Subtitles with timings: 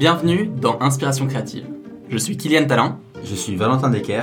[0.00, 1.66] Bienvenue dans Inspiration créative.
[2.08, 2.98] Je suis Kylian Talent.
[3.22, 4.22] Je suis Valentin Decker.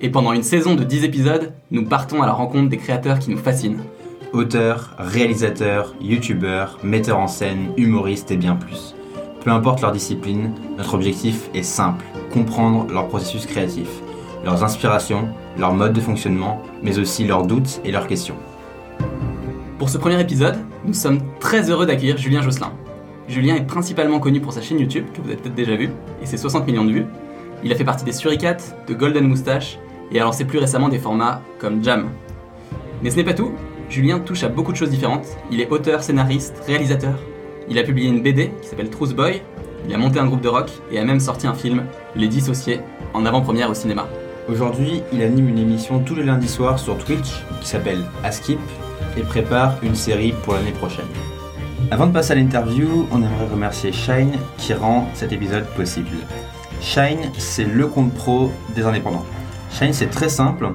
[0.00, 3.30] Et pendant une saison de 10 épisodes, nous partons à la rencontre des créateurs qui
[3.30, 3.82] nous fascinent.
[4.32, 8.94] Auteurs, réalisateurs, youtubeurs, metteurs en scène, humoristes et bien plus.
[9.44, 13.88] Peu importe leur discipline, notre objectif est simple, comprendre leur processus créatif,
[14.46, 18.36] leurs inspirations, leur mode de fonctionnement, mais aussi leurs doutes et leurs questions.
[19.78, 20.56] Pour ce premier épisode,
[20.86, 22.72] nous sommes très heureux d'accueillir Julien Josselin.
[23.28, 25.90] Julien est principalement connu pour sa chaîne YouTube, que vous avez peut-être déjà vue,
[26.22, 27.06] et ses 60 millions de vues.
[27.62, 29.78] Il a fait partie des Suricates, de Golden Moustache,
[30.10, 32.08] et a lancé plus récemment des formats comme Jam.
[33.02, 33.52] Mais ce n'est pas tout,
[33.90, 35.26] Julien touche à beaucoup de choses différentes.
[35.50, 37.14] Il est auteur, scénariste, réalisateur.
[37.68, 39.42] Il a publié une BD qui s'appelle Truth Boy,
[39.86, 41.84] il a monté un groupe de rock et a même sorti un film,
[42.16, 42.80] Les Dissociés,
[43.14, 44.08] en avant-première au cinéma.
[44.48, 48.58] Aujourd'hui, il anime une émission tous les lundis soirs sur Twitch qui s'appelle Askip
[49.16, 51.06] et prépare une série pour l'année prochaine.
[51.90, 56.18] Avant de passer à l'interview, on aimerait remercier Shine qui rend cet épisode possible.
[56.82, 59.24] Shine, c'est le compte pro des indépendants.
[59.70, 60.68] Shine, c'est très simple.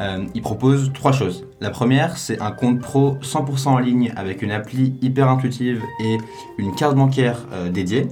[0.00, 1.46] Euh, il propose trois choses.
[1.62, 6.18] La première, c'est un compte pro 100% en ligne avec une appli hyper intuitive et
[6.58, 8.06] une carte bancaire euh, dédiée.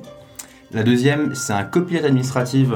[0.72, 2.68] La deuxième, c'est un copilote administratif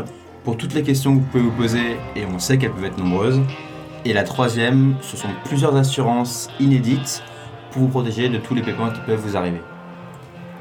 [0.44, 2.98] pour toutes les questions que vous pouvez vous poser et on sait qu'elles peuvent être
[2.98, 3.40] nombreuses.
[4.04, 7.22] Et la troisième, ce sont plusieurs assurances inédites
[7.70, 9.60] pour vous protéger de tous les paiements qui peuvent vous arriver.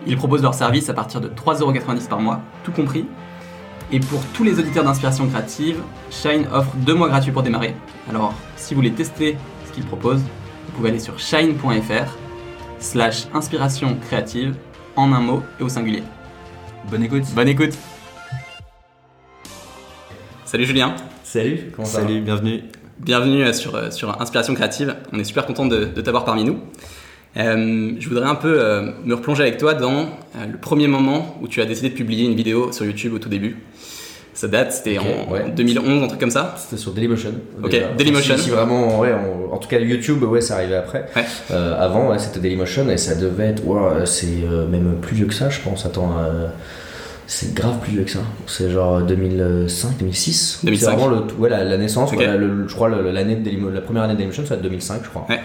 [0.08, 3.05] Ils proposent leur service à partir de 3,90€ par mois, tout compris.
[3.92, 7.75] Et pour tous les auditeurs d'inspiration créative, Shine offre deux mois gratuits pour démarrer.
[8.09, 12.17] Alors, si vous voulez tester ce qu'ils proposent, vous pouvez aller sur shine.fr
[12.80, 14.55] slash inspiration créative
[14.95, 16.03] en un mot et au singulier.
[16.89, 17.73] Bonne écoute Bonne écoute
[20.45, 22.64] Salut Julien Salut, comment ça Salut, bienvenue
[23.00, 26.59] Bienvenue sur, sur Inspiration créative, on est super content de, de t'avoir parmi nous.
[27.38, 31.38] Euh, je voudrais un peu euh, me replonger avec toi dans euh, le premier moment
[31.41, 33.58] où tu as décidé de publier une vidéo sur YouTube au tout début.
[34.33, 37.33] Ça date, c'était en 2011, un truc comme ça C'était sur Dailymotion.
[37.61, 38.37] Ok, Dailymotion.
[38.37, 39.11] Si, vraiment, ouais,
[39.52, 41.08] en tout cas YouTube, ouais, ça arrivait après.
[41.49, 43.64] avant, ouais, c'était Dailymotion et ça devait être,
[44.05, 45.86] c'est même plus vieux que ça, je pense.
[45.86, 46.15] Attends,
[47.31, 48.21] c'est grave plus vieux que ça.
[48.47, 50.61] C'est genre 2005, 2006.
[50.63, 50.89] 2005.
[50.89, 54.43] C'est vraiment le, ouais, la, naissance, je crois l'année de la première année de Dailymotion,
[54.47, 55.27] c'est 2005, je crois.
[55.29, 55.39] Ouais.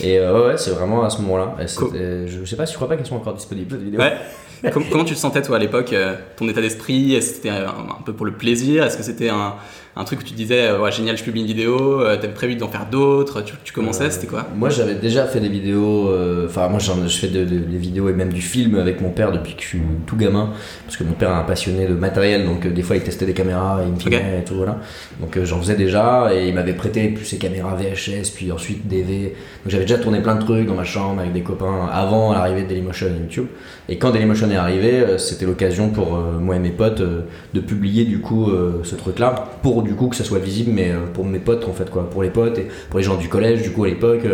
[0.00, 1.54] Et euh, ouais, c'est vraiment à ce moment-là.
[1.60, 3.76] Je sais pas, je crois pas qu'elles sont encore disponibles.
[3.98, 4.70] Ouais.
[4.72, 7.14] comment, tu te sentais toi à l'époque euh, Ton état d'esprit?
[7.14, 8.86] Est-ce que c'était un, peu pour le plaisir?
[8.86, 9.56] Est-ce que c'était un,
[9.96, 12.68] un, truc où tu disais euh, ouais, génial, je publie une vidéo T'avais prévu d'en
[12.68, 16.10] faire d'autres tu, tu, commençais C'était quoi Moi j'avais déjà fait des vidéos.
[16.46, 17.44] Enfin, moi je fais des
[17.78, 20.52] vidéos et même du film avec mon père depuis que je suis tout gamin.
[20.84, 23.34] Parce que mon père est un passionné de matériel, donc des fois il testait des
[23.34, 24.54] caméras, il me filmait et tout.
[24.54, 24.78] Voilà.
[25.20, 29.34] Donc j'en faisais déjà et il m'avait prêté plus ses caméras VHS, puis ensuite DV.
[29.64, 32.62] Donc j'avais déjà tourné plein de trucs dans ma chambre avec des copains avant l'arrivée
[32.62, 33.46] de Dailymotion et YouTube.
[33.88, 37.22] Et quand Dailymotion est arrivé, euh, c'était l'occasion pour euh, moi et mes potes euh,
[37.54, 38.50] de publier du coup
[38.82, 41.90] ce truc-là pour du coup que ça soit visible, mais pour mes potes en fait
[41.90, 44.26] quoi, pour les potes et pour les gens du collège du coup à l'époque,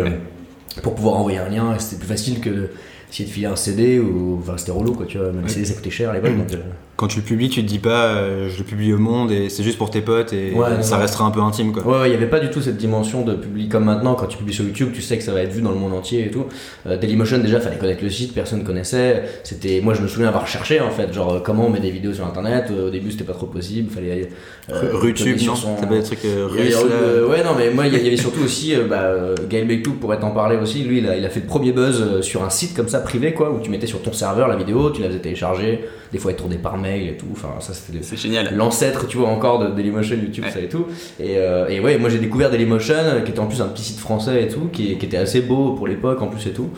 [0.81, 1.77] pour pouvoir envoyer un lien.
[1.79, 2.69] C'était plus facile que
[3.09, 5.75] essayer de filer un CD ou enfin c'était relou quoi tu vois même CD ça
[5.75, 6.31] coûtait cher à l'époque
[6.95, 9.49] quand tu le publies, tu te dis pas euh, je le publie au monde et
[9.49, 11.85] c'est juste pour tes potes et ça restera un peu intime quoi.
[11.85, 14.37] Ouais, il n'y avait pas du tout cette dimension de publier comme maintenant quand tu
[14.37, 16.31] publies sur YouTube, tu sais que ça va être vu dans le monde entier et
[16.31, 16.45] tout.
[16.85, 19.23] Euh, Dailymotion déjà fallait connaître le site, personne connaissait.
[19.43, 22.13] C'était moi je me souviens avoir cherché en fait, genre comment on met des vidéos
[22.13, 22.71] sur internet.
[22.71, 24.29] Au début c'était pas trop possible, fallait
[24.62, 25.77] euh, Rutube non, son...
[25.77, 26.77] ça des trucs russes.
[27.29, 29.11] ouais non mais moi il y, avait surtout aussi bah,
[29.49, 30.83] Gaël Bektouk pourrait t'en parler aussi.
[30.83, 33.33] Lui il a, il a fait le premier buzz sur un site comme ça privé
[33.33, 35.81] quoi où tu mettais sur ton serveur la vidéo, tu la faisais télécharger
[36.13, 37.25] des fois être tourné par mail et tout.
[37.31, 38.55] Enfin, ça c'était c'est génial.
[38.55, 40.85] L'ancêtre, tu vois, encore de Dailymotion, YouTube, ça et tout.
[41.19, 43.99] Et, euh, et ouais, moi j'ai découvert Dailymotion, qui était en plus un petit site
[43.99, 46.69] français et tout, qui, qui était assez beau pour l'époque en plus et tout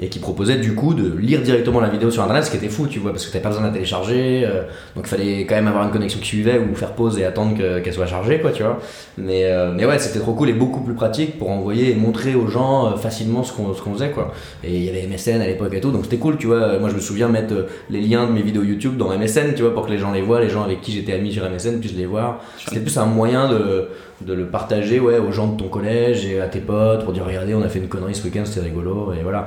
[0.00, 2.68] et qui proposait du coup de lire directement la vidéo sur internet, ce qui était
[2.68, 4.62] fou, tu vois, parce que t'avais pas besoin de la télécharger, euh,
[4.94, 7.56] donc il fallait quand même avoir une connexion qui suivait ou faire pause et attendre
[7.56, 8.78] qu'elle soit chargée, quoi, tu vois.
[9.16, 12.34] Mais, euh, mais ouais, c'était trop cool et beaucoup plus pratique pour envoyer et montrer
[12.34, 14.32] aux gens euh, facilement ce qu'on faisait, quoi.
[14.62, 16.78] Et il y avait MSN à l'époque et tout, donc c'était cool, tu vois.
[16.78, 17.54] Moi je me souviens mettre
[17.90, 20.22] les liens de mes vidéos YouTube dans MSN, tu vois, pour que les gens les
[20.22, 22.40] voient, les gens avec qui j'étais ami sur MSN puissent les voir.
[22.64, 23.88] C'était plus un moyen de
[24.20, 27.24] de le partager ouais, aux gens de ton collège et à tes potes pour dire
[27.24, 29.46] regardez on a fait une connerie ce week-end c'était rigolo et voilà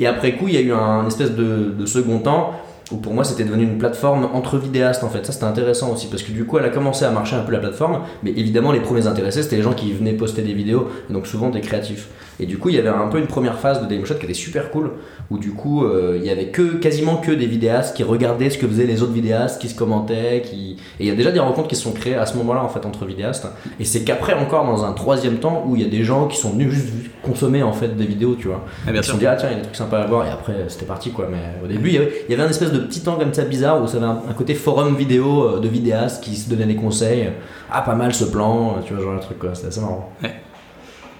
[0.00, 2.52] et, après coup il y a eu un espèce de, de second temps
[2.90, 5.24] où pour moi c'était devenu une plateforme entre vidéastes en fait.
[5.26, 7.52] Ça c'était intéressant aussi parce que du coup elle a commencé à marcher un peu
[7.52, 10.88] la plateforme, mais évidemment les premiers intéressés c'était les gens qui venaient poster des vidéos,
[11.10, 12.08] donc souvent des créatifs.
[12.40, 14.34] Et du coup il y avait un peu une première phase de Dailymotion qui était
[14.34, 14.92] super cool,
[15.30, 18.58] où du coup euh, il y avait que quasiment que des vidéastes qui regardaient ce
[18.58, 21.40] que faisaient les autres vidéastes, qui se commentaient, qui et il y a déjà des
[21.40, 23.46] rencontres qui se sont créées à ce moment-là en fait entre vidéastes.
[23.80, 26.36] Et c'est qu'après encore dans un troisième temps où il y a des gens qui
[26.36, 26.88] sont venus juste
[27.22, 28.64] consommer en fait des vidéos, tu vois.
[28.86, 30.06] Ah, bien ils se sont dit ah tiens il y a des trucs sympas à
[30.06, 31.28] voir et après c'était parti quoi.
[31.30, 33.34] Mais au début il y avait, il y avait un espèce de petits temps comme
[33.34, 36.48] ça bizarres où ça avait un, un côté forum vidéo euh, de vidéastes qui se
[36.48, 37.30] donnaient des conseils.
[37.70, 40.10] Ah, pas mal ce plan, euh, tu vois, genre un truc quoi, c'était assez marrant.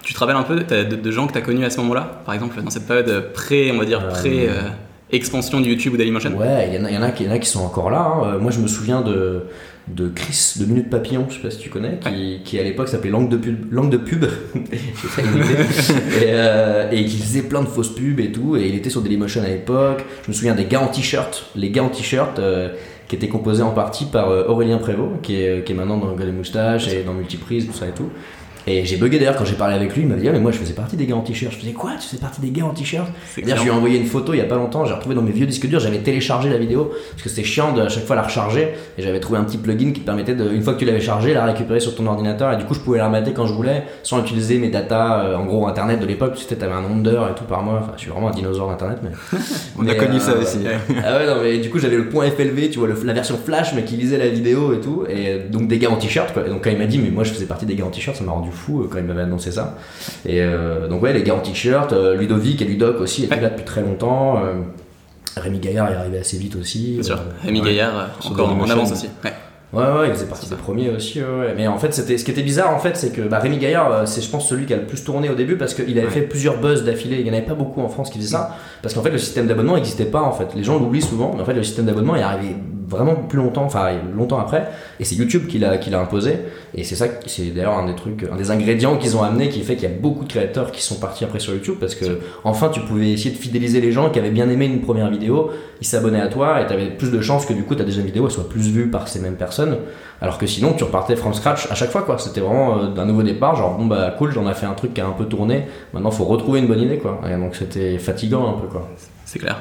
[0.03, 1.77] Tu te rappelles un peu de, de- de gens que tu as connus à ce
[1.81, 2.21] moment-là?
[2.25, 4.61] Par exemple, dans cette période pré, on va dire, Euh, pré euh,
[5.11, 7.39] expansion du YouTube ou Dailymotion Ouais, il y, en a- il y, y en a
[7.39, 7.99] qui sont encore là.
[8.01, 8.21] hein.
[8.35, 9.43] Euh, Moi, je me souviens de,
[9.87, 12.87] de Chris de Minute Papillon, je sais pas si tu connais, qui, qui à l'époque
[12.89, 13.71] s'appelait Langue de pub.
[13.71, 14.25] Langue de pub.
[16.21, 18.55] Et, euh, et qui faisait plein de fausses pubs et tout.
[18.57, 20.05] Et il était sur Dailymotion à l'époque.
[20.23, 21.45] Je me souviens des gars en t-shirt.
[21.55, 22.39] Les gars en t-shirt.
[22.39, 22.69] euh,
[23.07, 26.11] qui étaient composés en partie par euh, Aurélien Prévost, qui est, qui est maintenant dans
[26.13, 28.09] Gueule et Moustache et dans Multiprise, tout ça et tout.
[28.67, 30.51] Et j'ai bugué d'ailleurs quand j'ai parlé avec lui, il m'a dit ah, mais moi
[30.51, 31.53] je faisais partie des gars en t-shirt.
[31.53, 31.91] Je faisais quoi?
[31.99, 33.07] Tu faisais partie des gars en t-shirt?
[33.33, 35.15] C'est D'ailleurs, je lui ai envoyé une photo il y a pas longtemps, j'ai retrouvé
[35.15, 37.89] dans mes vieux disques durs, j'avais téléchargé la vidéo parce que c'était chiant de à
[37.89, 40.61] chaque fois la recharger et j'avais trouvé un petit plugin qui te permettait de, une
[40.61, 42.97] fois que tu l'avais chargé, la récupérer sur ton ordinateur et du coup je pouvais
[42.99, 46.35] la remater quand je voulais sans utiliser mes datas, euh, en gros internet de l'époque,
[46.35, 48.33] tu sais, t'avais un nombre d'heures et tout par mois, enfin je suis vraiment un
[48.33, 49.09] dinosaure d'internet mais.
[49.77, 50.59] On a connu euh, ça aussi.
[51.05, 53.37] ah ouais, non, mais du coup, j'avais le point FLV, tu vois, le- la version
[53.37, 55.05] flash, mais qui lisait la vidéo et tout.
[55.09, 56.45] Et donc, des gars en t-shirt, quoi.
[56.45, 58.15] Et donc, quand il m'a dit, mais moi, je faisais partie des gars en t-shirt,
[58.17, 59.77] ça m'a rendu fou euh, quand il m'avait annoncé ça.
[60.25, 63.41] Et euh, donc, ouais, les gars en t-shirt, euh, Ludovic et Ludoc aussi étaient Ouais.
[63.41, 64.39] là depuis très longtemps.
[65.37, 66.93] Rémi Gaillard est arrivé assez vite aussi.
[66.95, 67.19] Bien sûr.
[67.43, 67.67] Rémi ouais.
[67.67, 69.09] Gaillard, encore en avance aussi.
[69.23, 69.31] Ouais.
[69.71, 71.19] Ouais, ouais, il faisait partie des premiers aussi.
[71.21, 71.53] ouais.
[71.55, 74.07] Mais en fait, c'était ce qui était bizarre, en fait, c'est que bah, Rémi Gaillard,
[74.07, 76.11] c'est je pense celui qui a le plus tourné au début parce qu'il avait Ouais.
[76.13, 77.17] fait plusieurs buzz d'affilée.
[77.19, 79.19] Il n'y en avait pas beaucoup en France qui faisaient ça parce qu'en fait, le
[79.19, 80.21] système d'abonnement n'existait pas.
[80.21, 82.55] En fait, les gens l'oublient souvent, mais en fait, le système d'abonnement est arrivé
[82.89, 84.67] vraiment plus longtemps, enfin longtemps après,
[84.99, 86.37] et c'est YouTube qui l'a qui l'a imposé.
[86.73, 89.61] Et c'est ça, c'est d'ailleurs un des trucs, un des ingrédients qu'ils ont amené qui
[89.61, 92.19] fait qu'il y a beaucoup de créateurs qui sont partis après sur YouTube parce que
[92.43, 95.51] enfin, tu pouvais essayer de fidéliser les gens qui avaient bien aimé une première vidéo,
[95.81, 98.05] ils s'abonnaient à toi et tu avais plus de chances que du coup ta deuxième
[98.05, 99.77] vidéo soit plus vue par ces mêmes personnes.
[100.21, 102.17] Alors que sinon, tu repartais from scratch à chaque fois, quoi.
[102.17, 104.93] C'était vraiment euh, d'un nouveau départ, genre bon bah cool, j'en ai fait un truc
[104.93, 105.63] qui a un peu tourné.
[105.93, 107.21] Maintenant, faut retrouver une bonne idée, quoi.
[107.29, 108.89] Et donc c'était fatigant un peu, quoi.
[109.25, 109.57] C'est clair.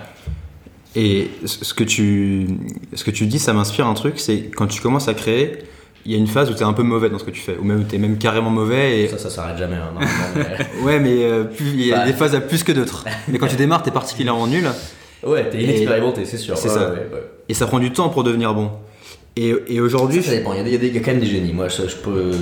[0.97, 2.47] Et ce que tu,
[2.95, 5.59] ce que tu dis, ça m'inspire un truc, c'est quand tu commences à créer,
[6.07, 7.41] il y a une phase où tu es un peu mauvais dans ce que tu
[7.41, 9.03] fais, ou même tu es même carrément mauvais.
[9.03, 9.09] Et...
[9.09, 9.77] Ça, ça s'arrête jamais.
[9.77, 9.91] hein,
[10.35, 10.43] mais-
[10.85, 12.07] Ouais, mais euh, il y a Bah.
[12.07, 13.05] des phases à plus que d'autres.
[13.29, 14.67] mais quand tu démarres, tu es particulièrement nul,
[15.27, 16.57] ouais, t'es inexpérimenté, c'est sûr.
[16.57, 16.91] c'est Ouais, ça.
[16.91, 17.23] ouais, ouais.
[17.49, 18.71] et ça prend du temps pour devenir bon.
[19.37, 21.21] Et, et aujourd'hui, Ça dépend, il y, a des- il y a des- quand même
[21.21, 21.53] des génies.
[21.53, 22.33] Moi, je, je peux.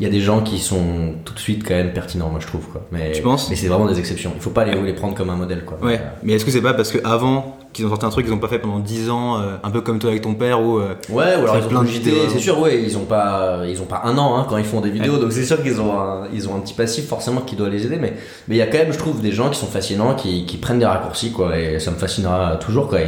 [0.00, 2.46] Il y a des gens qui sont tout de suite quand même pertinents, moi, je
[2.48, 2.88] trouve, quoi.
[2.90, 3.48] Mais, Tu penses?
[3.50, 4.32] Mais c'est vraiment des exceptions.
[4.34, 5.78] Il faut pas les, les prendre comme un modèle, quoi.
[5.80, 8.38] Ouais, mais est-ce que c'est pas parce qu'avant qu'ils ont sorti un truc qu'ils ont
[8.38, 10.94] pas fait pendant 10 ans, euh, un peu comme toi avec ton père, ou euh,
[11.08, 12.14] Ouais, ou alors ils ont plein de vidéos.
[12.28, 14.80] C'est sûr, ouais, ils ont pas, ils ont pas un an hein, quand ils font
[14.80, 17.56] des vidéos, donc c'est sûr qu'ils ont, un, ils ont un petit passif forcément qui
[17.56, 18.14] doit les aider, mais
[18.48, 20.56] mais il y a quand même, je trouve, des gens qui sont fascinants, qui, qui
[20.56, 22.98] prennent des raccourcis, quoi, et ça me fascinera toujours, quoi.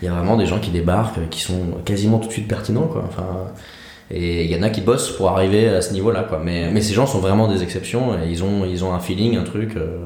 [0.00, 2.86] Il y a vraiment des gens qui débarquent, qui sont quasiment tout de suite pertinents,
[2.86, 3.02] quoi.
[3.08, 3.26] Enfin,
[4.14, 6.38] et il y en a qui bossent pour arriver à ce niveau-là, quoi.
[6.44, 9.36] Mais mais ces gens sont vraiment des exceptions, et ils ont, ils ont un feeling,
[9.36, 9.76] un truc.
[9.76, 9.98] euh,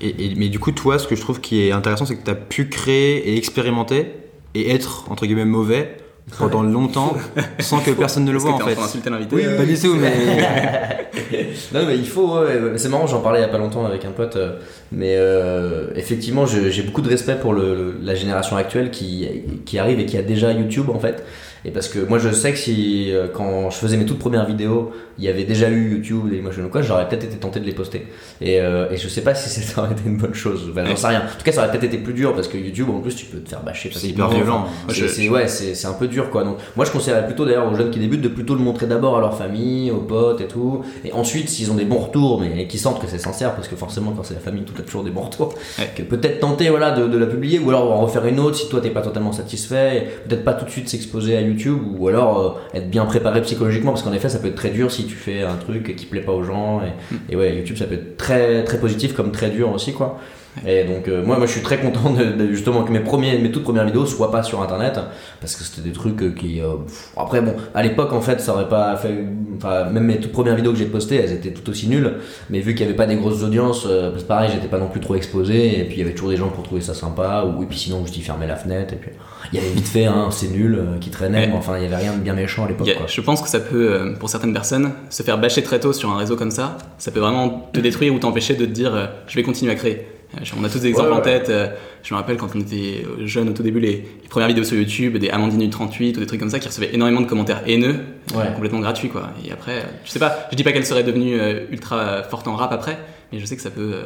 [0.00, 2.24] et, et- mais du coup, toi, ce que je trouve qui est intéressant, c'est que
[2.24, 4.06] tu as pu créer et expérimenter
[4.54, 5.96] et être entre guillemets mauvais
[6.38, 7.16] pendant longtemps
[7.60, 8.72] sans que personne ne le voit en fait.
[8.74, 10.12] train d'insulter l'invité Oui, pas du tout, mais
[11.74, 14.04] Non mais il faut, ouais, c'est marrant, j'en parlais il y a pas longtemps avec
[14.04, 14.56] un pote, euh,
[14.92, 19.26] mais euh, effectivement j'ai beaucoup de respect pour le, le- la génération actuelle qui,
[19.64, 21.24] qui arrive et qui a déjà YouTube en fait.
[21.64, 24.46] Et parce que moi je sais que si euh, quand je faisais mes toutes premières
[24.46, 27.66] vidéos, il y avait déjà eu YouTube, Dailymotion ou quoi, j'aurais peut-être été tenté de
[27.66, 28.06] les poster.
[28.40, 30.96] Et, euh, et je sais pas si ça aurait été une bonne chose, enfin, j'en
[30.96, 31.20] sais rien.
[31.20, 33.26] En tout cas ça aurait peut-être été plus dur parce que YouTube en plus tu
[33.26, 34.66] peux te faire bâcher c'est hyper violent.
[34.88, 36.44] C'est- je- c'est- ouais, c'est un peu dur quoi.
[36.44, 39.16] Donc, moi je conseillerais plutôt d'ailleurs aux jeunes qui débutent de plutôt le montrer d'abord
[39.16, 40.82] à leur famille, aux potes et tout.
[41.04, 43.76] Et ensuite, s'ils ont des bons retours, mais qui sentent que c'est sincère, parce que
[43.76, 45.90] forcément quand c'est la famille, tout a toujours des bons retours, Ouais.
[45.94, 48.68] que peut-être tenter voilà, de, de la publier ou alors en refaire une autre si
[48.68, 50.06] toi t'es pas totalement satisfait.
[50.28, 53.92] Peut-être pas tout de suite s'exposer à YouTube ou alors euh, être bien préparé psychologiquement
[53.92, 56.22] parce qu'en effet ça peut être très dur si tu fais un truc qui plaît
[56.22, 56.80] pas aux gens.
[56.82, 60.18] Et, et ouais, YouTube ça peut être très, très positif comme très dur aussi quoi.
[60.66, 63.38] Et donc euh, moi, moi je suis très content de, de- justement que mes, premiers,
[63.38, 64.98] mes toutes premières vidéos soient pas sur internet
[65.40, 68.40] parce que c'était des trucs euh, qui euh, pff, après bon à l'époque en fait
[68.40, 69.14] ça aurait pas fait
[69.56, 72.14] enfin même mes toutes premières vidéos que j'ai postées elles étaient tout aussi nulles
[72.50, 74.88] mais vu qu'il y avait pas des grosses audiences euh, c'est pareil j'étais pas non
[74.88, 77.44] plus trop exposé et puis il y avait toujours des gens pour trouver ça sympa
[77.46, 79.12] ou et puis sinon je dis fermer la fenêtre et puis
[79.52, 81.96] il y avait vite fait hein, c'est nul qui traînait mais enfin il y avait
[81.96, 85.22] rien de bien méchant à l'époque je pense que ça peut, pour certaines personnes, se
[85.22, 86.76] faire bâcher très tôt sur un réseau comme ça.
[86.98, 90.06] Ça peut vraiment te détruire ou t'empêcher de te dire je vais continuer à créer.
[90.36, 91.20] Euh, On a tous des exemples Ouais, ouais.
[91.20, 91.48] en tête.
[91.50, 91.68] euh,
[92.02, 94.64] Je me rappelle quand on était euh, jeunes au tout début, les, les premières vidéos
[94.64, 97.62] sur YouTube, des Amandine U38 ou des trucs comme ça qui recevaient énormément de commentaires
[97.66, 97.96] haineux,
[98.34, 98.44] Ouais.
[98.54, 99.30] complètement gratuits quoi.
[99.46, 101.36] Et après, je sais pas, je dis pas qu'elle serait devenue
[101.70, 102.96] ultra forte en rap après,
[103.32, 104.02] mais je sais que ça peut euh,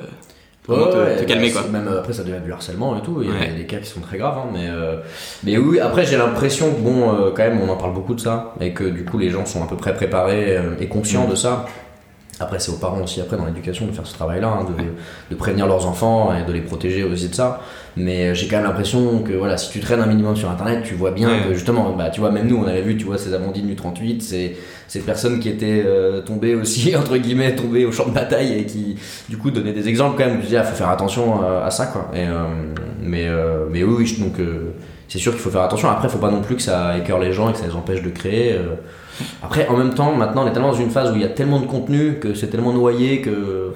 [0.67, 1.71] vraiment te- calmer bah, quoi.
[1.71, 3.23] Même après, ça devient du harcèlement et tout.
[3.23, 4.97] Il y a des cas qui sont très graves, hein, mais euh,
[5.45, 5.79] mais oui.
[5.79, 8.73] Après, j'ai l'impression que bon, euh, quand même, on en parle beaucoup de ça et
[8.73, 11.31] que du coup, les gens sont à peu près préparés et conscients Mm.
[11.31, 11.67] de ça.
[12.45, 15.35] Après, c'est aux parents aussi, après, dans l'éducation, de faire ce travail-là, hein, de, de,
[15.35, 17.63] prévenir leurs enfants et de les protéger aussi de ça.
[17.97, 20.83] Mais euh, j'ai quand même l'impression que, voilà, si tu traînes un minimum sur Internet,
[20.85, 23.17] tu vois bien que, justement, bah, tu vois, même nous, on avait vu, tu vois,
[23.17, 24.57] ces Amandines du 38, ces,
[24.89, 28.67] ces personnes qui étaient euh, tombées aussi, entre guillemets, tombées au champ de bataille et
[28.67, 28.97] qui,
[29.31, 30.41] du coup, donnaient des exemples quand même.
[30.41, 32.11] Je disais, il faut faire attention à, ça, quoi.
[32.15, 32.27] Et,
[33.01, 33.27] mais,
[33.71, 34.35] mais oui, donc,
[35.09, 35.89] c'est sûr qu'il faut faire attention.
[35.89, 37.75] Après, il faut pas non plus que ça écœure les gens et que ça les
[37.75, 38.59] empêche de créer.
[39.43, 41.29] Après, en même temps, maintenant, on est tellement dans une phase où il y a
[41.29, 43.73] tellement de contenu que c'est tellement noyé que.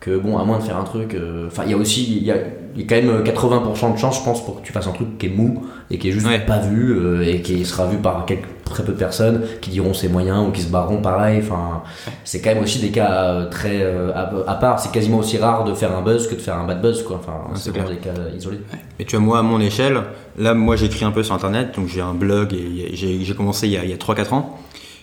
[0.00, 1.14] Que bon, à moins de faire un truc.
[1.14, 2.18] euh, Enfin, il y a aussi.
[2.18, 2.36] Il y a,
[2.76, 5.18] y a quand même 80% de chance, je pense, pour que tu fasses un truc
[5.18, 6.38] qui est mou et qui est juste Ouais.
[6.38, 9.92] pas vu euh, et qui sera vu par quelques, très peu de personnes qui diront
[9.94, 11.40] ses moyens ou qui se barreront pareil.
[11.42, 11.82] Enfin,
[12.22, 14.78] c'est quand même aussi des cas euh, très euh, à, à part.
[14.78, 17.16] C'est quasiment aussi rare de faire un buzz que de faire un bad buzz, quoi.
[17.18, 18.60] Enfin, c'est c'est vraiment des cas isolés.
[19.00, 20.00] Mais tu vois, moi, à mon échelle,
[20.38, 23.72] là, moi, j'écris un peu sur Internet, donc j'ai un blog et j'ai commencé il
[23.72, 24.58] y a, il y a 3-4 ans.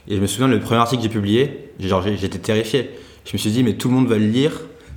[0.07, 2.91] Et je me souviens, le premier article que j'ai publié, j'étais terrifié.
[3.25, 4.51] Je me suis dit, mais tout le monde va le lire,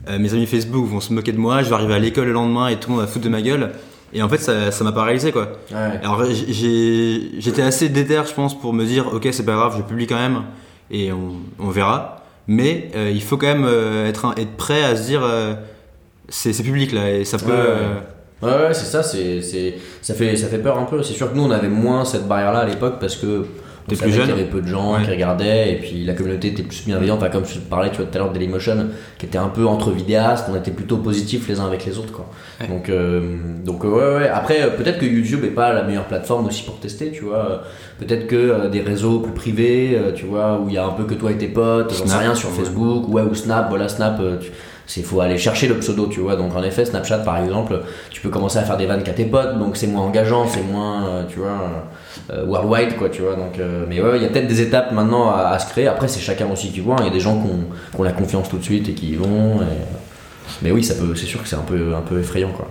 [0.08, 2.32] euh, mes amis Facebook vont se moquer de moi, je vais arriver à l'école le
[2.32, 3.70] lendemain et tout le monde va foutre de ma gueule.
[4.12, 5.52] Et en fait, ça m'a pas réalisé, quoi.
[5.70, 6.00] Ouais.
[6.02, 10.06] Alors, j'étais assez déter, je pense, pour me dire, ok, c'est pas grave, je publie
[10.06, 10.42] quand même
[10.90, 12.24] et on, on verra.
[12.46, 15.22] Mais euh, il faut quand même euh, être, un- être prêt à se dire,
[16.28, 17.50] c'est public là, et ça peut.
[17.50, 18.02] Ouais, ouais.
[18.40, 19.42] Ouais, ouais, c'est ça, c'est,
[20.00, 21.02] ça, fait, ça fait peur un peu.
[21.02, 23.44] C'est sûr que nous, on avait moins cette barrière-là à l'époque parce que
[23.88, 24.26] T'es plus jeune.
[24.26, 25.02] qu'il y avait peu de gens Ouais.
[25.04, 27.18] qui regardaient et puis la communauté était plus bienveillante.
[27.22, 29.48] Enfin, comme je te parlais tu vois, tout à l'heure de Dailymotion, qui était un
[29.48, 32.12] peu entre vidéastes, on était plutôt positifs les uns avec les autres.
[32.12, 32.26] Quoi.
[32.60, 32.68] Ouais.
[32.68, 33.20] Donc, euh,
[33.64, 34.28] donc ouais, ouais.
[34.28, 37.62] Après, euh, peut-être que YouTube est pas la meilleure plateforme aussi pour tester, tu vois.
[37.98, 40.90] Peut-être que euh, des réseaux plus privés, euh, tu vois, où il y a un
[40.92, 42.50] peu que toi et tes potes, j'en sais rien, sur.
[42.50, 44.50] Facebook, ouais, ou Snap, voilà, Snap, tu-
[44.86, 46.34] c'est faut aller chercher le pseudo, tu vois.
[46.36, 47.80] Donc en effet, Snapchat par exemple,
[48.10, 50.62] tu peux commencer à faire des vannes qu'à tes potes, donc c'est moins engageant, c'est
[50.62, 51.84] moins, tu vois,
[52.46, 53.34] worldwide, quoi, tu vois.
[53.36, 55.86] Donc, euh, mais ouais, il y a peut-être des étapes maintenant à, à se créer.
[55.86, 56.94] Après, c'est chacun aussi qui voit.
[56.96, 57.00] hein.
[57.02, 58.92] Il y a des gens qui ont, qui ont la confiance tout de suite et
[58.94, 59.60] qui y vont.
[59.62, 59.64] et-
[60.62, 62.68] Mais oui, ça peut, c'est sûr que c'est un peu, un peu effrayant, quoi.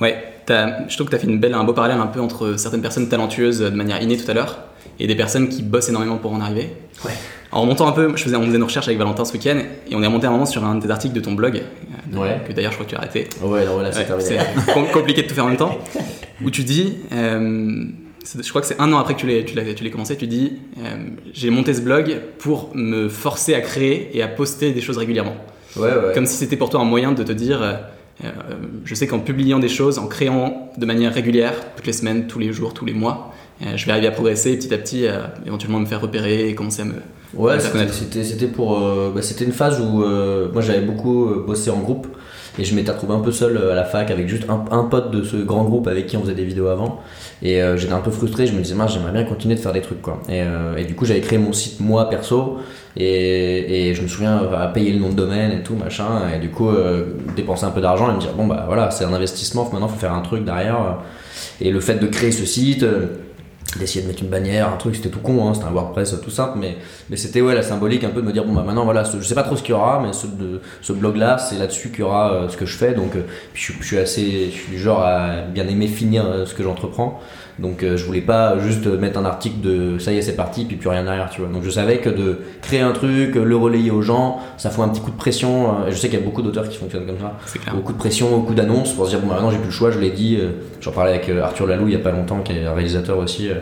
[0.00, 0.16] Ouais,
[0.48, 2.80] je trouve que tu as fait une belle, un beau parallèle un peu entre certaines
[2.82, 4.58] personnes talentueuses de manière innée tout à l'heure
[5.00, 6.70] et des personnes qui bossent énormément pour en arriver.
[7.04, 7.10] Ouais.
[7.50, 9.58] En remontant un peu, je faisais, on faisait nos recherches avec Valentin ce week-end
[9.90, 11.62] et on est remonté un moment sur un des articles de ton blog,
[12.14, 12.40] euh, Ouais.
[12.46, 13.28] que d'ailleurs je crois que tu as arrêté.
[13.42, 14.38] Ouais, non, là, c'est Ouais, terminé.
[14.66, 15.76] c'est com- compliqué de tout faire en même temps.
[16.44, 17.84] Où tu dis, euh,
[18.40, 19.42] je crois que c'est un an après que tu l'as,
[19.74, 20.96] tu l'aies commencé, tu dis, euh,
[21.32, 25.36] j'ai monté ce blog pour me forcer à créer et à poster des choses régulièrement.
[25.76, 26.12] Ouais, ouais.
[26.14, 27.72] Comme si c'était pour toi un moyen de te dire, euh,
[28.24, 28.28] euh,
[28.84, 32.38] je sais qu'en publiant des choses, en créant de manière régulière, toutes les semaines, tous
[32.38, 33.32] les jours, tous les mois,
[33.62, 35.06] euh, je vais arriver à progresser et petit à petit,
[35.46, 36.94] éventuellement me faire repérer et commencer à me...
[37.34, 38.80] Ouais, à c'était- c'était c'était pour
[39.14, 39.98] bah, c'était une phase où
[40.52, 42.06] moi j'avais beaucoup bossé en groupe
[42.58, 45.10] et je m'étais retrouvé un peu seul à la fac avec juste un, un pote
[45.10, 47.00] de ce grand groupe avec qui on faisait des vidéos avant
[47.42, 49.72] et euh, j'étais un peu frustré je me disais mince j'aimerais bien continuer de faire
[49.72, 50.20] des trucs quoi.
[50.28, 52.58] Et, euh, et du coup j'avais créé mon site moi perso
[52.96, 56.28] et, et je me souviens euh, à payer le nom de domaine et tout machin
[56.34, 56.70] et du coup
[57.36, 59.98] dépenser un peu d'argent et me dire bon bah voilà c'est un investissement maintenant faut
[59.98, 60.98] faire un truc derrière
[61.60, 62.84] et le fait de créer ce site
[63.76, 66.30] d'essayer de mettre une bannière, un truc, c'était tout con, hein, c'était un WordPress tout
[66.30, 66.78] simple, mais,
[67.10, 69.20] mais c'était ouais, la symbolique un peu de me dire, bon bah maintenant voilà, ce-
[69.20, 71.90] je sais pas trop ce qu'il y aura, mais ce, de, ce blog-là, c'est là-dessus
[71.90, 73.22] qu'il y aura euh, ce que je fais, donc euh,
[73.52, 76.54] je, suis- je suis assez, je suis du genre à bien aimer finir euh, ce
[76.54, 77.20] que j'entreprends,
[77.58, 80.64] donc euh, je voulais pas juste mettre un article de ça y est c'est parti,
[80.64, 83.56] puis plus rien derrière, tu vois, donc je savais que de créer un truc, le
[83.56, 86.18] relayer aux gens, ça fout un petit coup de pression, euh, et je sais qu'il
[86.18, 87.34] y a beaucoup d'auteurs qui fonctionnent comme ça,
[87.74, 89.90] beaucoup de pression, beaucoup d'annonces pour se dire bon bah, maintenant j'ai plus le choix,
[89.90, 90.36] je l'ai dit.
[90.40, 90.50] euh,
[90.80, 93.18] J'en parlais avec euh, Arthur Lalou il y a pas longtemps, qui est un réalisateur
[93.18, 93.54] aussi, euh,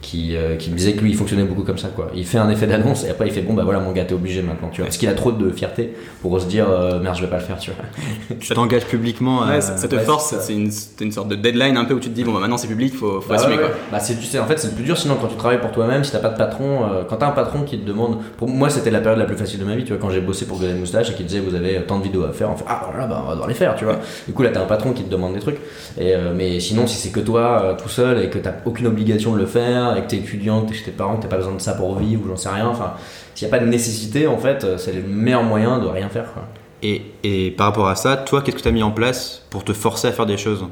[0.00, 2.10] qui, euh, qui me disait que lui il fonctionnait beaucoup comme ça quoi.
[2.14, 4.14] Il fait un effet d'annonce et après il fait bon bah voilà mon gars t'es
[4.14, 4.86] obligé maintenant tu vois.
[4.86, 7.42] Parce qu'il a trop de fierté pour se dire euh, merde je vais pas le
[7.44, 8.36] faire tu vois.
[8.40, 11.76] tu t'engages publiquement ça, ça te ouais, force, c'est une, c'est une sorte de deadline
[11.76, 13.56] un peu où tu te dis, bon bah maintenant c'est public, faut, faut Bah, assumer
[13.56, 13.70] ouais, quoi.
[13.92, 15.72] Bah, c'est, tu sais, en fait, c'est le plus dur sinon quand tu travailles pour
[15.72, 18.18] toi-même, si t'as pas de patron, euh, quand t'as un patron qui te demande.
[18.36, 20.20] Pour moi, c'était la période la plus facile de ma vie, tu vois, quand j'ai
[20.20, 22.56] bossé pour Golden Moustache et qui disait vous avez tant de vidéos à faire, on
[22.56, 23.98] fait ah voilà, bah on va devoir les faire, tu vois.
[24.26, 25.58] Du coup, là, t'as un patron qui te demande des trucs.
[25.98, 28.86] Et, euh, mais sinon, si c'est que toi euh, tout seul et que t'as aucune
[28.86, 31.54] obligation de le faire que t'es étudiant, que t'es chez tes parents, t'as pas besoin
[31.54, 32.92] de ça pour vivre ou j'en sais rien, enfin,
[33.34, 36.08] s'il y a pas de nécessité, en fait, euh, c'est le meilleur moyen de rien
[36.08, 36.44] faire, quoi.
[36.82, 39.64] Et, et par rapport à ça, toi, qu'est-ce que tu as mis en place pour
[39.64, 40.64] te forcer à faire des choses?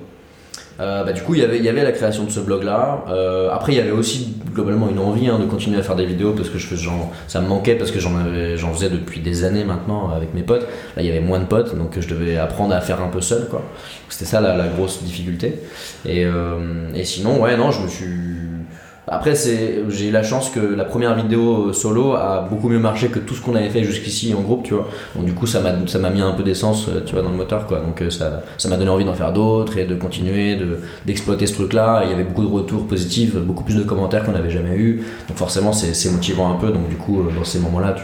[0.81, 3.05] Euh, bah, du coup, il y avait- il y avait la création de ce blog-là.
[3.09, 6.07] Euh, après, il y avait aussi globalement une envie hein, de continuer à faire des
[6.07, 9.43] vidéos parce que je fais, genre, ça me manquait parce que j'en faisais depuis des
[9.45, 10.69] années maintenant avec mes potes.
[10.97, 13.21] Là, il y avait moins de potes, donc je devais apprendre à faire un peu
[13.21, 13.49] seul.
[14.09, 15.59] C'était ça la, la grosse difficulté.
[16.07, 18.07] Et, euh, et sinon, ouais, non, je me suis.
[19.11, 23.09] Après, c'est, j'ai eu la chance que la première vidéo solo a beaucoup mieux marché
[23.09, 24.89] que tout ce qu'on avait fait jusqu'ici en groupe, tu vois.
[25.17, 27.67] Donc du coup, ça m'a, mis un peu d'essence, euh, tu vois, dans le moteur,
[27.67, 27.81] quoi.
[27.81, 31.47] Donc euh, ça, ça m'a donné envie d'en faire d'autres et de continuer, de, d'exploiter
[31.47, 32.03] ce truc-là.
[32.05, 35.03] Il y avait beaucoup de retours positifs, beaucoup plus de commentaires qu'on n'avait jamais eu.
[35.29, 36.71] Donc forcément, c'est, motivant un peu.
[36.71, 37.97] Donc du coup, euh, dans ces moments-là,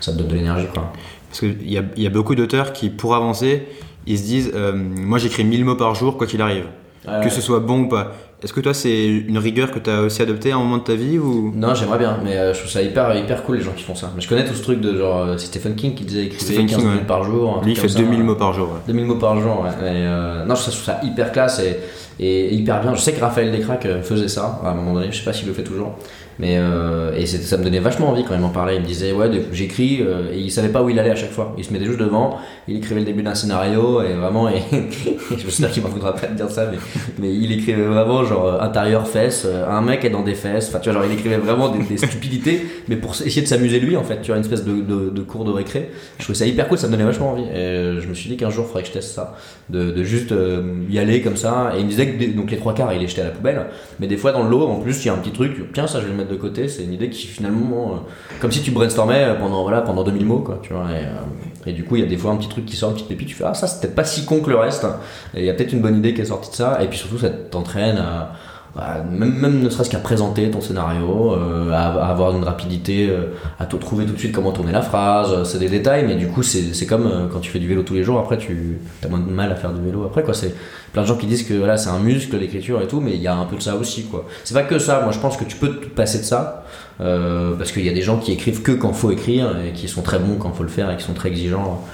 [0.00, 0.92] ça te donne de l'énergie, quoi.
[1.28, 3.66] Parce qu'il y a, y a beaucoup d'auteurs qui, pour avancer,
[4.08, 6.64] ils se disent euh, Moi j'écris 1000 mots par jour, quoi qu'il arrive.
[7.06, 7.20] Ouais.
[7.22, 8.12] Que ce soit bon ou pas.
[8.40, 10.84] Est-ce que toi, c'est une rigueur que tu as aussi adoptée à un moment de
[10.84, 11.52] ta vie ou...
[11.56, 13.96] Non, j'aimerais bien, mais euh, je trouve ça hyper, hyper cool les gens qui font
[13.96, 14.12] ça.
[14.14, 16.66] Mais je connais tout ce truc de genre, euh, c'est Stephen King qui disait Stephen
[16.66, 17.06] 15 King, minutes ouais.
[17.06, 17.60] par jour.
[17.64, 18.24] Lui, il fait comme ça, 2000 ouais.
[18.24, 18.68] mots par jour.
[18.68, 18.80] ouais.
[18.86, 19.70] 2000 mots par jour, ouais.
[19.70, 21.80] Et, euh, non, je trouve ça hyper classe et,
[22.20, 22.94] et hyper bien.
[22.94, 25.32] Je sais que Raphaël Descraques euh, faisait ça à un moment donné, je sais pas
[25.32, 25.96] s'il le fait toujours.
[26.38, 28.76] Mais euh, et ça me donnait vachement envie quand il m'en parlait.
[28.76, 31.32] Il me disait, ouais, j'écris, euh, et il savait pas où il allait à chaque
[31.32, 31.54] fois.
[31.58, 34.62] Il se mettait juste devant, il écrivait le début d'un scénario, et vraiment, et,
[35.36, 36.78] j'espère qu'il m'en voudra pas de dire ça, mais,
[37.18, 40.68] mais il écrivait vraiment genre euh, intérieur fesses, euh, un mec est dans des fesses,
[40.68, 43.80] enfin tu vois, genre il écrivait vraiment des, des stupidités, mais pour essayer de s'amuser
[43.80, 45.90] lui en fait, tu vois, une espèce de, de, de cours de récré.
[46.18, 47.44] Je trouvais ça hyper cool, ça me donnait vachement envie.
[47.44, 49.34] Et euh, je me suis dit qu'un jour, il faudrait que je teste ça,
[49.70, 51.72] de, de juste euh, y aller comme ça.
[51.74, 53.66] Et il me disait que donc les trois quarts, il les jetait à la poubelle,
[53.98, 56.00] mais des fois dans le en plus, il y a un petit truc, tiens, ça
[56.00, 57.96] je vais le mettre de côté, c'est une idée qui finalement, euh,
[58.40, 60.86] comme si tu brainstormais pendant, voilà, pendant 2000 mots, quoi, tu vois.
[60.90, 62.90] Et, euh, et du coup, il y a des fois un petit truc qui sort,
[62.90, 64.86] une petite pépite, tu fais, ah, ça c'est peut-être pas si con que le reste.
[65.34, 66.82] Et il y a peut-être une bonne idée qui est sortie de ça.
[66.82, 68.32] Et puis surtout, ça t'entraîne à.
[68.78, 73.66] À- même, ne serait-ce qu'à présenter ton scénario, euh, à, avoir une rapidité, euh, à
[73.66, 76.28] te trouver tout de suite comment tourner la phrase, euh, c'est des détails, mais du
[76.28, 79.18] coup c'est comme quand tu fais du vélo tous les jours, après tu as moins
[79.18, 80.32] de mal à faire du vélo après quoi.
[80.34, 80.54] C'est
[80.92, 83.20] plein de gens qui disent que voilà, c'est un muscle l'écriture et tout, mais il
[83.20, 84.26] y a un peu de ça aussi quoi.
[84.44, 86.64] C'est pas que ça, moi je pense que tu peux te passer de ça,
[86.98, 90.02] parce qu'il y a des gens qui écrivent que quand faut écrire et qui sont
[90.02, 91.84] très bons quand faut le faire et qui sont très exigeants.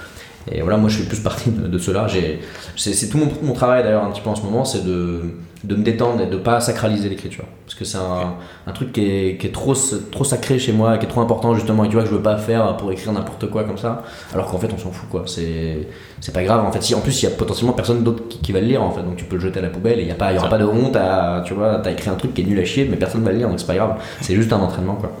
[0.51, 1.77] Et voilà, moi je fais plus partie de, de.
[2.07, 2.39] J'ai-
[2.77, 5.21] C'est tout mon travail d'ailleurs un petit peu en ce moment, c'est de,
[5.65, 7.45] de me détendre et de pas sacraliser l'écriture.
[7.65, 8.35] Parce que c'est un,
[8.67, 9.73] un truc qui est, qui est trop,
[10.11, 12.21] trop sacré chez moi, qui est trop important justement, et tu vois que je veux
[12.21, 14.03] pas faire pour écrire n'importe quoi comme ça,
[14.33, 15.23] alors qu'en fait on s'en fout quoi.
[15.25, 15.87] C'est
[16.21, 16.81] c'est pas grave en fait.
[16.83, 18.91] Si, en plus il y a potentiellement personne d'autre qui, qui va le lire en
[18.91, 20.35] fait, donc tu peux le jeter à la poubelle et il y, a pas- il
[20.35, 20.55] y aura Ça.
[20.57, 22.87] pas de honte à, tu vois, t'as écrit un truc qui est nul à chier,
[22.89, 23.95] mais personne va le lire donc c'est pas grave.
[24.21, 25.11] C'est juste un entraînement quoi.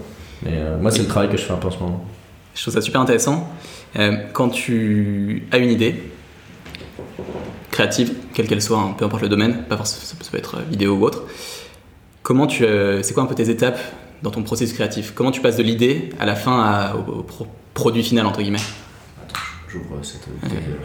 [0.43, 2.03] Mais euh, moi c'est le travail que je fais un peu en ce moment.
[2.53, 3.47] Je trouve ça super intéressant.
[3.97, 5.95] Euh, quand tu as une idée
[7.75, 10.95] créative, quelle qu'elle soit, hein, peu importe le domaine, pas forcément, ça peut- être vidéo
[10.95, 11.23] ou autre,
[12.23, 13.77] comment tu, euh, c'est quoi un peu tes étapes
[14.23, 15.11] dans ton processus créatif?
[15.13, 18.59] Comment tu passes de l'idée à la fin au, au pro- produit final entre guillemets?
[19.75, 20.21] J'ouvre cette.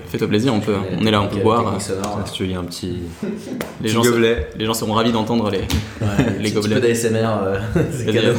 [0.09, 1.81] Fais-toi plaisir, on peut, on est là, on peut boire.
[1.81, 1.93] Si
[2.35, 2.99] tu veux, il y a un petit,
[3.81, 4.49] Les gens, se- gobelet.
[4.59, 5.59] les gens seront ravis d'entendre les,
[6.01, 6.81] les Un petit peu gobelets.
[6.81, 7.59] d'ASMR, euh,
[7.93, 8.35] c'est cadeau.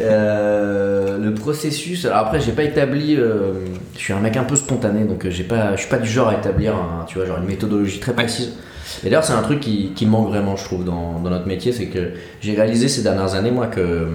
[0.00, 3.52] Euh, le processus, alors après j'ai pas établi, euh,
[3.94, 6.28] je suis un mec un peu spontané donc j'ai pas, je suis pas du genre
[6.28, 8.54] à établir un, tu vois, genre une méthodologie très précise.
[9.02, 11.72] Et d'ailleurs c'est un truc qui, qui manque vraiment je trouve dans, dans notre métier,
[11.72, 14.06] c'est que j'ai réalisé ces dernières années moi que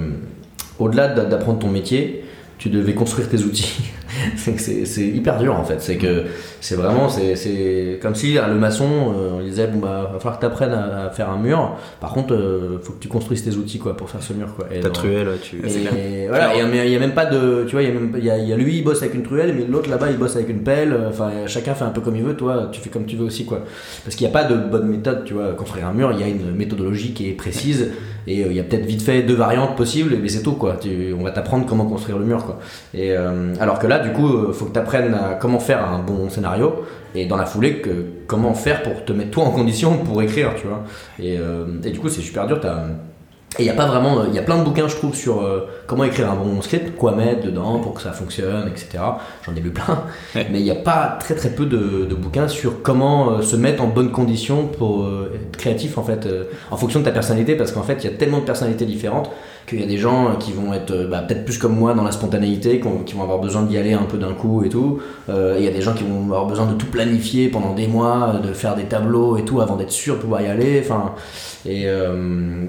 [0.80, 2.23] au-delà d'a- d'apprendre ton métier,
[2.58, 3.76] tu devais construire tes outils.
[4.47, 5.82] C'est hyper dur en fait.
[5.82, 6.23] C'est que
[6.62, 10.19] c'est vraiment, c'est- comme si à le maçon, euh, on lui disait bon bah va
[10.19, 11.75] falloir que tu apprennes à, à faire un mur.
[11.99, 14.67] Par contre, euh, faut que tu construises tes outils quoi pour faire ce mur quoi.
[14.73, 15.58] Et Ta truelle, tu.
[15.97, 17.63] et voilà, il n'y a même pas de.
[17.67, 19.01] Tu vois, il y, a même- il y a, il y a lui, il bosse
[19.01, 20.95] avec une truelle, mais l'autre là-bas, il bosse avec une pelle.
[21.10, 23.45] Enfin, chacun fait un peu comme il veut, toi, tu fais comme tu veux aussi,
[23.45, 23.62] quoi.
[24.03, 25.53] Parce qu'il n'y a pas de bonne méthode, tu vois.
[25.53, 27.91] Construire un mur, il y a une méthodologie qui est précise,
[28.27, 30.77] et euh, il y a peut-être vite fait deux variantes possibles, mais c'est tout, quoi.
[30.82, 32.60] Tu- on va t'apprendre comment construire le mur, quoi.
[32.93, 36.00] Et euh, alors que là, du coup, il faut que tu apprennes comment faire un
[36.00, 36.84] bon scénario,
[37.15, 40.54] et dans la foulée, que, comment faire pour te mettre toi en condition pour écrire,
[40.56, 40.84] tu vois.
[41.20, 42.84] Et, euh, et du coup, c'est super dur, t'as.
[43.60, 45.41] Et il y a pas vraiment, il y a plein de bouquins je trouve sur
[45.41, 49.00] euh, comment écrire un bon script, quoi mettre dedans pour que ça fonctionne, etc.
[49.43, 50.04] J'en ai lu plein,
[50.36, 50.46] Ouais.
[50.52, 53.56] mais il n'y a pas très très peu de, de bouquins sur comment euh, se
[53.56, 57.12] mettre en bonne condition pour euh, être créatif en fait, euh, en fonction de ta
[57.12, 59.32] personnalité, parce qu'en fait il y a tellement de personnalités différentes
[59.67, 61.93] qu'il y a des gens euh, qui vont être euh, bah, peut-être plus comme moi
[61.93, 64.63] dans la spontanéité, qui, ont- qui vont avoir besoin d'y aller un peu d'un coup
[64.63, 64.99] et tout.
[65.30, 67.88] Euh, il y a des gens qui vont avoir besoin de tout planifier pendant des
[67.88, 70.82] mois, de faire des tableaux et tout avant d'être sûr de pouvoir y aller.
[70.84, 71.13] Enfin,
[71.65, 71.86] et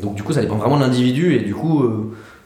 [0.03, 1.85] donc du coup ça dépend vraiment de l'individu et du coup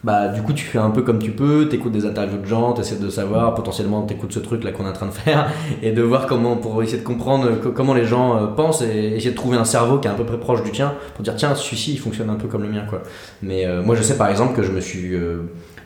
[0.04, 2.72] bah du coup tu fais un peu comme tu peux, t'écoutes des interviews de gens,
[2.72, 5.48] t'essaies de savoir, potentiellement t'écoutes ce truc là qu'on est en train de faire
[5.82, 9.14] et de voir comment pour essayer de comprendre co- comment les gens euh, pensent et
[9.16, 11.36] essayer de trouver un cerveau qui est à peu près proche du tien pour dire
[11.36, 13.02] tiens celui-ci il fonctionne un peu comme le mien quoi.
[13.42, 15.42] Mais euh, moi je sais par exemple que je me suis euh,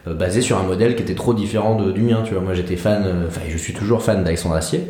[0.08, 2.54] euh, basé sur un modèle qui était trop différent de- du mien tu vois moi
[2.54, 4.80] j'étais fan euh, enfin je suis toujours fan d'Alexandre Assier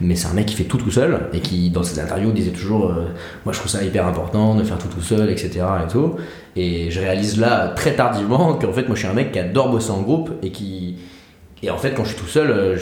[0.00, 2.50] mais c'est un mec qui fait tout tout seul et qui dans ses interviews disait
[2.50, 3.04] toujours euh,
[3.44, 6.16] moi je trouve ça hyper important de faire tout tout seul etc et tout
[6.56, 9.70] et je réalise là très tardivement qu'en fait moi je suis un mec qui adore
[9.70, 10.96] bosser en groupe et qui
[11.64, 12.76] Et en fait, quand je suis tout seul, euh,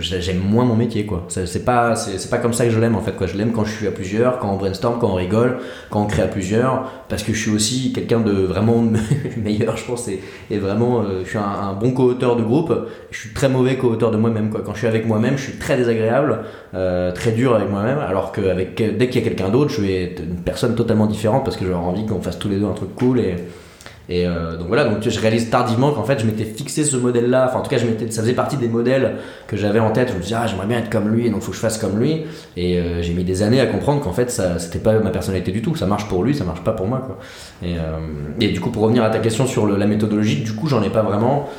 [0.00, 1.26] j'aime moins mon métier, quoi.
[1.28, 3.26] C'est pas, c'est pas comme ça que je l'aime, en fait, quoi.
[3.26, 5.58] Je l'aime quand je suis à plusieurs, quand on brainstorm, quand on rigole,
[5.90, 8.82] quand on crée à plusieurs, parce que je suis aussi quelqu'un de vraiment
[9.36, 12.72] meilleur, je pense, et, vraiment, euh, je suis un, bon co-auteur de groupe.
[13.10, 14.62] Je suis très mauvais co-auteur de moi-même, quoi.
[14.64, 18.32] Quand je suis avec moi-même, je suis très désagréable, euh, très dur avec moi-même, alors
[18.32, 21.44] que avec, dès qu'il y a quelqu'un d'autre, je vais être une personne totalement différente
[21.44, 23.36] parce que j'aurais envie qu'on fasse tous les deux un truc cool et.
[24.10, 27.46] Et euh, donc voilà, donc je réalise tardivement qu'en fait je m'étais fixé ce modèle-là,
[27.48, 29.16] enfin en tout cas ça faisait partie des modèles
[29.46, 30.08] que j'avais en tête.
[30.10, 31.76] Je me disais ah j'aimerais bien être comme lui, et donc faut que je fasse
[31.76, 32.22] comme lui.
[32.56, 35.52] Et euh, j'ai mis des années à comprendre qu'en fait ça c'était pas ma personnalité
[35.52, 35.76] du tout.
[35.76, 37.18] Ça marche pour lui, ça marche pas pour moi quoi.
[37.62, 40.82] Et, euh, du coup pour revenir à ta question sur la méthodologie, du coup j'en
[40.82, 41.50] ai pas vraiment.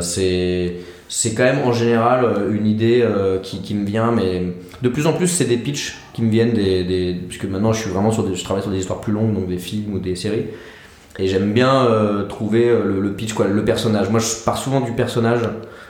[0.00, 0.76] C'est
[1.08, 3.06] c'est quand même en général une idée
[3.42, 4.44] qui, me vient, mais
[4.80, 6.54] de plus en plus c'est des pitchs qui me viennent
[7.28, 9.58] puisque maintenant je suis vraiment sur je travaille sur des histoires plus longues, donc des
[9.58, 10.46] films ou des séries.
[11.18, 14.10] Et j'aime bien euh, trouver euh, le, le pitch, quoi, le personnage.
[14.10, 15.40] Moi, je pars souvent du personnage.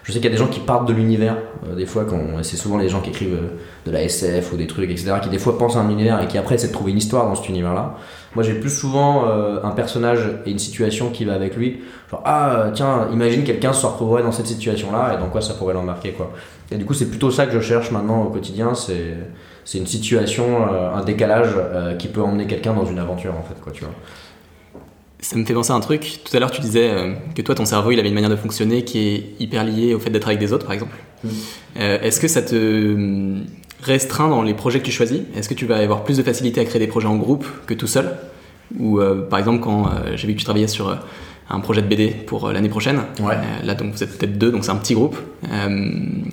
[0.04, 1.36] Je sais qu'il y a des gens qui partent de l'univers.
[1.68, 4.56] euh, des fois, quand c'est souvent les gens qui écrivent euh, de la SF ou
[4.56, 6.72] des trucs, etc., qui des fois pensent à un univers et qui après essaient de
[6.72, 7.96] trouver une histoire dans cet univers-là.
[8.36, 11.80] Moi, j'ai plus souvent euh, un personnage et une situation qui va avec lui.
[12.10, 15.54] Genre, ah, euh, tiens, imagine quelqu'un se retrouverait dans cette situation-là et dans quoi ça
[15.54, 16.32] pourrait l'embarquer, quoi.
[16.70, 18.74] Et du coup, c'est plutôt ça que je cherche maintenant au quotidien.
[18.74, 19.16] C'est
[19.64, 23.42] c'est une situation, euh, un décalage euh, qui peut emmener quelqu'un dans une aventure, en
[23.42, 23.92] fait, quoi, tu vois.
[25.20, 26.20] Ça me fait penser à un truc.
[26.24, 28.36] Tout à l'heure, tu disais euh, que toi, ton cerveau, il avait une manière de
[28.36, 30.94] fonctionner qui est hyper liée au fait d'être avec des autres, par exemple.
[31.24, 31.28] Mm.
[31.78, 33.44] Euh, Est-ce que ça te hum,
[33.82, 35.20] restreint dans les projets que tu choisis?
[35.34, 37.74] Est-ce que tu vas avoir plus de facilité à créer des projets en groupe que
[37.74, 38.16] tout seul?
[38.78, 40.96] Ou euh, par exemple, quand euh, j'ai vu que tu travaillais sur euh,
[41.48, 43.34] un projet de BD pour euh, l'année prochaine, Ouais.
[43.34, 45.16] euh, là donc vous êtes peut-être deux, donc c'est un petit groupe.
[45.52, 45.90] Euh,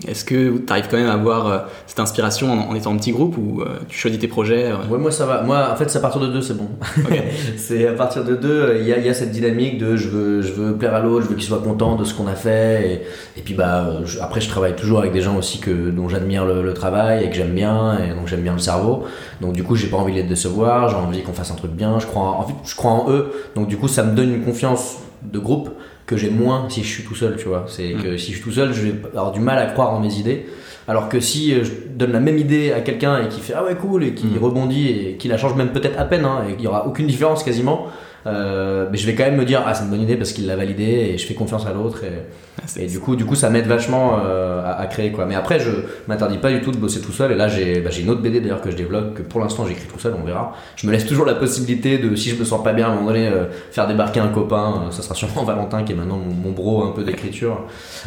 [0.08, 2.97] Est-ce que tu arrives quand même à avoir euh, cette inspiration en, en étant un
[2.97, 5.41] petit groupe ou tu choisis tes projets moi ça va.
[5.43, 6.67] Moi, en fait, c'est à partir de deux, c'est bon.
[7.58, 10.08] C'est à partir de deux, il y a, il y a cette dynamique de je
[10.10, 12.36] veux, je veux plaire à l'autre, je veux qu'il soit content de ce qu'on a
[12.36, 13.04] fait.
[13.36, 16.10] Et, et puis, bah, je- après, je travaille toujours avec des gens aussi que, dont
[16.10, 19.04] j'admire le, le travail et que j'aime bien, et donc j'aime bien le cerveau.
[19.41, 21.71] Donc, du coup, j'ai pas envie de les décevoir, j'ai envie qu'on fasse un truc
[21.71, 21.99] bien.
[21.99, 23.32] Je crois, en, en fait, je crois en eux.
[23.56, 24.97] Donc, du coup, ça me donne une confiance
[25.31, 25.69] de groupe
[26.05, 27.65] que j'ai moins si je suis tout seul, tu vois.
[27.67, 29.99] C'est que si je suis tout seul, je vais avoir du mal à croire en
[29.99, 30.45] mes idées.
[30.88, 33.63] Alors que si euh, je donne la même idée à quelqu'un et qui fait ah
[33.63, 34.38] ouais cool et qui Mm.
[34.43, 37.07] rebondit et qui la change même peut-être à peine hein, et qu'il y aura aucune
[37.07, 37.88] différence quasiment,
[38.27, 40.45] euh, mais je vais quand même me dire ah c'est une bonne idée parce qu'il
[40.45, 42.25] l'a validé et je fais confiance à l'autre et,
[42.62, 45.26] Ah, et du coup du coup ça m'aide vachement euh, à, à créer quoi.
[45.26, 45.72] Mais après je
[46.08, 47.32] m'interdis pas du tout de bosser tout seul.
[47.32, 49.88] Et là j'ai bah, une autre BD d'ailleurs que je développe que pour l'instant j'écris
[49.92, 50.54] tout seul on verra.
[50.76, 52.96] Je me laisse toujours la possibilité de si je me sens pas bien à un
[52.96, 56.18] moment donné euh, faire débarquer un copain, euh, ça sera sûrement Valentin qui est maintenant
[56.18, 57.62] mon, mon bro un peu d'écriture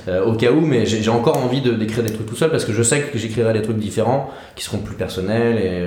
[0.06, 0.60] euh, au cas où.
[0.60, 3.18] Mais j'ai encore envie de d'écrire des trucs tout seul parce que je sais que
[3.18, 5.86] j'écrirai des trucs différents qui seront plus personnels et,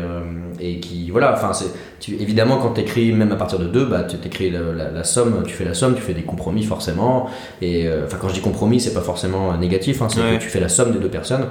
[0.75, 1.69] et qui voilà enfin c'est
[2.11, 5.03] évidemment quand tu écris même à partir de deux bah tu écris la, la- la
[5.03, 7.29] somme tu fais la somme tu fais des compromis forcément.
[7.61, 10.37] Et enfin quand je dis compromis c'est pas forcément euh, négatif hein, c'est Ouais.
[10.37, 11.45] que tu fais la somme des deux personnes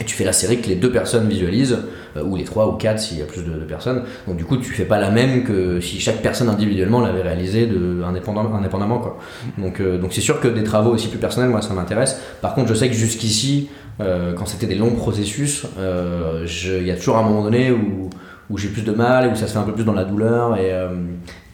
[0.00, 1.76] et tu fais la série que les deux personnes visualisent,
[2.16, 4.04] euh, ou les trois ou quatre s'il y a plus de, personnes.
[4.26, 7.66] Donc du coup, tu fais pas la même que si chaque personne individuellement l'avait réalisée
[7.66, 8.98] de, indépendant- indépendamment.
[8.98, 9.18] Quoi.
[9.58, 12.18] Donc euh, donc c'est sûr que des travaux aussi plus personnels, moi ça m'intéresse.
[12.40, 13.68] Par contre, je sais que jusqu'ici,
[14.00, 18.08] euh, quand c'était des longs processus, il y a toujours un moment donné où
[18.48, 20.04] où j'ai plus de mal et où ça se fait un peu plus dans la
[20.04, 20.88] douleur et, euh,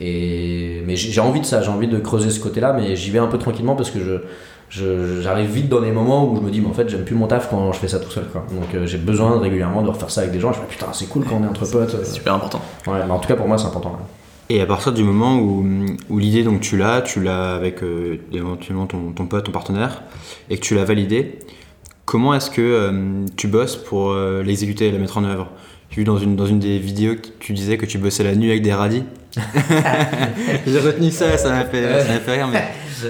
[0.01, 3.11] et mais j'ai envie de ça j'ai envie de creuser ce côté là mais j'y
[3.11, 4.21] vais un peu tranquillement parce que je-
[4.71, 7.27] j'arrive vite dans des moments où je me dis mais en fait j'aime plus mon
[7.27, 9.89] taf quand je fais ça tout seul quoi donc euh, j'ai besoin de, régulièrement de
[9.89, 11.71] refaire ça avec des gens je me dis putain c'est cool quand on est entre
[11.71, 12.61] potes c'est super important.
[12.87, 14.07] ouais mais en tout cas pour moi c'est important ouais.
[14.49, 15.67] Et à partir du moment où,
[16.09, 20.05] où l'idée, donc tu l'as, tu l'as avec euh, éventuellement ton, ton pote, ton partenaire,
[20.51, 21.41] et que tu l'as validé,
[22.05, 25.51] comment est-ce que euh, tu bosses pour euh, l'exécuter et la mettre en œuvre?
[25.91, 28.37] J'ai vu dans une, dans une des vidéos que tu disais que tu bossais la
[28.37, 29.03] nuit avec des radis.
[30.67, 32.63] J'ai retenu ça, ça m'a fait, ça m'a fait rire, mais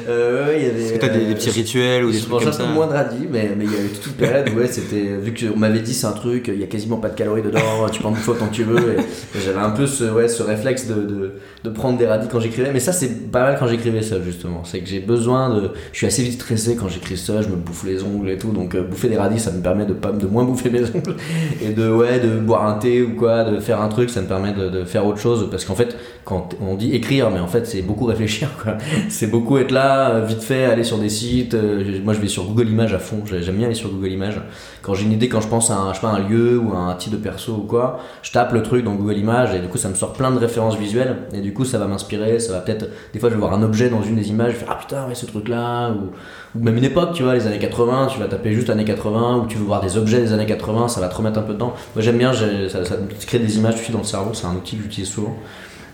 [0.09, 2.19] Euh, ouais, il y avait, est-ce que t'as des, des petits euh, rituels ou des
[2.19, 4.07] trucs comme un peu ça moins de radis, mais mais il y a eu toute
[4.07, 6.67] une période où ouais, c'était vu qu'on m'avait dit c'est un truc, il y a
[6.67, 8.95] quasiment pas de calories dedans, tu peux en bouffer autant que tu veux.
[8.95, 11.33] Et, et j'avais un peu ce ouais ce réflexe de, de,
[11.67, 14.63] de prendre des radis quand j'écrivais, mais ça c'est pas mal quand j'écrivais seul justement.
[14.65, 17.57] C'est que j'ai besoin de, je suis assez vite stressé quand j'écris seul, je me
[17.57, 20.13] bouffe les ongles et tout, donc euh, bouffer des radis ça me permet de pas
[20.13, 21.17] de moins bouffer mes ongles
[21.63, 24.29] et de ouais de boire un thé ou quoi, de faire un truc, ça me
[24.29, 27.67] permet de, faire autre chose parce qu'en fait quand on dit écrire, mais en fait
[27.67, 28.75] c'est beaucoup réfléchir quoi.
[29.09, 31.55] C'est beaucoup être là, euh, vite fait, aller sur des sites.
[31.55, 34.09] euh, moi je vais sur Google Images à fond, j'ai- j'aime bien aller sur Google
[34.09, 34.41] Images.
[34.83, 36.95] Quand j'ai une idée, quand je pense à un, je sais un lieu ou un
[36.95, 39.79] type de perso ou quoi, je tape le truc dans Google Images et du coup
[39.79, 42.61] ça me sort plein de références visuelles et du coup ça va m'inspirer, ça va
[42.61, 42.87] peut-être.
[43.13, 45.07] Des fois je vais voir un objet dans une des images, je fais ah putain,
[45.09, 46.11] ouais, ce truc là, ou,
[46.59, 49.47] même une époque, tu vois, les années 80, tu vas taper juste années 80 ou
[49.47, 51.75] tu veux voir des objets des années 80, ça va te remettre un peu dedans.
[51.95, 54.77] Moi j'aime bien, ça, ça crée des images tout dans le cerveau, c'est un outil
[54.77, 55.37] que j'utilise souvent.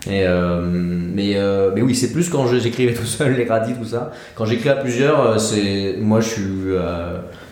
[0.07, 4.11] Euh, mais, euh, mais oui, c'est plus quand j'écrivais tout seul, les radis, tout ça.
[4.35, 6.73] Quand j'écris à plusieurs, euh, c'est moi je suis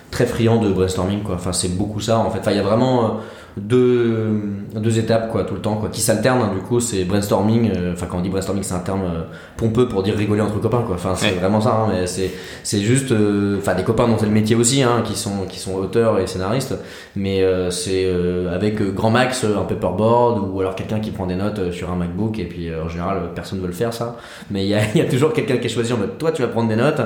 [0.10, 1.36] très friand de brainstorming, quoi.
[1.36, 2.41] Enfin, c'est beaucoup ça en fait.
[2.52, 3.19] Il y a vraiment
[3.58, 4.42] deux,
[4.76, 6.42] deux étapes quoi, tout le temps, quoi, qui s'alternent.
[6.42, 6.52] hein.
[6.54, 7.72] du coup, c'est brainstorming.
[7.76, 9.22] euh, Enfin, quand on dit brainstorming, c'est un terme euh,
[9.58, 10.96] pompeux pour dire rigoler entre copains, quoi.
[10.96, 11.40] Enfin, c'est Ouais.
[11.40, 11.72] vraiment ça.
[11.74, 12.32] hein, mais c'est
[12.64, 15.60] c'est juste, euh, enfin, des copains dont c'est le métier aussi, hein, qui sont qui
[15.60, 16.76] sont auteurs et scénaristes.
[17.16, 21.36] Mais euh, c'est euh, avec grand max un paperboard ou alors quelqu'un qui prend des
[21.36, 24.18] notes sur un MacBook et puis euh, en général personne ne veut le faire ça.
[24.50, 26.32] Mais il y a, il y a toujours quelqu'un qui est choisi en mode toi
[26.32, 27.02] tu vas prendre des notes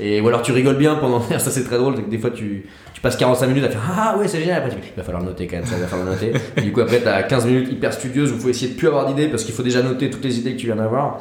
[0.00, 1.94] et ou alors tu rigoles bien pendant ça c'est très drôle.
[1.94, 4.70] que Des fois tu tu passes 45 minutes à faire ah ouais c'est génial après
[4.70, 6.32] tu dis, il va falloir noter quand même ça va falloir noter.
[6.56, 8.88] Et du coup après t'as 15 minutes hyper studieuses où il faut essayer de plus
[8.88, 11.20] avoir d'idées parce qu'il faut déjà noter toutes les idées que tu viens d'avoir.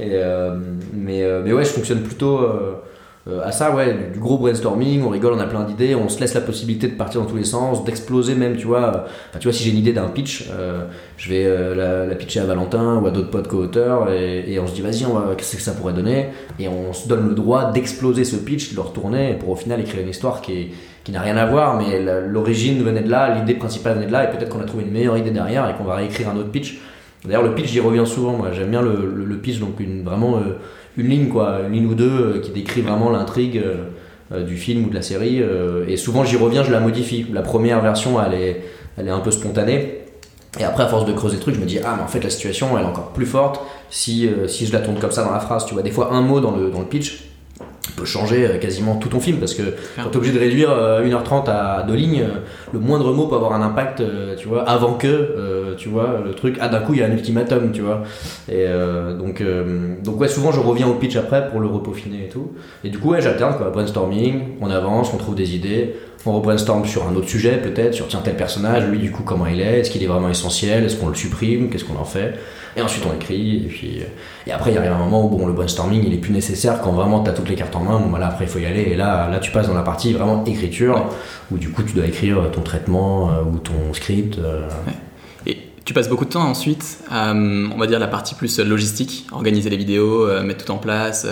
[0.00, 0.58] Euh,
[0.92, 2.74] mais euh, mais ouais je fonctionne plutôt euh,
[3.44, 6.34] à ça, ouais, du, gros brainstorming, on rigole, on a plein d'idées, on se laisse
[6.34, 9.06] la possibilité de partir dans tous les sens, d'exploser même, tu vois.
[9.38, 10.50] tu vois, si j'ai une idée d'un pitch,
[11.18, 14.74] je vais la, pitcher à Valentin ou à d'autres potes co-auteurs et, et on se
[14.74, 15.04] dit, vas-y,
[15.36, 16.30] qu'est-ce que ça pourrait donner?
[16.58, 19.80] Et on se donne le droit d'exploser ce pitch, de le retourner pour au final
[19.80, 20.70] écrire une histoire qui est
[21.04, 24.24] qui n'a rien à voir, mais l'origine venait de là, l'idée principale venait de là,
[24.24, 26.50] et peut-être qu'on a trouvé une meilleure idée derrière et qu'on va réécrire un autre
[26.50, 26.78] pitch.
[27.24, 28.52] D'ailleurs, le pitch, j'y reviens souvent, moi.
[28.52, 30.58] J'aime bien le, pitch, donc vraiment euh,
[30.96, 33.62] une ligne, quoi, une ligne ou deux euh, qui décrit vraiment l'intrigue
[34.32, 35.42] euh, du film ou de la série.
[35.86, 37.26] et souvent, j'y reviens, je la modifie.
[37.32, 38.62] La première version, elle est,
[38.96, 39.98] elle est un peu spontanée.
[40.58, 42.22] Et après, à force de creuser le truc, je me dis, ah, mais en fait,
[42.22, 43.60] la situation, elle est encore plus forte
[43.90, 45.66] si, si je la tourne comme ça dans la phrase.
[45.66, 47.31] Tu vois, des fois, un mot dans le, dans le pitch
[47.92, 49.62] peut changer euh, quasiment tout ton film parce que
[49.96, 52.38] quand t'es obligé de réduire euh, 1h30 à deux lignes, euh,
[52.72, 56.20] le moindre mot peut avoir un impact, euh, tu vois, avant que, euh, tu vois,
[56.24, 58.02] le truc, ah d'un coup il y a un ultimatum, tu vois.
[58.48, 62.26] Et euh, donc, euh, donc ouais, souvent je reviens au pitch après pour le repeaufiner
[62.26, 62.52] et tout.
[62.84, 66.84] Et du coup, ouais, j'alterne quoi, brainstorming, on avance, on trouve des idées, on rebrainstorm
[66.84, 69.80] sur un autre sujet peut-être, sur tiens tel personnage, lui du coup comment il est,
[69.80, 72.34] est-ce qu'il est vraiment essentiel, est-ce qu'on le supprime, qu'est-ce qu'on en fait?
[72.76, 74.04] Et ensuite on écrit, et puis euh,
[74.46, 76.92] et après il arrive un moment où bon, le brainstorming il est plus nécessaire quand
[76.92, 78.66] vraiment tu as toutes les cartes en main, bon bah là après il faut y
[78.66, 81.06] aller, et là, là tu passes dans la partie vraiment écriture,
[81.50, 84.38] où du coup tu dois écrire ton traitement euh, ou ton script.
[84.38, 84.68] euh,
[85.84, 89.26] tu passes beaucoup de temps ensuite à, euh, on va dire, la partie plus logistique,
[89.32, 91.26] organiser les vidéos, euh, mettre tout en place,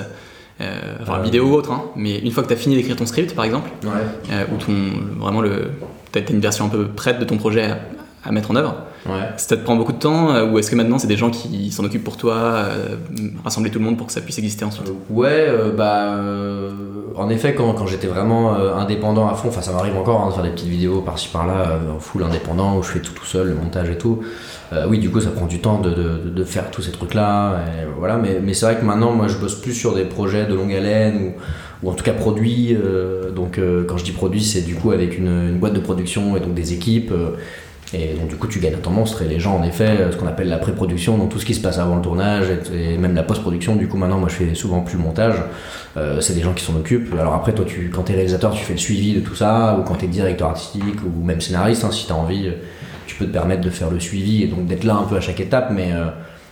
[0.61, 1.23] euh, enfin, Euh.
[1.23, 1.83] vidéo ou autre, hein.
[1.97, 4.47] mais une fois que tu as fini d'écrire ton script, par exemple, Ouais.
[4.53, 4.75] ou ton,
[5.19, 5.71] vraiment le,
[6.13, 7.79] t'as une version un peu prête de ton projet à,
[8.25, 8.75] à mettre en œuvre,
[9.07, 9.29] Ouais.
[9.39, 11.85] ça te prend beaucoup de temps, ou est-ce que maintenant c'est des gens qui s'en
[11.85, 12.65] occupent pour toi,
[13.43, 14.93] rassembler tout le monde pour que ça puisse exister ensuite?
[15.09, 16.19] Ouais, bah,
[17.17, 20.35] en effet, quand, j'étais vraiment euh, indépendant à fond, enfin ça m'arrive encore hein, de
[20.35, 23.25] faire des petites vidéos par-ci par-là, euh, en full indépendant, où je fais tout tout
[23.25, 24.21] seul, le montage et tout.
[24.73, 27.61] Euh, oui, du coup, ça prend du temps de, faire tous ces trucs-là,
[27.99, 28.17] voilà.
[28.17, 31.33] Mais, c'est vrai que maintenant, moi, je bosse plus sur des projets de longue haleine
[31.83, 32.77] ou, en tout cas produits.
[33.35, 36.55] donc, quand je dis produits, c'est du coup avec une boîte de production et donc
[36.55, 37.13] des équipes.
[37.93, 39.23] Et donc du coup tu gagnes un temps monstre.
[39.23, 41.61] Et les gens en effet ce qu'on appelle la pré-production donc tout ce qui se
[41.61, 44.81] passe avant le tournage et, même la post-production du coup maintenant moi je fais souvent
[44.81, 45.37] plus le montage.
[45.97, 47.13] Euh, c'est des gens qui s'en occupent.
[47.19, 49.83] Alors après toi tu quand t'es réalisateur tu fais le suivi de tout ça ou
[49.83, 52.51] quand t'es directeur artistique ou même scénariste hein, si t'as envie
[53.07, 55.21] tu peux te permettre de faire le suivi et donc d'être là un peu à
[55.21, 56.07] chaque étape mais euh,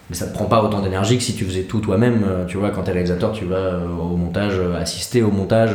[0.09, 2.23] mais ça te prend pas autant d'énergie que si tu faisais tout toi-même.
[2.27, 5.73] euh, Tu vois, quand t'es réalisateur, tu vas euh, au montage, euh, assister au montage,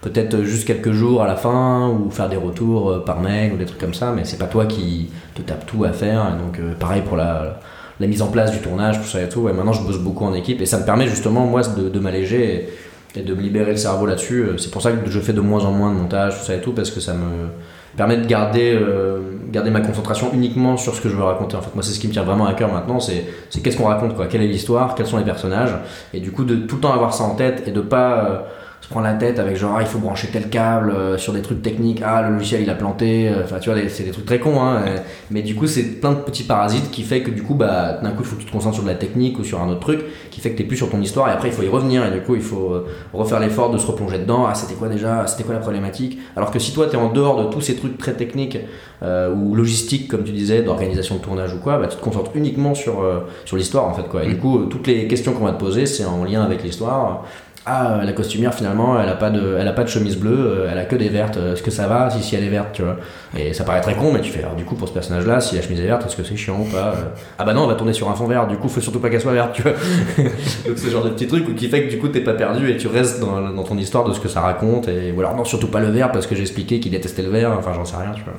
[0.00, 3.64] peut-être juste quelques jours à la fin, ou faire des retours par mail ou des
[3.64, 6.36] trucs comme ça, mais c'est pas toi qui te tape tout à faire.
[6.36, 7.58] Donc, pareil pour la,
[8.00, 9.40] mise en place du tournage, tout ça et tout.
[9.40, 12.68] Ouais, maintenant, je bosse beaucoup en équipe et ça me permet justement, moi, de, m'alléger
[13.14, 14.46] et, et de me libérer le cerveau là-dessus.
[14.58, 16.60] C'est pour ça que je fais de moins en moins de montage, tout ça et
[16.60, 17.48] tout, parce que ça me
[17.96, 21.56] permet de garder, euh, garder ma concentration uniquement sur ce que je veux raconter.
[21.56, 23.24] En fait, moi, c'est ce qui me tient vraiment à cœur maintenant, c'est
[23.62, 25.74] qu'est-ce qu'on raconte, quoi, quelle est l'histoire, quels sont les personnages,
[26.12, 28.38] et du coup de tout le temps avoir ça en tête et de pas euh,
[28.84, 31.40] se prendre la tête avec genre ah, il faut brancher tel câble euh, sur des
[31.40, 34.26] trucs techniques, ah le logiciel il a planté, euh, enfin tu vois, c'est des trucs
[34.26, 34.82] très cons, hein,
[35.30, 38.10] mais du coup c'est plein de petits parasites qui fait que du coup bah d'un
[38.10, 39.80] coup il faut que tu te concentres sur de la technique ou sur un autre
[39.80, 41.30] truc qui fait que t'es plus sur ton histoire.
[41.30, 42.04] Et après il faut y revenir.
[42.04, 44.88] Et du coup il faut euh, refaire l'effort de se replonger dedans, ah c'était quoi
[44.88, 47.62] déjà, Ah, c'était quoi la problématique, alors que si toi t'es en dehors de tous
[47.62, 48.58] ces trucs très techniques
[49.02, 52.30] euh, ou logistiques comme tu disais, d'organisation de tournage ou quoi, bah tu te concentres
[52.34, 55.32] uniquement sur, euh, sur l'histoire en fait quoi, et du coup euh, toutes les questions
[55.32, 57.24] qu'on va te poser c'est en lien avec l'histoire
[57.66, 60.68] ah la costumière finalement elle a pas de elle a pas de chemise bleue euh,
[60.70, 61.38] elle a que des vertes.
[61.38, 62.96] Est-ce que ça va si si elle est verte tu vois?
[63.36, 65.40] Et ça paraît très con mais tu fais alors du coup pour ce personnage là
[65.40, 67.04] si la chemise est verte est-ce que c'est chiant ou pas Euh,
[67.38, 69.08] ah bah non on va tourner sur un fond vert du coup faut surtout pas
[69.08, 69.72] qu'elle soit verte tu vois.
[70.66, 72.76] Donc ce genre de petit truc qui fait que du coup t'es pas perdu et
[72.76, 75.44] tu restes dans, dans ton histoire de ce que ça raconte et ou alors non
[75.44, 77.96] surtout pas le vert parce que j'ai expliqué qu'il détestait le vert enfin j'en sais
[77.96, 78.34] rien tu vois.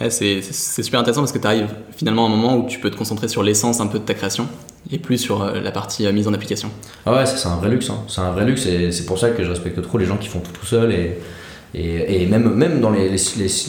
[0.00, 0.42] Ouais, c'est
[0.82, 3.28] super intéressant parce que tu arrives finalement à un moment où tu peux te concentrer
[3.28, 4.48] sur l'essence un peu de ta création
[4.90, 6.68] et plus sur euh, la partie euh, mise en application.
[7.06, 7.90] Ah ouais, c'est un vrai luxe.
[7.90, 7.98] hein.
[8.08, 10.28] C'est un vrai luxe et c'est pour ça que je respecte trop les gens qui
[10.28, 11.18] font tout tout seul et,
[11.76, 13.18] Et, et même, même dans les, les,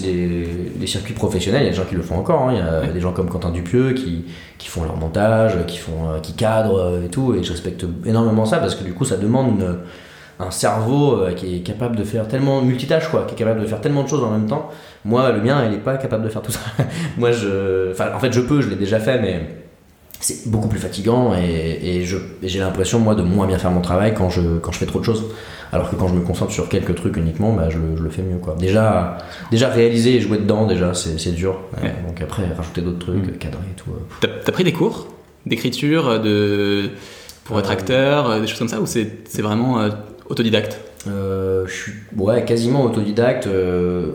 [0.04, 0.48] les,
[0.80, 2.42] les circuits professionnels, il y a des gens qui le font encore.
[2.50, 2.52] hein.
[2.54, 4.26] Il y a des gens comme Quentin Dupieux qui,
[4.60, 7.34] qui font leur montage, qui, font, euh, qui cadrent et tout.
[7.34, 9.78] Et je respecte énormément ça parce que du coup, ça demande une-
[10.38, 13.80] un cerveau qui est capable de faire tellement multitâche, quoi, qui est capable de faire
[13.82, 14.70] tellement de choses en même temps.
[15.06, 16.60] Moi, le mien, il n'est pas capable de faire tout ça.
[17.18, 17.90] Moi, je.
[17.92, 19.65] Enfin, en fait, je peux, je l'ai déjà fait, mais
[20.20, 22.06] c'est beaucoup plus fatigant et, et
[22.44, 25.00] j'ai l'impression moi de moins bien faire mon travail quand je, quand je fais trop
[25.00, 25.26] de choses
[25.72, 28.10] alors que quand je me concentre sur quelques trucs uniquement bah, je, le- je le
[28.10, 29.18] fais mieux quoi déjà,
[29.52, 31.90] déjà réaliser et jouer dedans déjà c'est dur Ouais.
[31.90, 34.00] Euh, donc après rajouter d'autres trucs cadrer et tout euh.
[34.22, 35.08] T'as t'as pris des cours
[35.46, 36.90] d'écriture, de
[37.44, 39.90] pour être Euh, acteur, des choses comme ça, ou c'est vraiment euh,
[40.30, 40.80] autodidacte?
[41.08, 43.48] Euh, je suis ouais, quasiment autodidacte.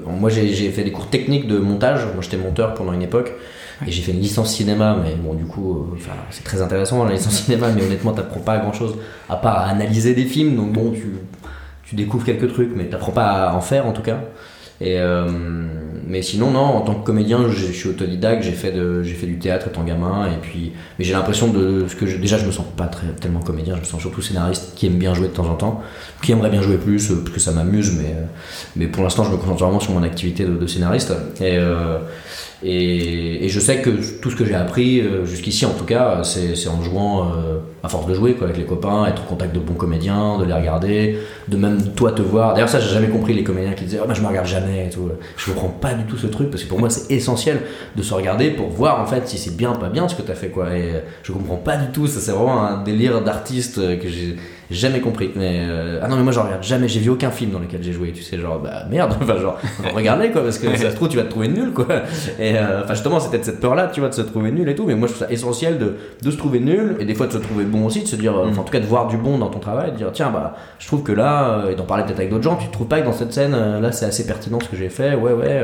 [0.09, 2.01] moi, j'ai j'ai fait des cours techniques de montage.
[2.15, 3.33] Moi, j'étais monteur pendant une époque.
[3.87, 7.13] Et j'ai fait une licence cinéma, mais bon, du coup, euh, c'est très intéressant la
[7.13, 8.97] licence cinéma, mais honnêtement, t'apprends pas grand chose
[9.29, 10.57] à part à analyser des films.
[10.57, 11.15] Donc bon, tu,
[11.85, 14.21] tu découvres quelques trucs, mais t'apprends pas à en faire en tout cas.
[14.83, 15.27] Et euh,
[16.07, 19.15] mais sinon, non, en tant que comédien, je, je suis autodidacte, j'ai fait, de, j'ai
[19.15, 22.39] fait du théâtre étant gamin, et puis, mais j'ai l'impression de ce que je, déjà,
[22.39, 25.13] je me sens pas très, tellement comédien, je me sens surtout scénariste qui aime bien
[25.15, 25.83] jouer de temps en temps,
[26.23, 28.25] qui aimerait bien jouer plus, euh, parce que ça m'amuse, mais, euh,
[28.75, 31.13] mais pour l'instant, je me concentre vraiment sur mon activité de, de scénariste.
[31.41, 31.99] Et, euh,
[32.63, 36.69] et, je sais que tout ce que j'ai appris euh, jusqu'ici, en tout cas, c'est
[36.69, 39.75] en jouant, euh, à force de jouer avec les copains, être en contact de bons
[39.75, 41.19] comédiens, de les regarder,
[41.49, 42.53] de même toi te voir.
[42.53, 44.87] D'ailleurs, ça, j'ai jamais compris les comédiens qui disaient oh, bah, je me regarde jamais
[44.87, 45.09] et tout.
[45.37, 47.63] Je comprends pas du tout ce truc parce que pour moi, c'est essentiel
[47.97, 50.23] de se regarder pour voir en fait si c'est bien ou pas bien ce que
[50.23, 50.77] tu as fait quoi.
[50.77, 52.07] Et euh, je comprends pas du tout.
[52.07, 54.37] Ça, c'est vraiment un délire d'artiste que j'ai
[54.71, 55.31] jamais compris.
[55.37, 56.89] Mais euh, ah non, mais moi, je regarde jamais.
[56.89, 58.13] J'ai vu aucun film dans lequel j'ai joué.
[58.13, 59.15] Tu sais, genre bah merde.
[59.23, 59.59] Enfin, genre
[59.95, 61.87] regardez quoi parce que ça se trouve tu vas te trouver nul quoi.
[62.39, 64.69] Et euh, enfin justement, c'est peut-être cette peur là, tu vois, de se trouver nul
[64.69, 64.87] et tout.
[64.87, 67.33] Mais moi, je trouve ça essentiel de, de se trouver nul et des fois de
[67.33, 69.17] se trouver bon aussi, de se dire, euh, enfin, en tout cas de voir du
[69.17, 72.05] bon dans ton travail, de dire tiens bah je trouve que là et d'en parler
[72.05, 74.59] peut-être avec d'autres gens, tu trouves pas que dans cette scène là c'est assez pertinent
[74.61, 75.63] ce que j'ai fait, ouais ouais.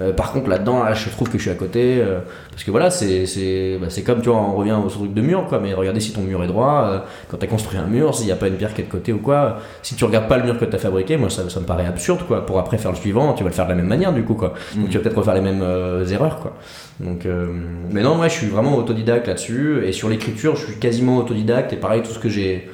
[0.00, 2.70] euh, par contre là-dedans, là, je trouve que je suis à côté euh, parce que
[2.70, 5.58] voilà c'est c'est bah, comme tu vois, on revient au truc de mur quoi.
[5.60, 8.32] Mais regardez si ton mur est droit, euh, quand t'as construit un mur, s'il n'y
[8.32, 10.44] a pas une pierre qui est de côté ou quoi, si tu regardes pas le
[10.44, 12.44] mur que t'as fabriqué, moi ça, ça me paraît absurde quoi.
[12.44, 14.34] Pour après faire le suivant, tu vas le faire de la même manière du coup
[14.34, 14.54] quoi.
[14.76, 16.54] Donc tu vas peut-être refaire les mêmes euh, erreurs quoi.
[17.00, 17.46] Donc, euh,
[17.90, 19.82] mais non, moi je suis vraiment autodidacte là-dessus.
[19.84, 21.72] Et sur l'écriture, je suis quasiment autodidacte.
[21.72, 22.70] Et pareil, tout ce que j'ai,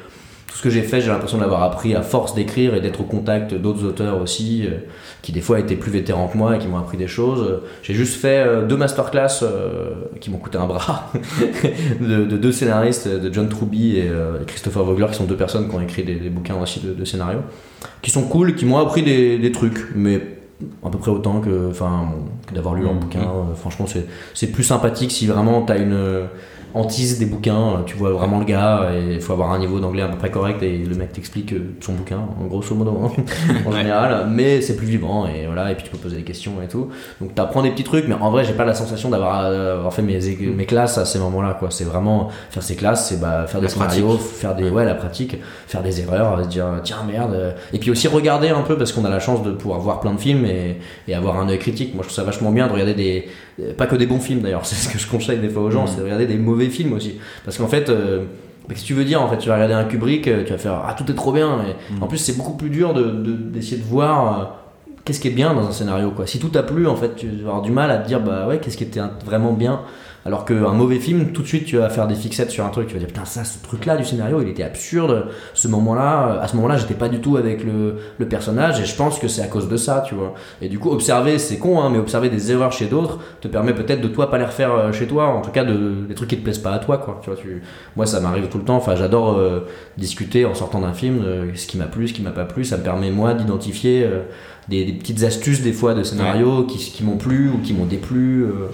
[0.48, 3.00] tout ce que j'ai fait, j'ai l'impression de l'avoir appris à force d'écrire et d'être
[3.02, 4.78] au contact d'autres auteurs aussi, euh,
[5.22, 7.60] qui des fois étaient plus vétérans que moi et qui m'ont appris des choses.
[7.82, 11.12] J'ai juste fait euh, deux masterclass euh, qui m'ont coûté un bras
[12.00, 14.10] de, de deux scénaristes, de John Truby et
[14.46, 17.04] Christopher Vogler, qui sont deux personnes qui ont écrit des, des bouquins aussi de, de
[17.04, 17.42] scénarios,
[18.02, 20.20] qui sont cool, qui m'ont appris des, des trucs, mais
[20.84, 22.08] à peu près autant que, enfin,
[22.48, 23.00] que d'avoir lu leur Mhm.
[23.00, 23.20] bouquin.
[23.20, 25.94] Euh, franchement, c'est c'est plus sympathique si vraiment t'as une
[26.74, 29.58] euh, hantise des bouquins, euh, tu vois vraiment le gars, et il faut avoir un
[29.58, 32.74] niveau d'anglais à peu près correct, et le mec t'explique euh, son bouquin, en grosso
[32.74, 33.22] modo, hein,
[33.66, 36.52] en général, mais c'est plus vivant, et voilà, et puis tu peux poser des questions
[36.62, 36.88] et tout.
[37.20, 39.92] Donc t'apprends des petits trucs, mais en vrai, j'ai pas la sensation d'avoir euh, avoir
[39.92, 40.18] fait mes,
[40.54, 41.70] mes classes à ces moments-là, quoi.
[41.70, 43.94] C'est vraiment faire ses classes, c'est bah, faire des La pratique.
[43.94, 47.90] scénarios, faire des, ouais, la pratique, faire des erreurs, se dire tiens merde, et puis
[47.90, 50.44] aussi regarder un peu parce qu'on a la chance de pouvoir voir plein de films
[50.44, 51.94] et, et avoir un œil critique.
[51.94, 53.28] Moi je trouve ça vachement bien de regarder des,
[53.76, 55.82] pas que des bons films d'ailleurs, c'est ce que je conseille des fois aux gens,
[55.82, 55.88] Mhm.
[55.88, 58.24] c'est de regarder des mauvais films aussi, parce qu'en fait euh,
[58.68, 59.38] Qu'est-ce que tu veux dire en fait?
[59.38, 61.56] Tu vas regarder un Kubrick, euh, tu vas faire Ah, tout est trop bien.
[61.90, 62.02] Mhm.
[62.02, 64.44] En plus, c'est beaucoup plus dur d'essayer de, d'essayer de voir euh,
[65.06, 66.10] qu'est-ce qui est bien dans un scénario.
[66.10, 66.26] Quoi.
[66.26, 68.46] Si tout t'a plu, en fait, tu vas avoir du mal à te dire Bah
[68.46, 69.80] ouais, qu'est-ce qui était vraiment bien.
[70.26, 72.88] Alors qu'un mauvais film, tout de suite, tu vas faire des fixettes sur un truc.
[72.88, 75.28] Tu vas dire Putain, ça, ce truc-là du scénario, il était absurde.
[75.54, 78.84] Ce moment-là, euh, à ce moment-là, j'étais pas du tout avec le, le personnage et
[78.84, 80.34] je pense que c'est à cause de ça, tu vois.
[80.60, 83.72] Et du coup, observer, c'est con, hein, mais observer des erreurs chez d'autres te permet
[83.74, 85.28] peut-être de toi pas les refaire euh, chez toi.
[85.28, 87.20] En tout cas, de, des trucs qui te plaisent pas à toi, quoi.
[87.22, 87.62] Tu vois, tu,
[87.96, 88.76] moi, ça m'arrive tout le temps.
[88.76, 89.60] Enfin, j'adore euh,
[89.96, 92.64] discuter en sortant d'un film, euh, ce qui m'a plu, ce qui m'a pas plu.
[92.64, 94.22] Ça me permet, moi, d'identifier euh,
[94.68, 97.86] des, des petites astuces, des fois, de scénarios qui, qui m'ont plu ou qui m'ont
[97.86, 98.42] déplu.
[98.42, 98.68] euh.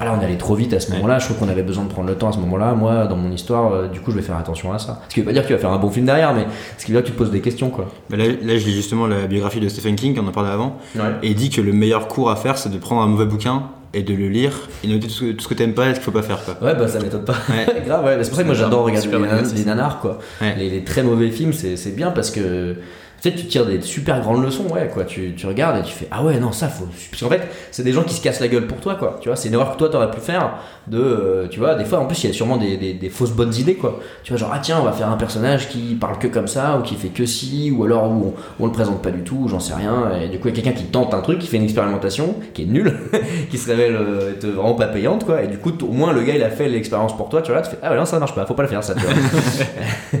[0.00, 1.18] Ah là, on est allé trop vite à ce moment-là.
[1.18, 2.72] Je trouve qu'on avait besoin de prendre le temps à ce moment-là.
[2.72, 5.02] Moi, dans mon histoire, euh, du coup, je vais faire attention à ça.
[5.10, 6.46] Ce qui veut pas dire que tu vas faire un bon film derrière, mais
[6.78, 7.86] ce qui veut dire que tu te poses des questions, quoi.
[8.08, 10.78] Bah là, là, je lis justement la biographie de Stephen King, on en parlait avant,
[11.22, 13.64] et il dit que le meilleur cours à faire, c'est de prendre un mauvais bouquin
[13.92, 14.52] et de le lire
[14.84, 16.22] et noter tout ce que, tout ce que t'aimes pas et ce qu'il faut pas
[16.22, 16.38] faire.
[16.44, 16.56] Quoi.
[16.62, 17.34] Ouais, bah ça m'étonne pas.
[17.48, 17.82] Ouais.
[17.86, 18.18] Grave, ouais.
[18.22, 19.64] C'est pour ça que moi j'adore regarder ça.
[19.64, 20.18] nanars, quoi.
[20.40, 20.54] Ouais.
[20.56, 22.76] Les, les très mauvais films, c'est bien parce que.
[23.20, 25.04] Tu sais, tu tires des super grandes leçons, ouais, quoi.
[25.04, 26.86] Tu, tu regardes et tu fais, ah ouais, non, ça faut.
[27.10, 29.18] Parce qu'en fait, c'est des gens qui se cassent la gueule pour toi, quoi.
[29.20, 30.54] Tu vois, c'est une erreur que toi t'aurais pu faire.
[30.86, 33.08] De, euh, tu vois, des fois, en plus, il y a sûrement des, des, des
[33.10, 34.00] fausses bonnes idées, quoi.
[34.24, 36.78] Tu vois, genre, ah tiens, on va faire un personnage qui parle que comme ça,
[36.78, 39.48] ou qui fait que si, ou alors où on, on le présente pas du tout,
[39.48, 40.12] j'en sais rien.
[40.22, 42.36] Et du coup, il y a quelqu'un qui tente un truc, qui fait une expérimentation,
[42.54, 42.94] qui est nulle,
[43.50, 45.42] qui se révèle euh, être vraiment pas payante, quoi.
[45.42, 47.60] Et du coup, au moins, le gars, il a fait l'expérience pour toi, tu vois,
[47.60, 49.04] là, tu fais, ah ouais, non, ça marche pas, faut pas le faire, ça, tu
[49.04, 49.12] vois.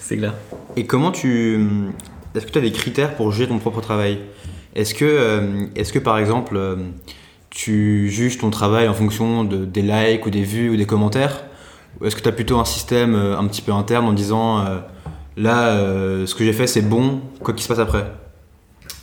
[0.00, 0.34] C'est clair.
[0.76, 1.66] Et comment tu.
[2.34, 4.18] Est-ce que tu as des critères pour juger ton propre travail?
[4.74, 6.76] Est-ce que, euh, est-ce que par exemple, euh,
[7.50, 11.44] tu juges ton travail en fonction de, des likes ou des vues ou des commentaires?
[12.00, 14.64] Ou est-ce que tu as plutôt un système euh, un petit peu interne en disant
[15.36, 15.76] là,
[16.26, 18.04] ce que j'ai fait c'est bon, quoi qu'il se passe après?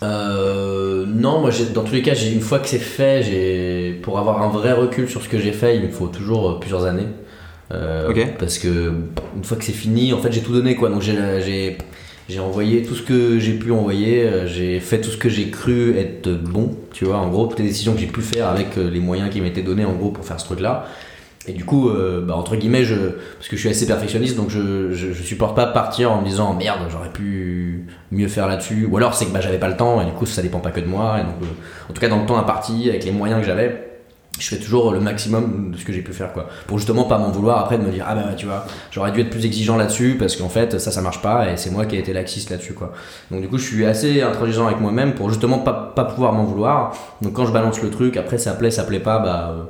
[0.03, 4.41] Euh, non, moi dans tous les cas, une fois que c'est fait, j'ai pour avoir
[4.41, 7.07] un vrai recul sur ce que j'ai fait, il me faut toujours plusieurs années.
[7.71, 8.11] Euh.
[8.39, 8.93] Parce que
[9.35, 10.89] une fois que c'est fini, en fait, j'ai tout donné quoi.
[10.89, 11.77] Donc j'ai
[12.31, 15.49] j'ai envoyé tout ce que j'ai pu envoyer, euh, j'ai fait tout ce que j'ai
[15.49, 17.17] cru être bon, tu vois.
[17.17, 19.61] En gros, toutes les décisions que j'ai pu faire avec euh, les moyens qui m'étaient
[19.61, 20.85] donnés en gros pour faire ce truc-là.
[21.47, 24.93] Et du coup, euh, bah, entre guillemets, parce que je suis assez perfectionniste, donc je,
[24.93, 28.87] je, je supporte pas partir en me disant merde, j'aurais pu mieux faire là-dessus.
[28.89, 30.71] Ou alors c'est que bah, j'avais pas le temps, et du coup ça dépend pas
[30.71, 31.17] que de moi.
[31.89, 33.90] En tout cas, dans le temps imparti, avec les moyens que j'avais,
[34.41, 36.47] je fais toujours le maximum de ce que j'ai pu faire, quoi.
[36.67, 39.21] Pour justement pas m'en vouloir après de me dire ah bah tu vois, j'aurais dû
[39.21, 41.95] être plus exigeant là-dessus parce qu'en fait ça ça marche pas et c'est moi qui
[41.95, 42.91] ai été laxiste là-dessus, quoi.
[43.29, 46.43] Donc du coup, je suis assez intransigeant avec moi-même pour justement pas, pas pouvoir m'en
[46.43, 46.95] vouloir.
[47.21, 49.55] Donc quand je balance le truc, après ça plaît, ça plaît pas, bah.
[49.55, 49.63] euh,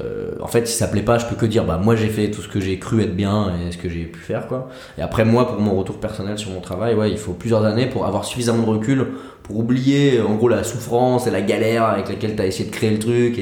[0.00, 2.30] euh, en fait, si ça plaît pas, je peux que dire bah moi j'ai fait
[2.30, 4.68] tout ce que j'ai cru être bien et ce que j'ai pu faire quoi.
[4.96, 7.86] Et après moi pour mon retour personnel sur mon travail, ouais, il faut plusieurs années
[7.86, 9.08] pour avoir suffisamment de recul
[9.48, 12.90] pour oublier en gros la souffrance et la galère avec laquelle t'as essayé de créer
[12.90, 13.38] le truc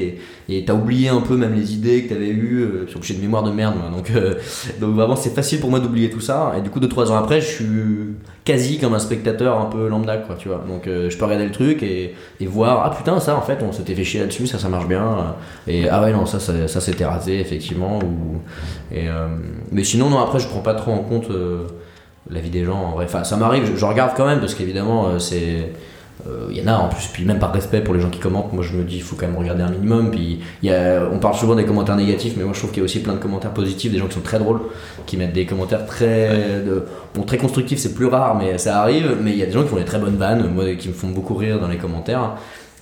[0.49, 2.61] et t'as oublié un peu même les idées que t'avais eues.
[2.61, 4.35] Euh, que j'ai une mémoire de merde moi, donc euh,
[4.79, 6.53] donc vraiment c'est facile pour moi d'oublier tout ça.
[6.57, 7.65] Et du coup deux trois ans après, je suis
[8.45, 10.63] quasi comme un spectateur un peu lambda quoi, tu vois.
[10.67, 12.15] Donc euh, je peux regarder le truc et,
[12.47, 15.35] voir ah putain ça en fait on s'était fait chier là-dessus, ça ça marche bien.
[15.67, 18.37] Et ah ouais non ça ça, c'était raté effectivement ou
[18.95, 19.27] euh,
[19.71, 21.27] mais sinon non après je prends pas trop en compte
[22.29, 23.05] la vie des gens en vrai.
[23.05, 25.73] Enfin ça m'arrive, je, je regarde quand même parce qu'évidemment c'est
[26.49, 28.51] il y en a en plus, puis même par respect pour les gens qui commentent,
[28.51, 30.11] moi je me dis il faut quand même regarder un minimum.
[30.11, 33.01] Puis on parle souvent des commentaires négatifs, mais moi je trouve qu'il y a aussi
[33.01, 34.61] plein de commentaires positifs, des gens qui sont très drôles,
[35.05, 36.63] qui mettent des commentaires très,
[37.25, 39.17] très constructifs, c'est plus rare, mais ça arrive.
[39.21, 40.93] Mais il y a des gens qui font des très bonnes vannes, moi qui me
[40.93, 42.35] font beaucoup rire dans les commentaires,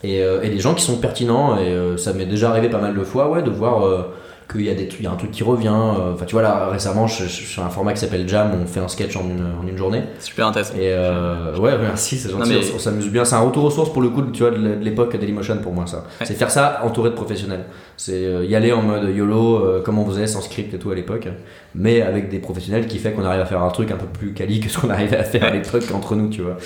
[0.04, 1.58] et, euh, des gens qui sont pertinents.
[1.58, 4.06] Et euh, ça m'est déjà arrivé pas mal de fois, ouais, de voir.
[4.52, 6.68] Qu'il y a des y a un truc qui revient euh, enfin tu vois là
[6.72, 9.44] récemment je, je, sur un format qui s'appelle Jam on fait un sketch en une,
[9.64, 10.76] en une journée Super intéressant.
[10.76, 13.26] et euh, ouais, merci, c'est gentil, mais- on, on s'amuse bien.
[13.26, 15.86] C'est un retour aux sources pour le coup, tu vois, de l'époque Dailymotion pour moi,
[15.88, 15.98] ça.
[16.20, 16.26] Ouais.
[16.26, 17.66] C'est faire ça entouré de professionnels.
[17.98, 20.92] C'est euh, y aller en mode YOLO, euh, comme on faisait sans script et tout
[20.92, 21.28] à l'époque,
[21.74, 24.34] mais avec des professionnels qui fait qu'on arrive à faire un truc un peu plus
[24.34, 26.58] quali que ce qu'on arrivait à faire à l'époque entre nous, tu vois.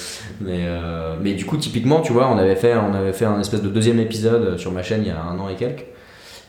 [0.42, 3.40] Mais, euh, mais du coup, typiquement, tu vois, on avait fait, on avait fait un
[3.40, 5.86] espèce de deuxième épisode sur ma chaîne il y a un an et quelques.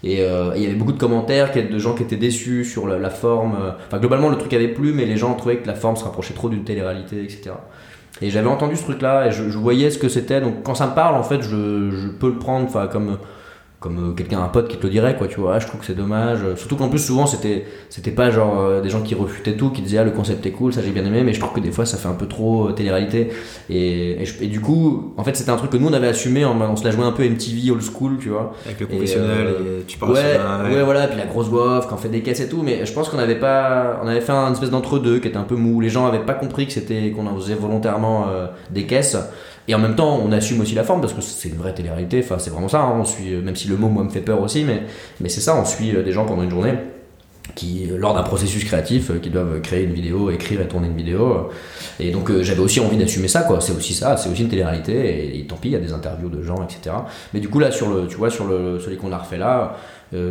[0.02, 2.86] Et euh, et il y avait beaucoup de commentaires de gens qui étaient déçus sur
[2.86, 3.56] la, forme.
[3.60, 6.04] euh, Enfin, globalement, le truc avait plu, mais les gens trouvaient que la forme se
[6.04, 7.52] rapprochait trop d'une télé-réalité, etc.
[8.22, 10.40] Et j'avais entendu ce truc-là et je, voyais ce que c'était.
[10.40, 13.18] Donc quand ça me parle, en fait, je, je peux le prendre comme,
[13.80, 15.26] comme euh, quelqu'un, un pote qui te le dirait, quoi.
[15.26, 16.40] Tu vois, Ah, je trouve que c'est dommage.
[16.56, 19.80] Surtout qu'en plus, souvent, c'était, c'était pas genre euh, des gens qui refutaient tout, qui
[19.80, 21.72] disaient ah, le concept est cool, ça j'ai bien aimé, mais je trouve que des
[21.72, 23.30] fois ça fait un peu trop euh, télé-réalité.
[23.70, 26.08] Et, et, je- et du coup, en fait, c'était un truc que nous on avait
[26.08, 28.52] assumé, en- on se la jouait un peu MTV old school, tu vois.
[28.66, 31.48] Avec le Et, professionnel, euh, et tu parles Ouais, un- ouais, voilà, puis la grosse
[31.48, 34.00] voix off, quand on fait des caisses et tout, mais je pense qu'on avait pas,
[34.04, 35.80] on avait fait un espèce d'entre-deux qui était un peu mou.
[35.80, 39.16] Les gens avaient pas compris que c'était, qu'on en faisait volontairement euh, des caisses.
[39.68, 42.20] Et en même temps, on assume aussi la forme parce que c'est une vraie télé-réalité,
[42.24, 42.80] enfin, c'est vraiment ça.
[42.80, 42.96] hein.
[43.00, 44.82] On suit, euh, même si le mot, moi, me fait peur aussi, mais,
[45.20, 46.74] mais c'est ça, on suit euh, des gens pendant une journée
[47.54, 50.96] qui, euh, lors d'un processus créatif, qui doivent créer une vidéo, écrire et tourner une
[50.96, 51.50] vidéo.
[52.00, 53.60] Et donc, j'avais aussi envie d'assumer ça, quoi.
[53.60, 56.30] C'est aussi ça, c'est aussi une télé-réalité, et, tant pis, il y a des interviews
[56.30, 56.96] de gens, etc.
[57.34, 59.76] Mais du coup, là, sur le, tu vois, sur le, celui qu'on a refait là,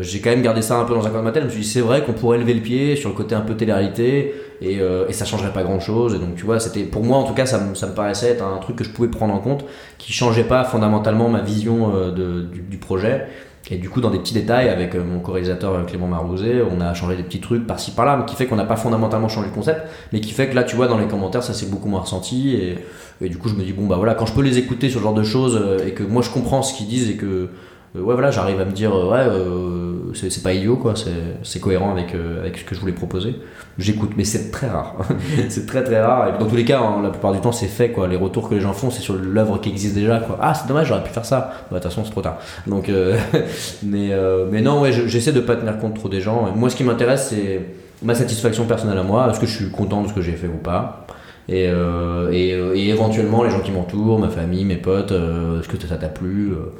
[0.01, 1.43] j'ai quand même gardé ça un peu dans un coin de ma tête.
[1.43, 3.41] Je me suis dit, c'est vrai qu'on pourrait lever le pied sur le côté un
[3.41, 6.13] peu télé-réalité, et, euh, et ça changerait pas grand chose.
[6.15, 8.29] Et donc, tu vois, c'était, pour moi, en tout cas, ça, me- ça me paraissait
[8.29, 9.65] être un truc que je pouvais prendre en compte,
[9.97, 13.27] qui changeait pas fondamentalement ma vision euh, de, du, projet.
[13.71, 16.81] Et du coup, dans des petits détails, avec euh, mon co-réalisateur euh, Clément Marouzet, on
[16.81, 19.47] a changé des petits trucs par-ci par-là, mais qui fait qu'on n'a pas fondamentalement changé
[19.47, 19.81] le concept,
[20.11, 22.55] mais qui fait que là, tu vois, dans les commentaires, ça s'est beaucoup moins ressenti.
[22.55, 22.77] Et,
[23.21, 24.99] et du coup, je me dis, bon, bah voilà, quand je peux les écouter sur
[24.99, 27.49] ce genre de choses, et que moi je comprends ce qu'ils disent, et que,
[27.95, 31.91] ouais, voilà, j'arrive à me dire, euh, ouais, euh, c'est pas idiot, quoi, c'est- cohérent
[31.91, 33.35] avec, euh, avec ce que je voulais proposer.
[33.77, 34.95] J'écoute, mais c'est très rare.
[35.49, 36.37] c'est très très rare.
[36.37, 38.07] Dans tous les cas, hein, la plupart du temps, c'est fait, quoi.
[38.07, 40.37] Les retours que les gens font, c'est sur l'œuvre qui existe déjà, quoi.
[40.41, 41.51] Ah, c'est dommage, j'aurais pu faire ça.
[41.71, 42.37] Bah, de toute façon, c'est trop tard.
[42.67, 43.17] Donc, euh,
[43.83, 46.51] mais, euh, mais non, ouais, je- j'essaie de pas tenir compte trop des gens.
[46.55, 47.61] Moi, ce qui m'intéresse, c'est
[48.03, 49.27] ma satisfaction personnelle à moi.
[49.29, 51.05] Est-ce que je suis content de ce que j'ai fait ou pas
[51.51, 55.67] et, euh, et, euh, éventuellement les gens qui m'entourent, ma famille, mes potes, euh, est-ce
[55.67, 56.71] que ça t'a plu euh.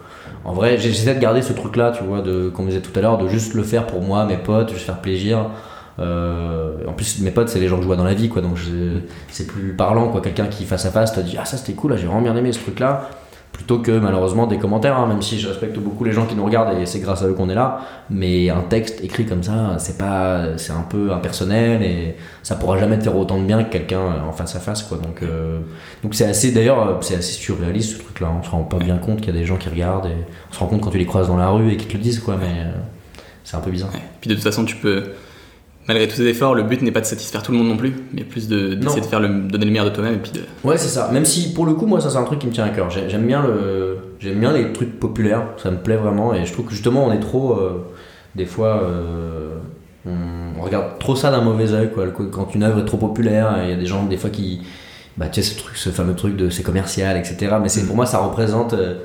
[0.45, 3.01] En vrai, j'essaie de garder ce truc-là, tu vois, de, comme on disait tout à
[3.01, 5.49] l'heure, de juste le faire pour moi, mes potes, juste faire plaisir.
[5.99, 8.41] Euh, en plus, mes potes, c'est les gens que je vois dans la vie, quoi,
[8.41, 10.21] donc je- c'est plus parlant, quoi.
[10.21, 12.35] Quelqu'un qui face à face te dit Ah, ça c'était cool, là, j'ai vraiment bien
[12.37, 13.09] aimé ce truc-là.
[13.59, 16.45] Plutôt que malheureusement des commentaires, hein, même si je respecte beaucoup les gens qui nous
[16.45, 17.81] regardent et c'est grâce à eux qu'on est là.
[18.09, 22.77] Mais un texte écrit comme ça, c'est pas, c'est un peu impersonnel et ça pourra
[22.77, 24.97] jamais te faire autant de bien que quelqu'un en face à face, quoi.
[24.97, 25.59] Donc, euh,
[26.03, 28.31] donc c'est assez, d'ailleurs, c'est assez surréaliste ce truc-là.
[28.39, 30.15] On se rend pas bien compte qu'il y a des gens qui regardent et
[30.49, 32.03] on se rend compte quand tu les croises dans la rue et qu'ils te le
[32.03, 32.37] disent, quoi.
[32.39, 32.71] Mais euh,
[33.43, 33.91] c'est un peu bizarre.
[34.21, 35.03] Puis de toute façon, tu peux
[35.89, 37.95] malgré tous ces efforts, le but n'est pas de satisfaire tout le monde non plus,
[38.13, 40.41] mais plus d'essayer de, faire le, donner le meilleur de toi-même et puis de.
[40.63, 41.09] Ouais, c'est ça.
[41.11, 42.91] Même si pour le coup, moi, ça c'est un truc qui me tient à cœur.
[42.91, 45.47] J'aime bien le, j'aime bien les trucs populaires.
[45.57, 47.87] Ça me plaît vraiment et je trouve que justement, on est trop, euh,
[48.35, 49.57] des fois, euh,
[50.05, 52.05] on, regarde trop ça d'un mauvais oeil quoi.
[52.31, 54.61] Quand une œuvre est trop populaire, il y a des gens des fois qui,
[55.17, 57.55] bah, tu sais, ce truc, ce fameux truc de c'est commercial, etc.
[57.59, 58.73] Mais c'est pour moi, ça représente.
[58.73, 58.99] Euh,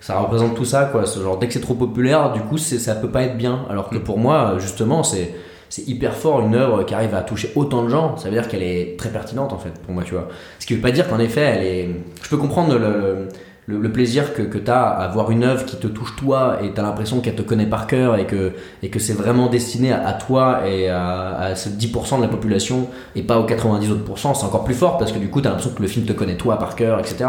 [0.00, 2.94] ça représente tout ça quoi ce genre dès que c'est trop populaire du coup ça
[2.94, 4.04] peut pas être bien alors que mm.
[4.04, 5.34] pour moi justement c'est
[5.68, 8.48] c'est hyper fort une œuvre qui arrive à toucher autant de gens, ça veut dire
[8.48, 10.28] qu'elle est très pertinente en fait pour moi, tu vois.
[10.58, 11.88] Ce qui veut pas dire qu'en effet elle est.
[12.22, 13.28] Je peux comprendre le,
[13.68, 16.72] le, plaisir que, que tu as à voir une œuvre qui te touche toi et
[16.72, 18.52] tu as l'impression qu'elle te connaît par cœur et que,
[18.82, 22.88] et que c'est vraiment destiné à, toi et à, à ce 10% de la population
[23.14, 25.50] et pas aux 90 autres c'est encore plus fort parce que du coup tu as
[25.50, 27.26] l'impression que le film te connaît toi par cœur, etc.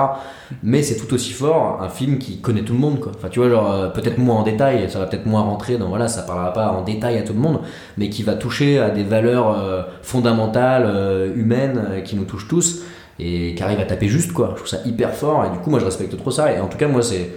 [0.63, 3.11] Mais c'est tout aussi fort un film qui connaît tout le monde, quoi.
[3.15, 5.89] Enfin, tu vois, genre, euh, peut-être moins en détail, ça va peut-être moins rentrer dans,
[5.89, 7.59] voilà, ça parlera pas en détail à tout le monde,
[7.97, 12.81] mais qui va toucher à des valeurs euh, fondamentales, euh, humaines, qui nous touchent tous
[13.20, 14.49] et qui arrive à taper juste quoi.
[14.51, 16.67] Je trouve ça hyper fort et du coup moi je respecte trop ça et en
[16.67, 17.30] tout cas moi c'est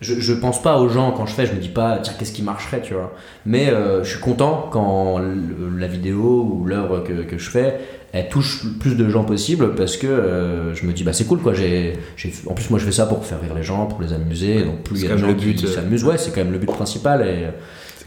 [0.00, 2.32] je, je pense pas aux gens quand je fais, je me dis pas tiens qu'est-ce
[2.32, 3.12] qui marcherait tu vois.
[3.46, 5.20] Mais euh, je suis content quand
[5.76, 7.80] la vidéo ou l'œuvre que, que, je fais
[8.12, 11.26] elle touche le plus de gens possible parce que euh, je me dis bah c'est
[11.26, 11.52] cool quoi.
[11.52, 11.94] J'ai,
[12.46, 14.82] en plus moi je fais ça pour faire rire les gens, pour les amuser donc
[14.82, 15.68] plus il y a de gens qui euh.
[15.68, 17.48] s'amusent ouais c'est quand même le but principal et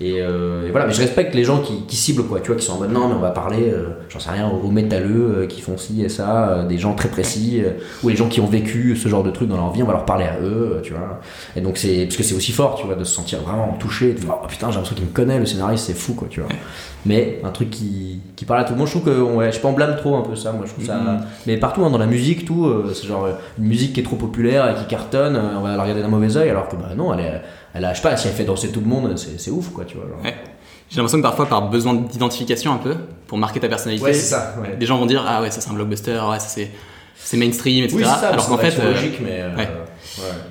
[0.02, 2.74] euh, et, voilà, mais je respecte les gens qui, ciblent, quoi, tu vois, qui sont
[2.74, 5.62] en mode non, mais on va parler, euh, j'en sais rien, aux métalleux euh, qui
[5.62, 7.62] font ci et ça, des gens très précis,
[8.04, 9.94] ou les gens qui ont vécu ce genre de truc dans leur vie, on va
[9.94, 11.20] leur parler à eux, tu vois.
[11.56, 14.14] Et donc, c'est, parce que c'est aussi fort, tu vois, de se sentir vraiment touché,
[14.14, 16.42] de dire, oh putain, j'ai l'impression qu'il me connaît, le scénariste, c'est fou, quoi, tu
[16.42, 16.50] vois.
[17.06, 19.60] Mais un truc qui, qui parle à tout le monde, je trouve que, ouais, je
[19.60, 20.98] peux en blâme trop un peu ça, moi, je trouve ça.
[20.98, 21.22] Mm-hmm.
[21.48, 23.28] Mais partout, hein, dans la musique, tout, c'est genre
[23.58, 26.38] une musique qui est trop populaire et qui cartonne, on va la regarder d'un mauvais
[26.38, 27.42] oeil, alors que, bah non, elle est
[27.74, 29.86] elle a, je sais pas, si elle fait danser tout le monde, c'est ouf, quoi,
[29.86, 30.06] tu vois.
[30.90, 32.96] J'ai l'impression que parfois, par besoin d'identification un peu,
[33.28, 36.20] pour marquer ta personnalité, ça, des gens vont dire Ah ouais, ça c'est un blockbuster,
[36.30, 36.70] ouais, ça c'est
[37.24, 38.04] c'est mainstream, etc.
[38.04, 38.72] ça, Alors qu'en fait.
[38.72, 39.42] C'est euh, logique, mais.
[39.42, 39.66] Euh,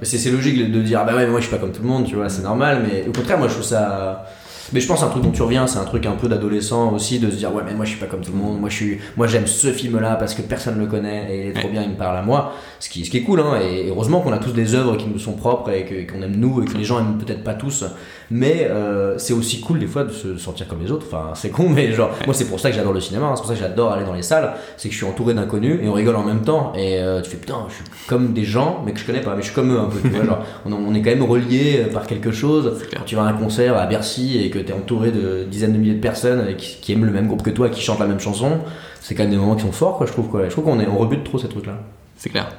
[0.02, 2.14] c'est logique de dire Bah ouais, moi je suis pas comme tout le monde, tu
[2.14, 4.26] vois, c'est normal, mais au contraire, moi je trouve ça.
[4.72, 7.18] Mais je pense un truc dont tu reviens, c'est un truc un peu d'adolescent aussi,
[7.18, 8.74] de se dire ouais mais moi je suis pas comme tout le monde, moi je
[8.74, 11.68] suis, moi j'aime ce film-là parce que personne ne le connaît et il est trop
[11.68, 12.52] bien, il me parle à moi.
[12.78, 15.06] Ce qui, ce qui est cool, hein, et heureusement qu'on a tous des œuvres qui
[15.06, 17.84] nous sont propres et qu'on aime nous et que les gens aiment peut-être pas tous,
[18.30, 21.06] mais euh, c'est aussi cool des fois de se sentir comme les autres.
[21.06, 23.32] Enfin c'est con, mais genre moi c'est pour ça que j'adore le cinéma, hein.
[23.34, 25.80] c'est pour ça que j'adore aller dans les salles, c'est que je suis entouré d'inconnus
[25.82, 28.44] et on rigole en même temps et euh, tu fais putain je suis comme des
[28.44, 30.24] gens mais que je connais pas, mais je suis comme eux un peu, tu vois,
[30.24, 32.80] genre on, on, est quand même reliés par quelque chose.
[32.96, 35.72] Quand tu vas à un concert à Bercy et que tu es entouré de dizaines
[35.72, 38.20] de milliers de personnes qui, aiment le même groupe que toi, qui chantent la même
[38.20, 38.58] chanson,
[39.00, 40.28] c'est quand même des moments qui sont forts, quoi, je trouve.
[40.28, 40.44] Quoi.
[40.44, 41.78] Je trouve qu'on est, on rebute trop ces trucs-là.
[42.16, 42.50] C'est clair.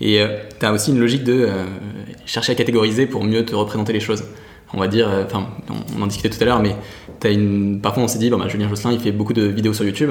[0.00, 1.64] Et euh, tu as aussi une logique de euh,
[2.26, 4.24] chercher à catégoriser pour mieux te représenter les choses.
[4.74, 5.48] On va dire, euh, enfin,
[5.98, 6.76] on, en discutait tout à l'heure, mais
[7.22, 7.80] as une...
[7.80, 10.10] parfois on s'est dit, bon, bah, Julien Josselin, il fait beaucoup de vidéos sur YouTube.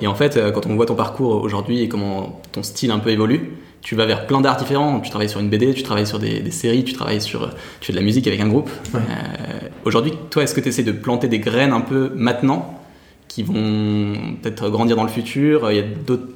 [0.00, 3.10] Et en fait, quand on voit ton parcours aujourd'hui et comment ton style un peu
[3.10, 5.00] évolue, tu vas vers plein d'arts différents.
[5.00, 7.50] Tu travailles sur une BD, tu travailles sur des, séries, tu travailles sur.
[7.80, 8.70] Tu fais de la musique avec un groupe.
[8.94, 12.78] Euh, aujourd'hui, toi, est-ce que tu essaies de planter des graines un peu maintenant
[13.26, 15.70] qui vont peut-être grandir dans le futur?
[15.70, 16.28] Il y a d'autres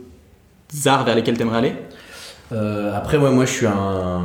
[0.87, 1.73] arts vers lesquels tu aimerais aller?
[2.53, 4.23] Euh, Après, moi, moi, je suis un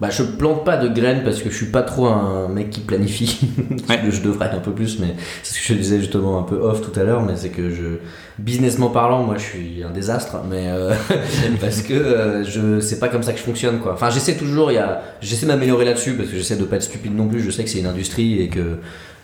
[0.00, 2.80] bah, je plante pas de graines parce que je suis pas trop un mec qui
[2.80, 3.40] planifie.
[4.10, 6.82] je devrais un peu plus, mais c'est ce que je disais justement un peu off
[6.82, 7.98] tout à l'heure, mais c'est que je,
[8.38, 10.92] businessment parlant, moi je suis un désastre, mais euh,
[11.60, 13.94] parce que euh, je c'est pas comme ça que je fonctionne quoi.
[13.94, 16.76] Enfin, j'essaie toujours, il y a, j'essaie de m'améliorer là-dessus parce que j'essaie de pas
[16.76, 17.40] être stupide non plus.
[17.40, 18.78] Je sais que c'est une industrie et que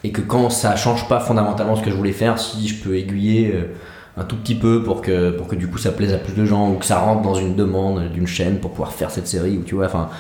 [0.05, 2.97] et que quand ça change pas fondamentalement ce que je voulais faire, si je peux
[2.97, 3.53] aiguiller.
[3.55, 3.65] Euh,
[4.17, 6.45] un tout petit peu pour que, pour que du coup ça plaise à plus de
[6.45, 9.57] gens ou que ça rentre dans une demande d'une chaîne pour pouvoir faire cette série
[9.57, 10.11] ou tu vois enfin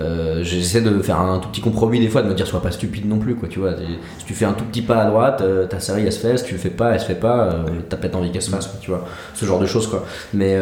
[0.00, 2.70] euh, j'essaie de faire un tout petit compromis des fois de me dire sois pas
[2.70, 3.72] stupide non plus quoi tu vois.
[4.18, 6.38] Si tu fais un tout petit pas à droite euh, ta série elle se fait
[6.38, 8.50] si tu le fais pas elle se fait pas euh, t'as peut-être envie qu'elle se
[8.50, 9.04] fasse tu vois.
[9.34, 10.06] Ce genre de choses quoi.
[10.32, 10.56] Mais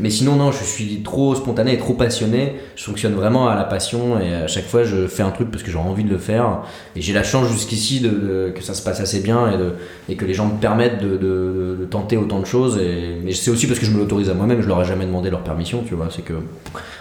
[0.00, 2.56] mais sinon non je suis trop spontané et trop passionné.
[2.76, 5.64] Je fonctionne vraiment à la passion et à chaque fois je fais un truc parce
[5.64, 6.60] que j'ai envie de le faire.
[6.94, 9.72] Et j'ai la chance jusqu'ici de, que ça se passe assez bien et, de,
[10.08, 12.78] et que les gens me permettent de, de, de tenter autant de choses.
[12.78, 15.06] Et, mais c'est aussi parce que je me l'autorise à moi-même, je leur ai jamais
[15.06, 16.08] demandé leur permission, tu vois.
[16.10, 16.34] C'est que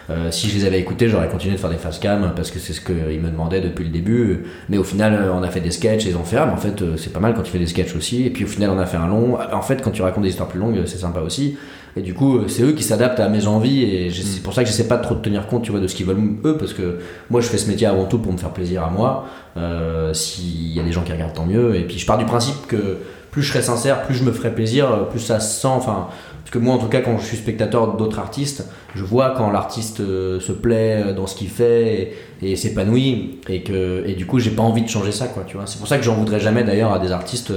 [0.10, 2.60] euh, si je les avais écoutés, j'aurais continué de faire des face cam parce que
[2.60, 4.46] c'est ce qu'ils me demandaient depuis le début.
[4.70, 6.54] Mais au final, euh, on a fait des sketchs et ils ont fait, ah, mais
[6.54, 8.26] en fait, euh, c'est pas mal quand tu fais des sketchs aussi.
[8.26, 9.38] Et puis au final, on a fait un long.
[9.52, 11.58] En fait, quand tu racontes des histoires plus longues, c'est sympa aussi.
[11.98, 14.70] Et du coup, c'est eux qui s'adaptent à mes envies et c'est pour ça que
[14.70, 17.00] j'essaie pas trop de tenir compte, tu vois, de ce qu'ils veulent eux, parce que
[17.30, 19.28] moi, je fais ce métier avant tout pour me faire plaisir à moi.
[19.56, 21.76] Euh, S'il y a des gens qui regardent, tant mieux.
[21.76, 22.98] Et puis, je pars du principe que
[23.36, 25.68] plus je serai sincère, plus je me ferai plaisir, plus ça se sent.
[25.68, 26.08] Enfin,
[26.40, 28.64] parce que moi, en tout cas, quand je suis spectateur d'autres artistes,
[28.96, 34.06] je vois quand l'artiste euh, se plaît dans ce qu'il fait et, s'épanouit, et que
[34.08, 35.28] et du coup, j'ai pas envie de changer ça.
[35.66, 37.52] C'est pour ça que j'en voudrais jamais d'ailleurs à des artistes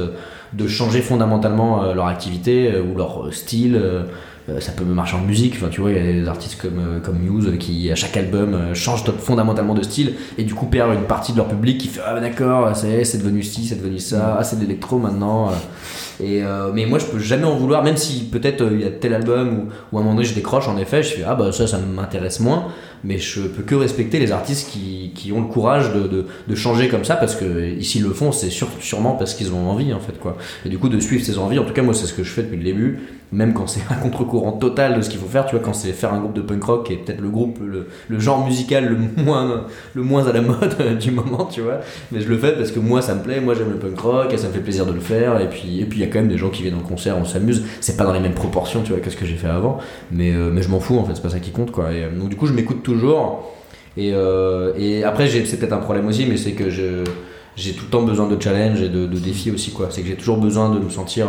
[0.53, 3.81] de changer fondamentalement euh, leur activité ou leur style.
[4.49, 6.79] Euh, ça peut marcher en musique, enfin, tu vois, il y a des artistes comme,
[6.79, 10.67] euh, comme Muse qui, à chaque album, euh, changent fondamentalement de style et du coup
[10.67, 13.77] perdent une partie de leur public qui fait Ah, bah, d'accord, c'est devenu ci, c'est
[13.77, 15.51] devenu ça, ah, c'est de l'électro maintenant.
[16.21, 16.43] Et,
[16.75, 19.69] mais moi, je peux jamais en vouloir, même si peut-être il y a tel album
[19.93, 21.79] où, à un moment donné je décroche, en effet, je fais Ah, bah ça, ça
[21.79, 22.69] m'intéresse moins.
[23.05, 26.55] Mais je peux que respecter les artistes qui, qui ont le courage de, de, de,
[26.57, 30.01] changer comme ça parce que s'ils le font c'est sûrement parce qu'ils ont envie en
[30.01, 30.37] fait quoi.
[30.67, 32.31] Et du coup de suivre ces envies en tout cas moi c'est ce que je
[32.31, 32.99] fais depuis le début
[33.33, 35.93] même quand c'est un contre-courant total de ce qu'il faut faire tu vois quand c'est
[35.93, 39.23] faire un groupe de punk rock qui est peut-être le groupe le, genre musical le
[39.23, 39.65] moins
[39.95, 41.81] le moins à la mode du moment tu vois.
[42.13, 44.33] Mais je le fais parce que moi ça me plaît moi j'aime le punk rock
[44.33, 45.41] et ça me fait plaisir de le faire.
[45.41, 47.17] Et puis et puis il y a quand même des gens qui viennent en concert
[47.19, 47.65] on s'amuse.
[47.81, 49.79] C'est pas dans les mêmes proportions tu vois que ce que j'ai fait avant.
[50.11, 51.87] Mais euh, mais je m'en fous en fait c'est pas ça qui compte quoi.
[51.87, 53.55] Euh, donc du coup je m'écoute toujours.
[53.97, 57.91] Et, euh, et après, c'est peut-être un problème aussi, mais c'est que j'ai tout le
[57.91, 59.73] temps besoin de challenge et de, défis aussi.
[59.73, 59.89] quoi.
[59.91, 61.27] C'est que j'ai toujours besoin de me sentir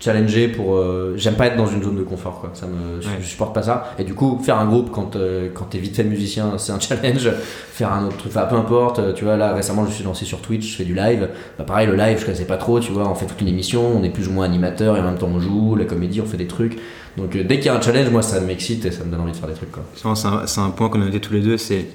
[0.00, 0.74] challengé pour.
[0.74, 2.50] Euh, j'aime pas être dans une zone de confort, quoi.
[2.54, 3.94] Ça me, je, supporte pas ça.
[3.98, 5.16] Et du coup, faire un groupe quand,
[5.54, 7.30] quand t'es vite fait musicien, c'est un challenge.
[7.72, 9.14] Faire un autre truc, enfin, peu importe.
[9.14, 11.28] Tu vois, là, récemment, je suis lancé sur Twitch, je fais du live.
[11.58, 13.08] Bah, pareil, le live, je connaissais pas trop, tu vois.
[13.08, 15.30] On fait toute une émission, on est plus ou moins animateur et en même temps
[15.32, 16.78] on joue, la comédie, on fait des trucs.
[17.16, 19.20] Donc euh, dès qu'il y a un challenge, moi ça m'excite et ça me donne
[19.20, 19.70] envie de faire des trucs.
[19.94, 21.86] C'est un, point qu'on a noté tous les deux, c'est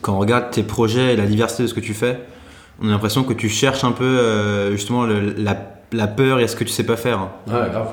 [0.00, 2.18] quand on regarde tes projets et la diversité de ce que tu fais,
[2.80, 5.77] on a l'impression que tu cherches un peu euh, justement la,
[6.16, 7.28] peur et ce que tu sais pas faire.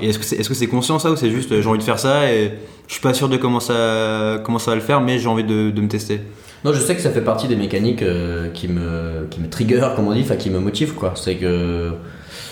[0.02, 1.84] Et est-ce que c'est est -ce c'est conscient ça ou c'est juste j'ai envie de
[1.84, 2.54] faire ça et
[2.88, 5.44] je suis pas sûr de comment ça, comment ça va le faire mais j'ai envie
[5.44, 6.22] de, me tester
[6.64, 9.88] non, je sais que ça fait partie des mécaniques euh, qui, me, qui me trigger,
[9.96, 11.14] comme on dit, enfin qui me motivent quoi.
[11.14, 11.92] C'est que.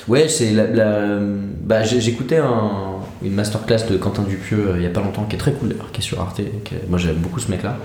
[0.08, 1.18] Ouais, c'est la.
[1.64, 5.36] Bah, j'écoutais un une masterclass de Quentin Dupieux euh, il y a pas longtemps, qui
[5.36, 6.42] est très cool d'ailleurs, qui est sur Arte.
[6.90, 7.78] moi j'aime beaucoup ce mec-là.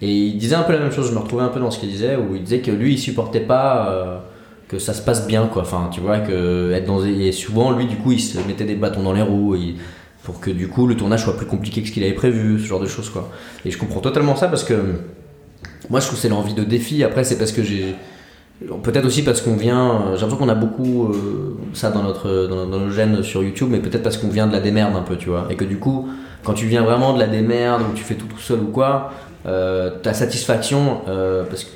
[0.00, 1.78] Et il disait un peu la même chose, je me retrouvais un peu dans ce
[1.78, 4.18] qu'il disait, où il disait que lui il supportait pas euh,
[4.72, 5.62] que ça se passe bien, quoi.
[5.62, 7.04] Enfin, tu vois, que être dans.
[7.04, 9.56] Et souvent, lui du coup il se mettait des bâtons dans les roues.
[10.24, 12.66] pour que du coup le tournage soit plus compliqué que ce qu'il avait prévu, ce
[12.66, 13.30] genre de choses quoi.
[13.64, 14.74] Et je comprends totalement ça parce que
[15.90, 17.04] moi je trouve c'est l'envie de défi.
[17.04, 17.94] Après c'est parce que j'ai
[18.82, 22.66] Peut-être aussi parce qu'on vient, j'ai l'impression qu'on a beaucoup euh, ça dans notre dans,
[22.66, 25.30] nos gènes sur YouTube, mais peut-être parce qu'on vient de la démerde un peu, tu
[25.30, 26.08] vois, et que du coup,
[26.44, 29.12] quand tu viens vraiment de la démerde où tu fais tout tout seul ou quoi,
[29.46, 31.70] euh, ta satisfaction, euh, parce que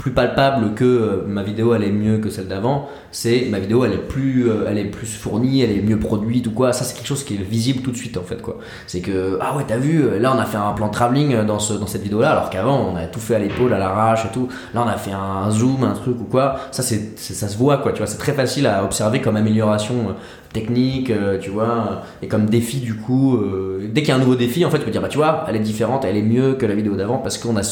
[0.00, 3.84] plus palpable que euh, ma vidéo elle est mieux que celle d'avant, c'est ma vidéo
[3.84, 6.72] elle est plus euh, elle est plus fournie, elle est mieux produite ou quoi.
[6.72, 8.56] Ça c'est quelque chose qui est visible tout de suite en fait quoi.
[8.86, 11.58] C'est que ah ouais t'as vu euh, là on a fait un plan travelling dans
[11.58, 14.24] ce dans cette vidéo là alors qu'avant on a tout fait à l'épaule à l'arrache
[14.24, 14.48] et tout.
[14.72, 16.56] Là on a fait un zoom un truc ou quoi.
[16.70, 20.16] Ça c'est ça se voit quoi tu vois c'est très facile à observer comme amélioration
[20.52, 24.18] technique, euh, tu vois, et comme défi du coup, euh, dès qu'il y a un
[24.18, 26.22] nouveau défi, en fait, tu peux dire, bah tu vois, elle est différente, elle est
[26.22, 27.62] mieux que la vidéo d'avant parce qu'on a,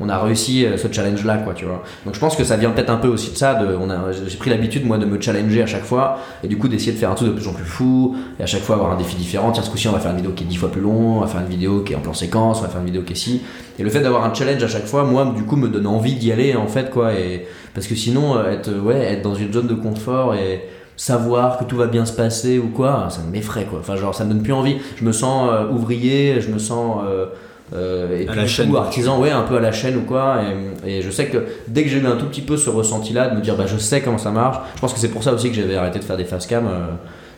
[0.00, 1.82] on a réussi euh, ce challenge-là, quoi, tu vois.
[2.06, 4.12] Donc je pense que ça vient peut-être un peu aussi de ça, de, on a,
[4.12, 6.98] j'ai pris l'habitude, moi, de me challenger à chaque fois, et du coup d'essayer de
[6.98, 9.16] faire un truc de plus en plus fou, et à chaque fois avoir un défi
[9.16, 9.52] différent.
[9.52, 11.20] Tiens, ce coup-ci, on va faire une vidéo qui est dix fois plus long, on
[11.20, 13.12] va faire une vidéo qui est en plan séquence, on va faire une vidéo qui
[13.12, 13.42] est si.
[13.78, 16.14] Et le fait d'avoir un challenge à chaque fois, moi, du coup, me donne envie
[16.14, 19.66] d'y aller, en fait, quoi, et parce que sinon, être, ouais, être dans une zone
[19.66, 20.62] de confort et
[20.96, 23.80] savoir que tout va bien se passer ou quoi, ça m'effraie quoi.
[23.80, 24.78] Enfin genre ça me donne plus envie.
[24.96, 27.26] Je me sens euh, ouvrier, je me sens euh,
[27.74, 30.40] euh, et à la chaîne, artisan, ouais, un peu à la chaîne ou quoi.
[30.86, 31.38] Et, je sais que
[31.68, 33.66] dès que j'ai eu un tout petit peu ce ressenti là de me dire bah
[33.66, 34.58] je sais comment ça marche.
[34.74, 36.68] Je pense que c'est pour ça aussi que j'avais arrêté de faire des face cam.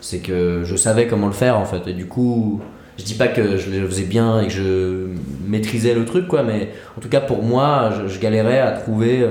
[0.00, 1.88] c'est que je savais comment le faire en fait.
[1.88, 2.60] Et du coup
[2.96, 5.06] je dis pas que je le faisais bien et que je
[5.46, 9.24] maîtrisais le truc quoi, mais en tout cas pour moi je, je galérais à trouver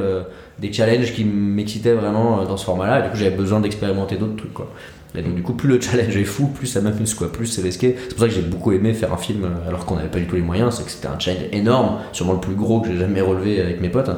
[0.59, 2.99] des challenges qui m'excitaient vraiment euh, dans ce format-là.
[2.99, 4.71] Et du coup, j'avais besoin d'expérimenter d'autres trucs, quoi.
[5.15, 7.31] Et donc, du coup, plus le challenge est fou, plus ça m'amuse, quoi.
[7.31, 7.95] Plus c'est risqué.
[7.97, 10.19] C'est pour ça que j'ai beaucoup aimé faire un film euh, alors qu'on n'avait pas
[10.19, 10.75] du tout les moyens.
[10.75, 13.81] C'est que c'était un challenge énorme, sûrement le plus gros que j'ai jamais relevé avec
[13.81, 14.11] mes potes.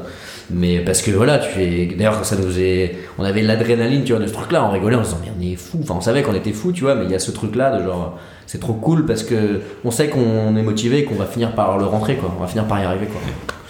[0.52, 1.86] Mais parce que voilà, tu fais.
[1.96, 2.98] D'ailleurs, ça nous est.
[3.18, 4.66] On avait l'adrénaline, tu vois, de ce truc-là.
[4.66, 5.80] On rigolait, on se disant, mais on est fou.
[5.84, 7.84] Enfin, on savait qu'on était fou, tu vois, mais il y a ce truc-là de
[7.84, 8.18] genre.
[8.48, 11.78] C'est trop cool parce que on sait qu'on est motivé et qu'on va finir par
[11.78, 12.34] le rentrer, quoi.
[12.36, 13.22] On va finir par y arriver, quoi.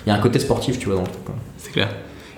[0.05, 1.89] Il y a un côté sportif, tu vois, dans le truc, C'est clair.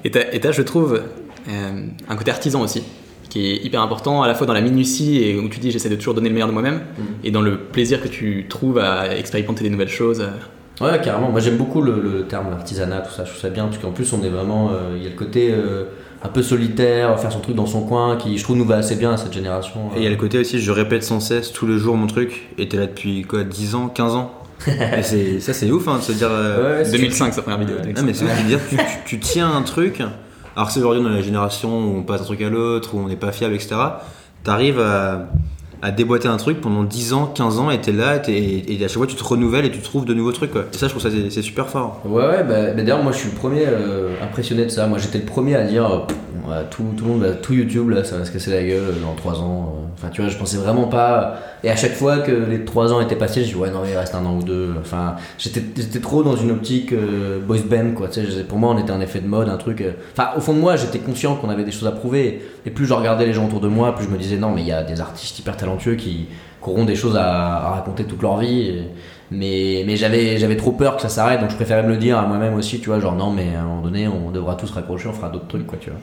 [0.04, 1.02] Et t'as, je trouve,
[1.50, 2.84] euh, un côté artisan aussi.
[3.30, 5.88] qui est hyper important à la fois dans la minutie et où tu dis j'essaie
[5.88, 7.02] de toujours donner le meilleur de moi-même Mm.
[7.24, 10.22] et dans le plaisir que tu trouves à expérimenter des nouvelles choses.
[10.82, 11.30] Ouais, carrément.
[11.32, 13.24] Moi, j'aime beaucoup le, le terme l'artisanat, tout ça.
[13.24, 14.72] Je trouve ça bien parce qu'en plus, on est vraiment.
[14.74, 15.84] euh, Il y a le côté euh,
[16.24, 18.96] un peu solitaire, faire son truc dans son coin, qui je trouve nous va assez
[18.98, 19.80] bien à cette génération.
[19.96, 22.08] Et il y a le côté aussi, je répète sans cesse tous les jours mon
[22.08, 24.34] truc, et t'es là depuis quoi, 10 ans, 15 ans
[25.40, 26.30] Ça, c'est ouf hein, de se dire.
[26.32, 27.76] euh, Ouais, ouais, c'est- 2005 sa première vidéo.
[27.78, 27.82] Ouais.
[27.94, 28.02] 2005.
[28.02, 30.02] Non, mais c'est ouf de dire, tu, tu, tu tiens un truc.
[30.56, 33.00] Alors que c'est aujourd'hui dans la génération où on passe un truc à l'autre, où
[33.00, 33.76] on n'est pas fiable, etc.
[34.44, 35.28] T'arrives à,
[35.82, 38.98] à déboîter un truc pendant 10 ans, 15 ans, et t'es là, et, à chaque
[38.98, 40.52] fois tu te renouvelles et tu trouves de nouveaux trucs.
[40.52, 40.66] Quoi.
[40.72, 42.02] Ça, je trouve ça c'est, super fort.
[42.06, 44.88] Ouais, ouais, bah, bah, d'ailleurs, moi je suis le premier euh, impressionné de ça.
[44.88, 46.08] Moi j'étais le premier à dire
[46.50, 48.84] euh, tout, tout le monde, va- tout YouTube là, ça va se casser la gueule
[48.90, 49.76] euh, dans 3 ans.
[49.78, 49.82] euh.
[49.98, 51.36] Enfin, tu vois, je pensais vraiment pas.
[51.64, 53.96] Et à chaque fois que les 3 ans étaient passés, je dis ouais, non, il
[53.96, 54.70] reste un an ou deux.
[54.80, 55.62] Enfin, j'étais,
[56.00, 58.08] trop dans une optique euh, boys band quoi.
[58.08, 59.84] Tu sais, pour moi, on était un effet de mode, un truc.
[60.14, 62.42] Enfin, au fond de moi, j'étais conscient qu'on avait des choses à prouver.
[62.66, 64.62] Et plus je regardais les gens autour de moi, plus je me disais non, mais
[64.62, 66.28] il y a des artistes hyper talentueux qui, qui
[66.62, 68.84] auront des choses à, à raconter toute leur vie.
[69.32, 72.18] Mais, mais j'avais, j'avais trop peur que ça s'arrête, donc je préférais me le dire
[72.18, 74.70] à moi-même aussi, tu vois, genre non, mais à un moment donné, on devra tous
[74.72, 76.00] raccrocher, on fera d'autres trucs, quoi, tu vois.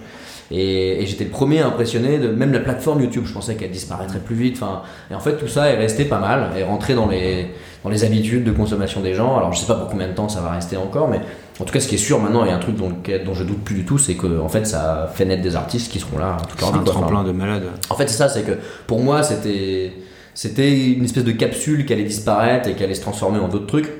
[0.50, 4.34] Et, j'étais le premier impressionné de même la plateforme YouTube, je pensais qu'elle disparaîtrait plus
[4.34, 7.48] vite, enfin, et en fait tout ça est resté pas mal, est rentré dans les,
[7.84, 9.36] dans les habitudes de consommation des gens.
[9.36, 11.20] Alors je sais pas pour combien de temps ça va rester encore, mais
[11.60, 12.92] en tout cas, ce qui est sûr maintenant, et un truc dont,
[13.24, 15.90] dont je doute plus du tout, c'est que en fait ça fait naître des artistes
[15.90, 16.78] qui seront là toute C'est leur vie.
[16.78, 16.92] un quoi.
[16.92, 17.64] Tremplin de malade.
[17.90, 18.52] en fait, c'est ça, c'est que
[18.86, 19.92] pour moi, c'était
[20.34, 23.66] c'était une espèce de capsule qui allait disparaître et qui allait se transformer en d'autres
[23.66, 23.90] trucs.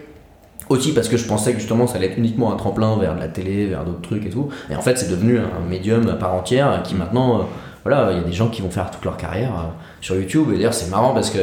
[0.68, 3.20] Aussi parce que je pensais que justement ça allait être uniquement un tremplin vers de
[3.20, 4.50] la télé, vers d'autres trucs et tout.
[4.70, 7.42] Et en fait, c'est devenu un médium à part entière qui maintenant, euh,
[7.84, 9.68] voilà, il y a des gens qui vont faire toute leur carrière euh,
[10.02, 10.48] sur YouTube.
[10.52, 11.38] Et d'ailleurs, c'est marrant parce que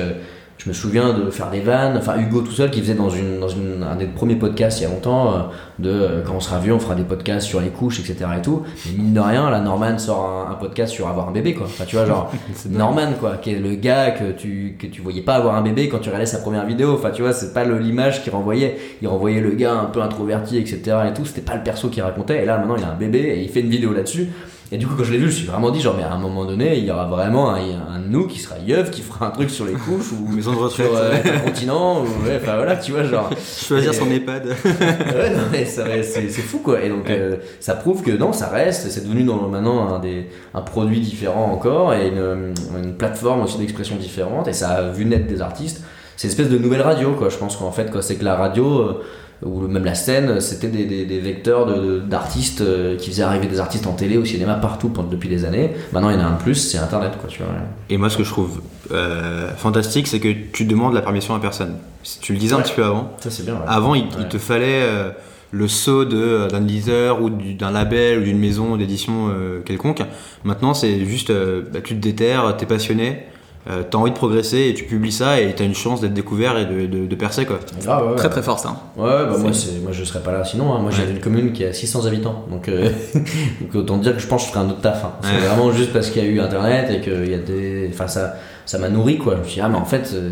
[0.58, 3.40] je me souviens de faire des vannes, enfin Hugo tout seul qui faisait dans, une,
[3.42, 5.38] dans une, un des premiers podcasts il y a longtemps, euh,
[5.80, 8.26] de euh, quand on sera vieux, on fera des podcasts sur les couches, etc.
[8.38, 8.64] et tout.
[8.86, 11.66] Mais mine de rien, là, Norman sort un, un podcast sur avoir un bébé, quoi.
[11.68, 12.32] Enfin, tu vois, genre,
[12.70, 15.90] Norman, quoi, qui est le gars que tu, que tu voyais pas avoir un bébé
[15.90, 16.94] quand tu regardais sa première vidéo.
[16.94, 18.78] Enfin, tu vois, c'est pas le- l'image qu'il renvoyait.
[19.02, 20.80] Il renvoyait le gars un peu introverti, etc.
[21.10, 21.26] et tout.
[21.26, 22.42] C'était pas le perso qu'il racontait.
[22.42, 24.30] Et là, maintenant, il a un bébé et il fait une vidéo là-dessus.
[24.72, 26.12] Et du coup, quand je l'ai vu, je me suis vraiment dit, genre, mais à
[26.12, 29.02] un moment donné, il y aura vraiment un, un de nous qui sera Yeuf, qui
[29.04, 30.88] fera un truc sur les couches ou Maison de retraite.
[30.88, 32.02] sur euh, un continent.
[32.02, 33.30] Ou, ouais, enfin voilà, tu vois, genre.
[33.68, 34.48] Choisir Et- son EHPAD.
[34.66, 36.82] Ouais, non, mais ça reste- c'est c'est fou quoi.
[36.84, 37.18] Et donc Ouais.
[37.20, 38.90] euh, ça prouve que non, ça reste.
[38.90, 42.54] C'est devenu dans, maintenant un, des, un produit différent encore et une,
[42.84, 44.48] une plateforme aussi d'expression différente.
[44.48, 45.84] Et ça a vu naître des artistes.
[46.18, 47.30] C'est une espèce de nouvelle radio quoi.
[47.30, 49.04] Je pense qu'en fait, quoi, c'est que la radio euh,
[49.44, 53.24] ou même la scène, c'était des, des, des vecteurs de- de- d'artistes euh, qui faisaient
[53.24, 55.72] arriver des artistes en télé, au cinéma, partout pendant, depuis des années.
[55.92, 57.30] Maintenant, il y en a un de plus, c'est Internet quoi.
[57.30, 57.52] Tu vois.
[57.90, 58.62] Et moi, ce que je trouve
[58.92, 61.76] euh, fantastique, c'est que tu demandes la permission à personne.
[62.22, 63.12] Tu le disais un petit peu avant.
[63.20, 63.56] Ça c'est bien.
[63.56, 63.62] ouais.
[63.68, 65.10] Avant, il, te fallait euh,
[65.52, 65.68] le
[66.14, 70.02] euh, d'un leader ou du- d'un label ou d'une maison d'édition euh, quelconque.
[70.44, 71.32] Maintenant, c'est juste,
[71.74, 73.24] bah, tu te déterres, t'es passionné,
[73.70, 76.58] euh, t'as envie de progresser et tu publies ça et t'as une chance d'être découvert
[76.58, 77.60] et de, de- de percer quoi.
[77.88, 78.16] Ah, ouais, ouais.
[78.16, 78.70] Très très fort ça.
[78.96, 79.50] Ouais, bah moi,
[79.84, 80.74] moi je serais pas là sinon.
[80.74, 80.80] hein.
[80.80, 80.96] Moi Ouais.
[81.06, 82.46] j'ai une commune qui a 600 habitants.
[82.52, 82.90] Donc, euh,
[83.62, 85.04] donc autant dire que je pense que je ferais un autre taf.
[85.04, 85.12] hein.
[85.22, 85.48] C'est Ouais.
[85.48, 87.90] vraiment juste parce qu'il y a eu internet et qu'il y a des.
[87.92, 88.36] Enfin, ça,
[88.68, 89.34] ça m'a nourri quoi.
[89.36, 90.32] Je me suis dit, ah, mais en fait, euh,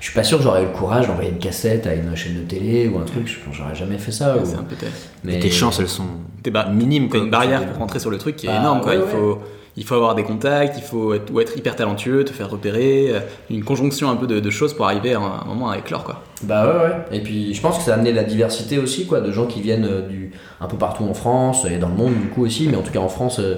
[0.00, 2.34] je suis pas sûr que j'aurais eu le courage d'envoyer une cassette à une chaîne
[2.34, 3.26] de télé ou un truc.
[3.28, 4.36] Je- J'aurais jamais fait ça.
[4.36, 4.64] ou- un.
[5.22, 6.04] Mais Et tes chances, elles sont
[6.72, 7.24] minimes T'as quoi.
[7.24, 8.92] une barrière pour rentrer sur le truc qui est Bah, énorme quoi.
[8.92, 9.08] ouais, il, ouais.
[9.10, 9.38] faut,
[9.76, 13.08] il faut avoir des contacts, il faut être, ou être hyper talentueux, te faire repérer,
[13.10, 13.20] euh,
[13.50, 16.22] une conjonction un peu de, choses pour arriver à un, moment à éclore quoi.
[16.42, 17.18] Bah ouais, ouais.
[17.18, 19.60] Et puis je pense que ça a amené la diversité aussi, quoi, de gens qui
[19.60, 22.68] viennent euh, du, un peu partout en France et dans le monde du coup aussi,
[22.68, 23.38] mais en tout cas en France.
[23.40, 23.56] euh,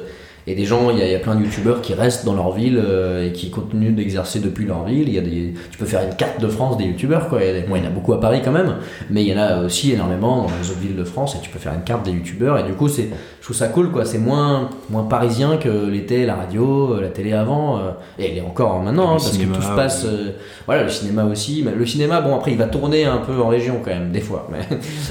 [0.49, 2.81] et des gens, il y, a- plein de youtubeurs qui restent dans leur ville
[3.21, 5.09] et qui continuent d'exercer depuis leur ville.
[5.09, 7.43] Il y a des, tu peux faire une carte de France des youtubeurs, quoi.
[7.43, 8.77] Il y, y en a beaucoup à Paris quand même,
[9.11, 11.51] mais il y en a aussi énormément dans les autres villes de France et tu
[11.51, 12.61] peux faire une carte des youtubeurs.
[12.61, 13.11] Et du coup, c'est,
[13.47, 14.05] trouve ça cool, quoi.
[14.05, 18.39] C'est moins, moins parisien que l'était la radio, euh, la télé avant, euh, et elle
[18.39, 20.03] est encore maintenant, hein, parce cinéma, que tout se passe.
[20.03, 20.11] ouais.
[20.11, 20.31] euh,
[20.67, 21.63] voilà, le cinéma aussi.
[21.65, 24.21] Mais le cinéma, bon, après, il va tourner un peu en région quand même, des
[24.21, 24.49] fois.
[24.51, 24.67] Mais,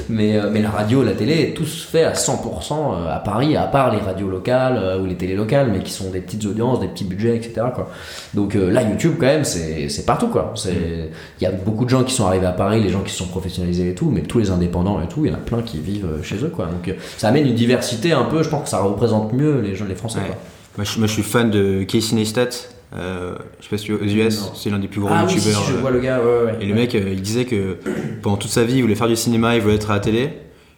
[0.10, 3.94] mais, mais la radio, la télé, tout se fait à 100% à Paris, à part
[3.94, 7.04] les radios locales ou les télés locales, mais qui sont des petites audiences, des petits
[7.04, 7.68] budgets, etc.
[7.74, 7.90] Quoi.
[8.34, 10.28] Donc là, YouTube, quand même, c'est c'est partout.
[10.28, 10.54] quoi.
[10.66, 13.18] Il y a beaucoup de gens qui sont arrivés à Paris, les gens qui se
[13.18, 15.62] sont professionnalisés et tout, mais tous les indépendants et tout, il y en a plein
[15.62, 16.52] qui vivent chez eux.
[16.54, 16.66] Quoi.
[16.66, 19.96] Donc ça amène une diversité un peu, je pense que ça représente mieux les les
[19.96, 20.20] Français.
[20.20, 20.26] Ouais.
[20.28, 20.36] quoi.
[20.78, 22.50] Moi je, moi, je suis fan de Casey Neistat.
[22.96, 25.38] Euh, je sais pas si aux US, c'est l'un des plus gros Ah oui, si,
[25.38, 25.64] youtubeurs.
[25.66, 26.58] si, je vois le gars, ouais, ouais.
[26.62, 27.78] Et le mec, euh, il disait que
[28.22, 30.30] pendant toute sa vie, il voulait faire du cinéma, il voulait être à la télé.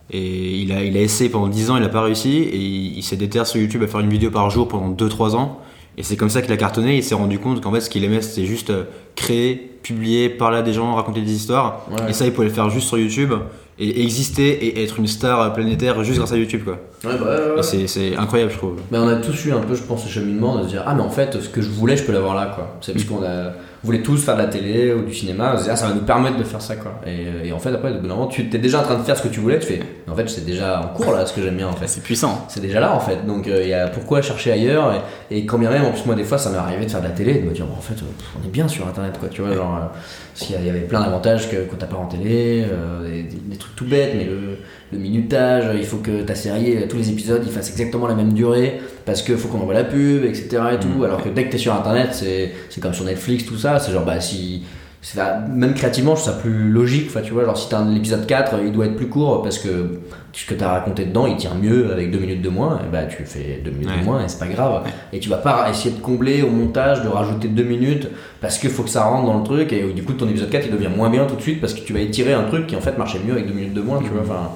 [0.10, 2.38] Et il a, il a essayé pendant 10 ans, il n'a pas réussi.
[2.38, 5.36] Et il, il s'est déterré sur YouTube à faire une vidéo par jour pendant 2-3
[5.36, 5.60] ans.
[5.98, 6.96] Et c'est comme ça qu'il a cartonné.
[6.96, 8.84] Il s'est rendu compte qu'en fait, ce qu'il aimait, c'était juste euh,
[9.18, 11.86] créer, publier, parler à des gens, raconter des histoires.
[11.92, 12.10] Ouais.
[12.12, 13.34] Et ça, il pouvait le faire juste sur YouTube
[13.80, 16.80] et exister et être une star planétaire juste grâce à YouTube, quoi.
[17.04, 17.82] Ouais, bah, ouais, ouais.
[17.84, 18.78] Et c'est- incroyable, je trouve.
[18.92, 20.96] Mais on a tous eu un peu, je pense, ce cheminement de se dire Ah,
[20.96, 22.78] mais en fait, ce que je voulais, je peux l'avoir là, quoi.
[22.82, 23.52] C'est parce qu'on a.
[23.84, 25.94] Voulait tous faire de la télé ou du cinéma, on se disait, ah, ça va
[25.94, 27.00] nous permettre de faire ça, quoi.
[27.06, 29.04] Et, et en fait, après, au bout d'un moment, tu es déjà en train de
[29.04, 31.32] faire ce que tu voulais, tu fais, en fait, c'est déjà en cours, là, ce
[31.32, 31.88] que j'aime bien, en fait.
[31.88, 32.48] C'est puissant.
[32.50, 33.26] C'est déjà là, en fait.
[33.28, 34.94] Donc, euh, il y a pourquoi chercher ailleurs
[35.30, 37.02] et, et quand bien même, en plus, moi, des fois, ça m'est arrivé de faire
[37.02, 38.08] de la télé et de me dire, bon, en fait, euh,
[38.42, 39.30] on est bien sur Internet, quoi.
[39.30, 39.88] Tu vois, genre, euh,
[40.34, 42.66] parce qu'il y a- il y avait plein d'avantages que, que t'as pas en télé,
[42.72, 44.58] euh, des, trucs tout bêtes, mais le,
[44.92, 48.16] le minutage, il faut que ta série, euh, tous les épisodes, ils fassent exactement la
[48.16, 50.48] même durée, parce qu'il faut qu'on envoie la pub, etc.
[50.74, 50.88] et tout.
[51.00, 51.04] Mm.
[51.04, 53.92] Alors que dès que t'es sur Internet, c'est c'est comme sur Netflix, tout ça, c'est
[53.92, 54.64] genre, bah, si.
[55.02, 55.22] C'est-
[55.54, 57.08] même créativement, je trouve ça plus logique.
[57.10, 59.58] Enfin, tu vois, genre si t'as un l'épisode 4, il doit être plus court parce
[59.60, 60.00] que
[60.34, 62.80] ce que t'as raconté dedans, il tient mieux avec 2 minutes de moins.
[62.86, 64.00] Et bah, tu fais 2 minutes Ouais.
[64.02, 64.84] de moins et c'est pas grave.
[65.14, 68.08] Et tu vas pas essayer de combler au montage, de rajouter 2 minutes
[68.42, 69.72] parce qu'il faut que ça rentre dans le truc.
[69.74, 71.80] Et du coup, ton épisode 4 il devient moins bien tout de suite parce que
[71.82, 74.00] tu vas étirer un truc qui en fait marchait mieux avec 2 minutes de moins.
[74.00, 74.52] Tu vois, enfin.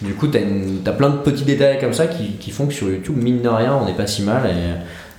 [0.00, 2.72] Du coup, t'as une- t'as plein de petits détails comme ça qui, qui font que
[2.72, 4.50] sur YouTube, mine de rien, on n'est pas si mal et,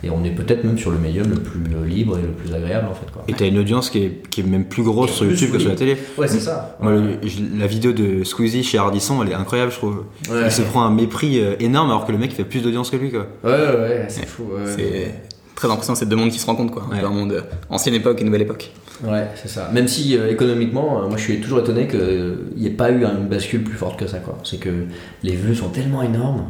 [0.03, 2.53] et on est peut-être même sur le médium le plus euh, libre et le plus
[2.53, 3.09] agréable en fait.
[3.11, 3.23] Quoi.
[3.27, 5.59] Et t'as une audience qui est, qui est même plus grosse sur plus, YouTube que
[5.59, 5.97] sur la télé.
[6.17, 6.77] Ouais, c'est ça.
[6.81, 10.03] Moi, le- je- la vidéo de Squeezie chez Hardisson, elle est incroyable, je trouve.
[10.31, 10.43] Ouais.
[10.45, 12.97] Il se prend un mépris euh, énorme alors que le mec fait plus d'audience que
[12.97, 13.27] lui, quoi.
[13.43, 14.43] Ouais, ouais, ouais, c'est fou.
[14.53, 14.71] ouais.
[14.75, 15.13] C'est
[15.55, 16.85] très impressionnant, c'est deux mondes qui se rencontrent quoi.
[16.89, 17.03] Un Ouais.
[17.03, 18.71] Un monde euh, ancienne époque et nouvelle époque.
[19.03, 19.69] Ouais, c'est ça.
[19.73, 23.03] Même si euh, économiquement, euh, moi je suis toujours étonné qu'il n'y ait pas eu
[23.03, 24.19] une bascule plus forte que ça.
[24.19, 24.37] quoi.
[24.43, 24.69] C'est que
[25.23, 26.45] les vues sont tellement énormes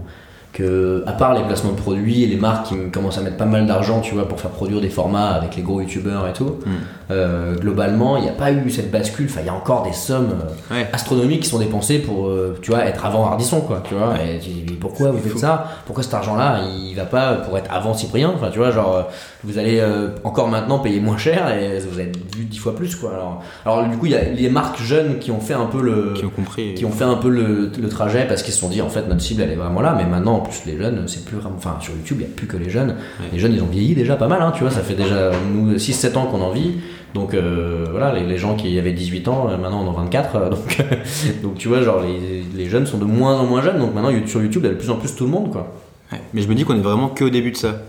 [0.53, 3.45] que, à part les placements de produits et les marques qui commencent à mettre pas
[3.45, 6.55] mal d'argent, tu vois, pour faire produire des formats avec les gros youtubeurs et tout,
[6.65, 6.69] Mm.
[7.11, 9.25] Euh, globalement, il n'y a pas eu cette bascule.
[9.29, 10.29] Enfin, il y a encore des sommes
[10.71, 10.87] euh, Ouais.
[10.93, 13.81] astronomiques qui sont dépensées pour, euh, tu vois, être avant Ardisson, quoi.
[13.83, 14.13] Tu vois.
[14.23, 15.65] Et tu dis, mais pourquoi vous faites ça?
[15.85, 18.31] Pourquoi cet argent-là, il va pas pour être avant Cyprien?
[18.35, 19.01] Enfin, tu vois, genre, euh,
[19.43, 19.81] vous allez
[20.23, 23.11] encore maintenant payer moins cher et vous êtes vu dix fois plus, quoi.
[23.13, 25.81] Alors, alors du coup, il y a les marques jeunes qui ont fait un peu
[25.81, 26.73] le, Qui ont compris.
[26.73, 29.07] qui ont fait un peu le, le trajet parce qu'ils se sont dit en fait
[29.07, 31.77] notre cible elle est vraiment là mais maintenant en plus les jeunes c'est plus enfin
[31.79, 32.95] sur YouTube il n'y a plus que les jeunes
[33.31, 35.73] les jeunes ils ont vieilli déjà pas mal hein, tu vois ça fait déjà nous
[35.75, 36.75] 6-7 ans qu'on en vit
[37.13, 40.35] donc euh, voilà les, gens qui avaient 18 ans euh, maintenant on en a 24
[40.35, 40.77] euh, donc,
[41.41, 44.11] donc tu vois genre les, les jeunes sont de moins en moins jeunes donc maintenant
[44.27, 45.73] sur YouTube il y a de plus en plus tout le monde quoi.
[46.33, 47.81] Mais je me dis qu'on est vraiment que au début de ça.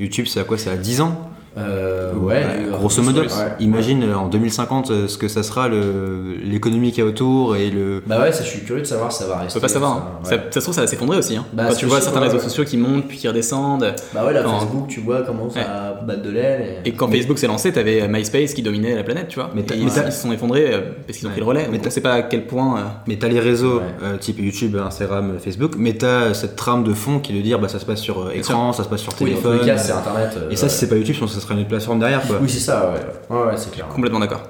[0.00, 0.58] YouTube, c'est à quoi?
[0.58, 1.30] C'est à 10 ans?
[1.56, 3.26] Euh, ouais, euh, Grosso modo, ouais.
[3.58, 7.56] imagine euh, en 2050 euh, ce que ça sera le- l'économie qu'il y a autour
[7.56, 8.02] et le.
[8.06, 9.68] bah ouais ça, je suis curieux de savoir si ça va On rester peut pas
[9.72, 9.92] savoir.
[9.94, 10.18] ça, hein.
[10.24, 10.30] ouais.
[10.36, 11.36] Ça, ça se trouve, ça va s'effondrer aussi.
[11.36, 11.44] hein.
[11.52, 12.44] Bah, Quand tu vois certains ouais, réseaux ouais.
[12.44, 13.94] sociaux qui montent puis qui redescendent.
[14.14, 17.38] bah ouais là Quand- Facebook tu vois commence à battre de l'aile Et quand Facebook
[17.38, 19.50] s'est lancé, t'avais MySpace qui dominait la planète, tu vois.
[19.54, 20.70] Mais et t'as- ils, mais t'as- ils se sont effondrés
[21.06, 21.32] parce qu'ils ont Ouais.
[21.32, 21.68] pris le relais.
[21.72, 22.78] Mais on sait pas à quel point.
[22.78, 23.82] euh, Mais t'as les réseaux Ouais.
[24.04, 27.68] euh, type YouTube, Instagram, Facebook, mais t'as cette trame de fond qui de dire bah
[27.68, 29.58] ça se passe sur écran, ça se passe sur téléphone.
[29.76, 30.68] c'est internet et ça, ouais.
[30.68, 32.38] si c'est pas YouTube, ça serait une autre plateforme derrière quoi.
[32.40, 33.36] Oui, c'est ça, ouais.
[33.36, 33.86] Ouais, ouais, c'est clair.
[33.88, 34.42] Complètement d'accord.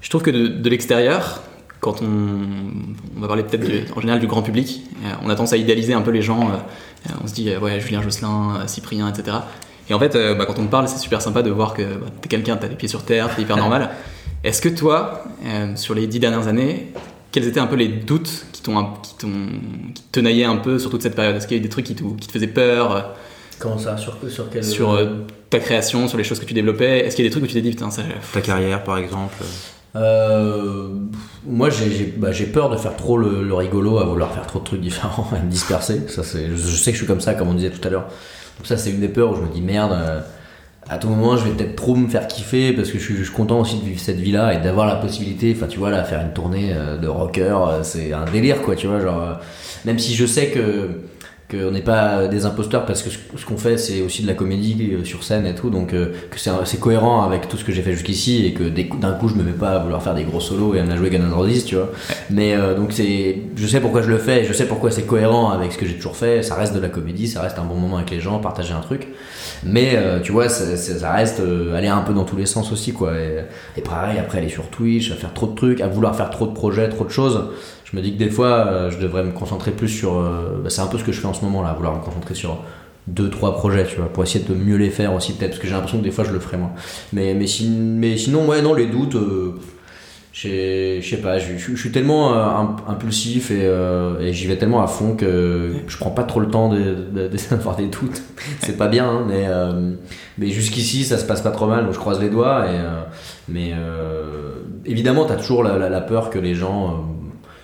[0.00, 1.42] Je trouve que de, de l'extérieur,
[1.80, 2.06] quand on,
[3.16, 5.94] on va parler peut-être en général du grand public, euh, on a tendance à idéaliser
[5.94, 6.48] un peu les gens.
[6.50, 6.54] euh,
[7.10, 9.36] euh, on se dit, euh, ouais, Julien Josselin, euh, Cyprien, etc.
[9.90, 11.82] Et en fait, euh, bah, quand on te parle, c'est super sympa de voir que
[11.82, 13.90] bah, t'es quelqu'un, t'as les pieds sur terre, t'es hyper normal.
[14.44, 16.92] Est-ce que toi, euh, sur les dix dernières années,
[17.32, 19.28] quels étaient un peu les doutes qui t'ont un- qui t'ont
[19.94, 21.36] qui te tenaillaient un peu sur toute cette période?
[21.36, 23.00] Est-ce qu'il y a eu des trucs qui, te faisaient peur euh,
[23.58, 24.64] Comment ça Sur, sur quel.
[24.64, 25.06] sur euh,
[25.50, 27.46] ta création, sur les choses que tu développais Est-ce qu'il y a des trucs où
[27.46, 28.02] tu t'es dit, putain, ça.
[28.32, 29.34] Ta carrière par exemple.
[29.96, 30.88] Euh,
[31.46, 34.58] moi, j'ai bah, j'ai peur de faire trop le, le rigolo, à vouloir faire trop
[34.58, 36.02] de trucs différents, à me disperser.
[36.08, 37.90] Ça, c'est- je, je sais que je suis comme ça, comme on disait tout à
[37.90, 38.06] l'heure.
[38.58, 39.92] Donc, ça, c'est une des peurs où je me dis merde.
[39.92, 40.20] euh,
[40.86, 43.22] à tout moment, je vais peut-être trop me faire kiffer parce que je suis, je
[43.22, 46.04] suis content aussi de vivre cette vie-là et d'avoir la possibilité, enfin, tu vois, là,
[46.04, 49.00] faire une tournée de rocker, c'est un délire, quoi, tu vois.
[49.00, 49.38] Genre,
[49.86, 50.90] même si je sais que
[51.54, 54.92] qu'on n'est pas des imposteurs parce que ce, qu'on fait c'est aussi de la comédie
[54.92, 55.70] euh, sur scène et tout.
[55.70, 59.12] Donc euh, que c'est cohérent avec tout ce que j'ai fait jusqu'ici et que d'un
[59.12, 60.96] coup je me mets pas à vouloir faire des gros solos et à me la
[60.96, 61.90] jouer Guns N' tu vois.
[62.30, 65.50] Mais euh, donc c'est je sais pourquoi je le fais je sais pourquoi c'est cohérent
[65.50, 66.42] avec ce que j'ai toujours fait.
[66.42, 68.80] Ça reste de la comédie ça reste un bon moment avec les gens partager un
[68.80, 69.08] truc.
[69.64, 72.46] Mais euh, tu vois ça, ça- ça reste euh, aller un peu dans tous les
[72.46, 73.12] sens aussi quoi.
[73.18, 73.44] Et,
[73.78, 76.46] et pareil après aller sur Twitch à faire trop de trucs à vouloir faire trop
[76.46, 77.40] de projets trop de choses
[77.94, 80.68] je me dis que des fois euh, je devrais me concentrer plus sur euh, bah,
[80.70, 82.58] c'est un peu ce que je fais en ce moment là vouloir me concentrer sur
[83.06, 85.68] deux trois projets tu vois pour essayer de mieux les faire aussi peut-être parce que
[85.68, 86.72] j'ai l'impression que des fois je le ferai moins.
[87.12, 89.54] Mais mais, si- mais sinon ouais non les doutes euh,
[90.32, 95.14] je sais pas je, suis tellement euh, imp- impulsif et, j'y vais tellement à fond
[95.14, 96.78] que je prends pas trop le temps de-
[97.14, 98.22] de- de- d'avoir des doutes.
[98.58, 99.46] C'est pas bien hein, mais
[100.38, 102.78] mais jusqu'ici ça se passe pas trop mal donc je croise les doigts et
[103.48, 103.72] mais
[104.84, 107.04] évidemment t'as toujours la, peur que les gens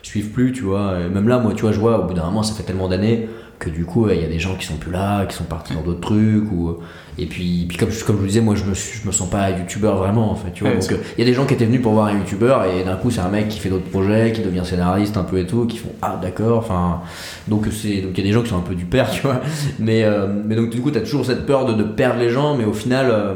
[0.02, 0.94] suivent plus tu vois.
[1.00, 2.88] Et même là moi tu vois je vois au bout d'un moment ça fait tellement
[2.88, 3.28] d'années
[3.58, 5.74] que du coup il y a des gens qui sont plus là, qui sont partis
[5.74, 6.78] dans d'autres trucs ou
[7.18, 9.50] et puis, puis comme, comme je vous disais moi je me, je me sens pas
[9.50, 10.72] youtubeur vraiment en fait tu vois.
[10.72, 12.64] Ouais, donc euh, il y a des gens qui étaient venus pour voir un youtubeur
[12.64, 15.38] et d'un coup c'est un mec qui fait d'autres projets qui devient scénariste un peu
[15.38, 17.02] et tout qui font ah d'accord enfin
[17.48, 19.20] donc c'est donc il y a des gens qui sont un peu du père tu
[19.20, 19.42] vois.
[19.78, 22.56] Mais euh, mais donc du coup t'as toujours cette peur de, de perdre les gens
[22.56, 23.34] mais au final euh,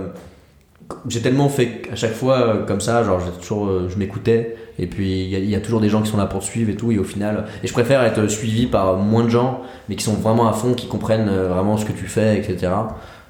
[1.08, 4.56] j'ai tellement fait à chaque fois euh, comme ça genre j'ai toujours euh, je m'écoutais
[4.78, 6.40] et puis il y, a- il y a toujours des gens qui sont là pour
[6.40, 9.28] te suivre et tout et au final et je préfère être suivi par moins de
[9.28, 12.38] gens mais qui sont vraiment à fond qui comprennent euh, vraiment ce que tu fais
[12.38, 12.72] etc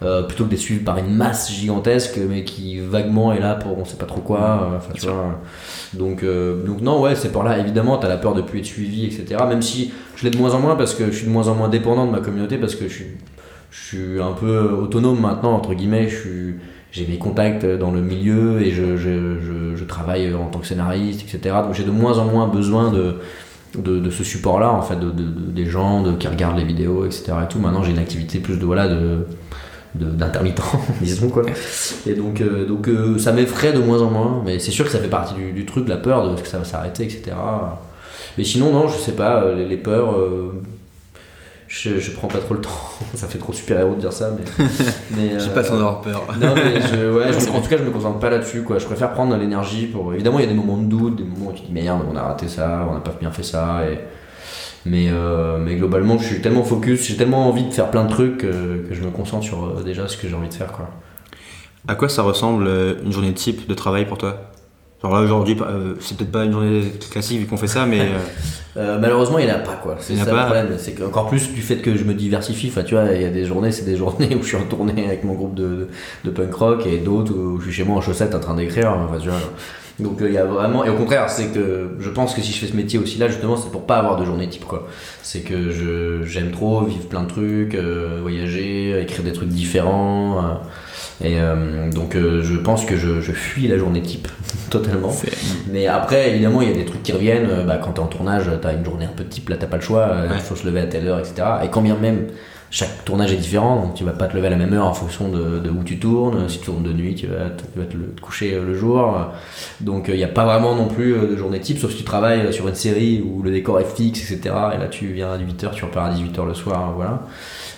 [0.03, 3.78] euh, plutôt que d'être suivi par une masse gigantesque mais qui vaguement est là pour
[3.78, 5.38] on sait pas trop quoi euh, tu vois.
[5.92, 8.64] donc euh, donc non ouais c'est par là évidemment t'as la peur de plus être
[8.64, 11.30] suivi etc même si je l'ai de moins en moins parce que je suis de
[11.32, 13.07] moins en moins dépendant de ma communauté parce que je suis
[13.70, 16.55] je suis un peu autonome maintenant entre guillemets je suis
[16.95, 19.40] j'ai mes contacts dans le milieu et je, je,
[19.74, 23.16] je, travaille en tant que scénariste etc donc j'ai de moins en moins besoin de
[23.76, 27.05] de, ce support là en fait de, de- de- des gens qui regardent les vidéos
[27.05, 27.59] etc et tout.
[27.59, 29.26] Maintenant j'ai une activité plus de voilà de
[29.95, 30.61] d'intermittent
[31.01, 31.45] disons quoi.
[32.07, 34.90] Et donc euh, donc euh, ça m'effraie de moins en moins mais c'est sûr que
[34.90, 37.32] ça fait partie du, truc la peur de que ça va s'arrêter etc
[38.36, 40.16] mais sinon non je sais pas euh, les, peurs
[41.76, 42.70] je, je prends pas trop le temps
[43.14, 44.64] ça fait trop super héros de dire ça mais,
[45.16, 46.22] mais J'ai euh, pas besoin d'avoir peur.
[46.40, 48.78] non mais je, ouais, je- en tout cas je me concentre pas là-dessus quoi.
[48.78, 50.14] Je préfère prendre l'énergie pour.
[50.14, 52.02] Évidemment il y a des moments de doute, des moments où tu te dis merde
[52.10, 53.82] on a raté ça, on n'a pas bien fait ça.
[53.90, 53.98] Et...
[54.86, 58.10] Mais, euh, mais globalement je suis tellement focus, j'ai tellement envie de faire plein de
[58.10, 60.72] trucs que, que je me concentre sur euh, déjà ce que j'ai envie de faire
[60.72, 60.90] quoi.
[61.88, 64.50] À quoi ça ressemble euh, une journée type de travail pour toi?
[65.05, 66.82] Genre là aujourd'hui, euh, c'est peut-être pas une journée
[67.12, 68.18] classique vu qu'on fait ça, mais euh,
[68.76, 69.96] Euh, malheureusement, il n'y en a pas quoi.
[70.00, 70.74] C'est ça le problème.
[70.78, 72.68] C'est qu'encore plus du fait que je me diversifie.
[72.70, 74.66] Enfin, tu vois, il y a des journées, c'est des journées où je suis en
[74.66, 75.88] tournée avec mon groupe de,
[76.24, 78.92] de punk rock et d'autres où je suis chez moi en chaussettes en train d'écrire.
[78.92, 79.38] Enfin, tu vois.
[80.00, 82.59] Donc il y a vraiment et au contraire, c'est que je pense que si je
[82.59, 84.88] fais ce métier aussi là, justement, c'est pour pas avoir de journée type quoi.
[85.22, 90.38] C'est que je j'aime trop vivre plein de trucs, euh, voyager, écrire des trucs différents.
[90.44, 90.55] euh,
[91.22, 94.26] et euh, donc euh, je pense que je, je fuis la journée type
[94.70, 95.12] totalement.
[95.70, 97.48] Mais après, évidemment, il y a des trucs qui reviennent.
[97.50, 99.76] Euh, Bah, quand t'es en tournage, t'as une journée un peu type, là t'as pas
[99.76, 100.08] le choix.
[100.26, 100.38] Il Ouais.
[100.38, 101.34] faut se lever à telle heure, etc.
[101.64, 102.26] Et quand bien même,
[102.70, 104.94] chaque tournage est différent, donc tu vas pas te lever à la même heure en
[104.94, 106.48] fonction de, de où tu tournes.
[106.48, 108.74] Si tu tournes de nuit, tu vas te, tu vas te le- te coucher le
[108.74, 109.16] jour.
[109.80, 112.52] Donc il n'y a pas vraiment non plus de journée type, sauf si tu travailles
[112.52, 114.52] sur une série où le décor est fixe, etc.
[114.74, 117.22] Et là tu viens à 18h, tu repars à 18h le soir, voilà.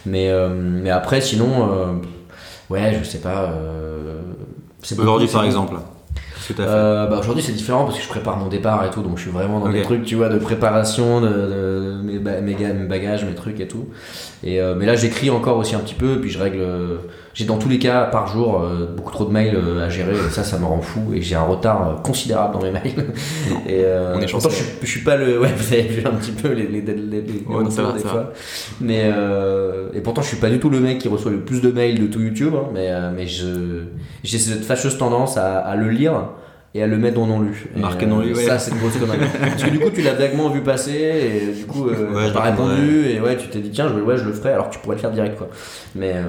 [0.06, 1.68] Mais, euh, mais après, sinon,
[2.70, 3.50] ouais, je sais pas.
[3.52, 4.20] euh,
[4.98, 5.74] aujourd'hui par exemple,
[6.60, 9.22] euh, bah aujourd'hui c'est différent parce que je prépare mon départ et tout, donc je
[9.22, 9.72] suis vraiment dans Ok.
[9.72, 13.34] des trucs, tu vois, de préparation de, de mes, ba- mes ga- mes bagages, mes
[13.34, 13.86] trucs et tout.
[14.44, 16.64] Et euh, mais là j'écris encore aussi un petit peu, puis je règle.
[17.38, 20.12] J'ai dans tous les cas par jour euh, beaucoup trop de mails euh, à gérer,
[20.14, 22.94] et ça ça me rend fou et j'ai un retard euh, considérable dans mes mails.
[23.68, 26.02] et euh, On est pourtant, je, suis- je suis pas le, ouais vous avez vu
[26.06, 28.32] un petit peu les les, les, les- les Ouais, va, des fois.
[28.80, 31.60] Mais euh, et pourtant je suis pas du tout le mec qui reçoit le plus
[31.60, 33.82] de mails de tout YouTube, hein, mais euh, mais je
[34.24, 36.30] j'ai cette fâcheuse tendance à, à le lire
[36.74, 37.68] et à le mettre dans non lu.
[37.76, 38.44] Marqué non lu, ouais.
[38.44, 39.18] Ça c'est une grosse connerie.
[39.40, 40.92] Parce que du coup tu l'as vaguement vu passer
[41.50, 44.16] et du coup euh, Ouais, t'as répondu et ouais tu t'es dit tiens je, ouais,
[44.16, 45.48] je le ferai alors que tu pourrais le faire direct quoi.
[45.94, 46.22] Mais euh,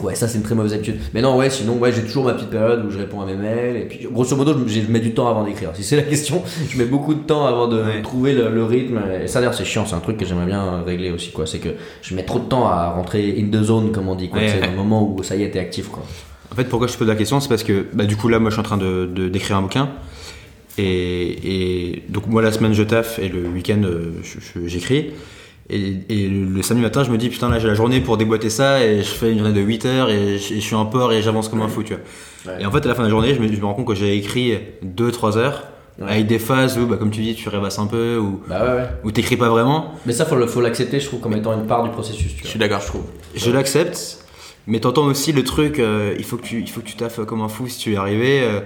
[0.00, 0.96] Ouais, ça c'est une très mauvaise habitude.
[1.12, 3.34] Mais non, ouais, sinon, ouais, j'ai toujours ma petite période où je réponds à mes
[3.34, 3.76] mails.
[3.76, 5.70] Et puis, grosso modo, je, mets du temps avant d'écrire.
[5.74, 8.00] Si c'est la question, je mets beaucoup de temps avant de Ouais.
[8.02, 8.98] trouver le, le rythme.
[9.22, 9.84] Et ça, d'ailleurs, c'est chiant.
[9.84, 11.46] C'est un truc que j'aimerais bien régler aussi, quoi.
[11.46, 11.70] C'est que
[12.02, 14.38] je mets trop de temps à rentrer in the zone, comme on dit, quoi.
[14.40, 14.70] Ouais, c'est ouais.
[14.70, 16.02] le moment où ça y est, t'es actif, quoi.
[16.52, 18.38] En fait, pourquoi je te pose la question, c'est parce que bah, du coup, là,
[18.38, 19.90] moi, je suis en train de, d'écrire un bouquin.
[20.78, 25.10] Et, et donc, moi, la semaine, je taffe et le week-end, euh, je- je- j'écris.
[25.70, 28.16] Et, et le, le samedi matin, je me dis, putain, là, j'ai la journée pour
[28.16, 28.84] déboîter ça.
[28.84, 31.12] Et je fais une journée de 8 heures et je, et je suis en port
[31.12, 32.52] et j'avance comme un fou, tu vois.
[32.54, 32.62] Ouais.
[32.62, 33.86] Et en fait, à la fin de la journée, je me, je me rends compte
[33.86, 35.64] que j'ai écrit 2-3 heures.
[36.00, 36.10] Ouais.
[36.12, 38.80] Avec des phases où, bah, comme tu dis, tu rêvasses un peu ou, Bah ouais,
[38.80, 38.88] ouais.
[39.04, 39.92] ou t'écris pas vraiment.
[40.06, 42.42] Mais ça, faut, le- faut l'accepter, je trouve, comme étant une part du processus, tu
[42.44, 42.80] Je suis d'accord.
[42.80, 43.02] Je trouve.
[43.34, 44.24] Je l'accepte,
[44.66, 47.20] mais t'entends aussi le truc, euh, il faut que tu, il faut que tu taffes
[47.26, 48.40] comme un fou si tu veux y arriver.
[48.42, 48.60] euh,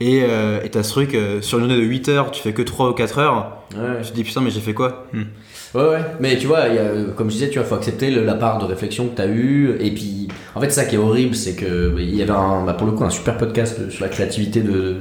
[0.00, 2.52] et euh, et t'as ce truc, euh, sur une journée de 8 heures, tu fais
[2.54, 3.58] que 3 ou 4 heures.
[3.76, 4.02] Ouais.
[4.02, 5.06] Je te dis putain, mais j'ai fait quoi?
[5.74, 5.98] Ouais, ouais.
[6.18, 8.24] Mais tu vois, il y a, euh, comme je disais, tu vois, faut accepter le-
[8.24, 9.76] la part de réflexion que tu as eue.
[9.80, 12.64] Et puis, en fait, ça qui est horrible, c'est que bah, il y avait un,
[12.64, 14.96] bah, pour le coup un super podcast sur la créativité de,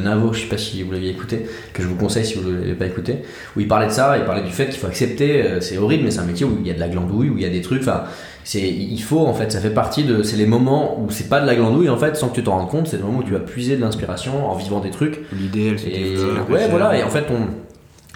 [0.00, 0.32] Navo.
[0.32, 2.86] Je sais pas si vous l'aviez écouté, que je vous conseille si vous l'avez pas
[2.86, 3.18] écouté.
[3.56, 5.42] Où il parlait de ça, il parlait du fait qu'il faut accepter.
[5.44, 7.36] euh, C'est horrible, mais c'est un métier où il y a de la glandouille, où
[7.36, 7.82] il y a des trucs.
[7.82, 8.02] Enfin,
[8.44, 11.40] c'est, il faut en fait, ça fait partie de, c'est les moments où c'est pas
[11.40, 12.86] de la glandouille en fait, sans que tu t'en rendes compte.
[12.88, 15.20] C'est le moment où tu vas puiser de l'inspiration en vivant des trucs.
[15.32, 16.16] L'idée, elle se Et
[16.50, 17.67] ouais, voilà, et en fait, on,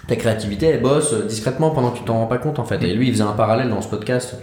[0.07, 2.83] ta créativité, elle bosse discrètement pendant que tu t'en rends pas compte, en fait.
[2.83, 4.37] Et lui, il faisait un parallèle dans ce podcast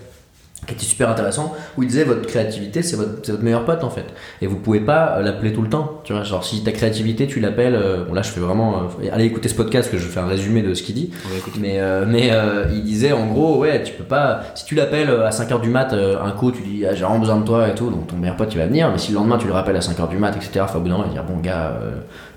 [0.70, 3.84] qui était super intéressant où il disait votre créativité c'est votre, c'est votre meilleur pote
[3.84, 4.06] en fait.
[4.40, 6.22] Et vous pouvez pas euh, l'appeler tout le temps tu vois.
[6.22, 9.48] Genre si ta créativité tu l'appelles euh, bon là je fais vraiment euh, allez écouter
[9.48, 11.10] ce podcast que je fais un résumé de ce qu'il dit.
[11.58, 12.30] Mais euh, mais
[12.72, 15.92] il disait en gros ouais tu peux pas si tu l'appelles à 5h du mat
[15.92, 18.36] un coup tu dis ah, j'ai vraiment besoin de toi et tout donc ton meilleur
[18.36, 18.90] pote il va venir.
[18.90, 20.88] Mais si le lendemain tu le rappelles à 5h du mat etc enfin, au bout
[20.88, 21.74] d'un moment il va dire bon gars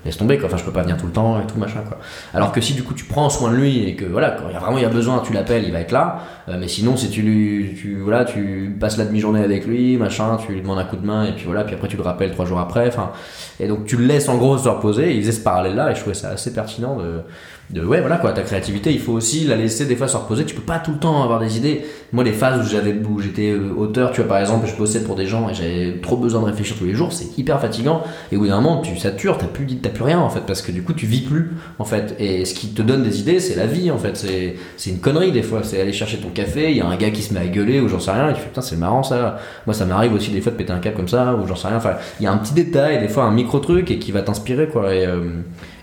[0.04, 0.48] laisse tomber quoi.
[0.48, 1.98] Enfin je peux pas venir tout le temps et tout machin quoi.
[2.32, 4.52] Alors que si du coup tu prends soin de lui et que voilà quand il
[4.52, 6.22] y a vraiment il y a besoin tu l'appelles il va être là.
[6.48, 10.36] Euh, mais sinon si tu lui tu voilà tu passes la demi-journée avec lui machin
[10.36, 12.32] tu lui demandes un coup de main et puis voilà puis après tu le rappelles
[12.32, 13.12] trois jours après enfin.
[13.60, 15.94] Et donc tu le laisses en gros se reposer et il ce parallèle là et
[15.94, 17.22] je trouvais ça assez pertinent de
[17.70, 20.44] de ouais voilà quoi ta créativité il faut aussi la laisser des fois se reposer.
[20.44, 21.84] Tu peux pas tout le temps avoir des idées.
[22.12, 25.02] Moi les phases où j'avais où j'étais euh, auteur tu vois par exemple je bossais
[25.02, 28.02] pour des gens et j'avais trop besoin de réfléchir tous les jours c'est hyper fatigant.
[28.30, 30.60] Et au bout d'un moment tu satures t'as plus t'as plus rien en fait parce
[30.60, 32.14] que du coup tu vis plus en fait.
[32.18, 34.16] Et ce qui te donne des idées c'est la vie en fait.
[34.16, 35.60] C'est c'est une connerie des fois.
[35.62, 37.80] C'est aller chercher ton café il y a un gars qui se met à gueuler
[37.80, 39.38] ou j'en sais rien et tu fais putain c'est marrant ça.
[39.66, 41.68] Moi ça m'arrive aussi des fois de péter un câble comme ça ou j'en sais
[41.68, 41.78] rien.
[41.78, 44.20] Enfin il y a un petit détail des fois un micro truc et qui va
[44.20, 44.84] t'inspirer quoi.
[44.84, 45.22] Euh,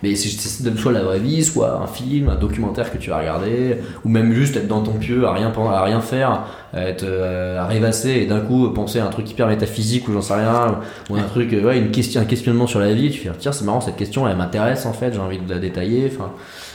[0.04, 0.30] mais c'est
[0.78, 4.34] soit la vraie vie, soit un film, un documentaire que tu vas regarder, ou même
[4.34, 8.12] juste être dans ton pieu à rien, à rien faire, à être euh, à rêvasser
[8.12, 10.80] et d'un coup penser à un truc hyper métaphysique ou j'en sais rien,
[11.10, 13.66] ou un truc, ouais, une question, un questionnement sur la vie, tu fais tiens c'est
[13.66, 16.32] marrant cette question, elle m'intéresse en fait, j'ai envie de la détailler, enfin.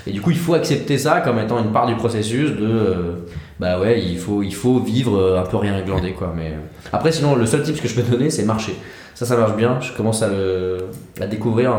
[0.06, 3.12] Et du coup il faut accepter ça comme étant une part du processus de, euh,
[3.58, 6.32] bah ouais il faut, il faut vivre euh, un peu rien glandé quoi.
[6.36, 6.52] Mais
[6.92, 8.76] après sinon le seul tip que je peux donner c'est marcher.
[9.14, 10.78] Ça ça marche bien, je commence à le
[11.20, 11.72] à découvrir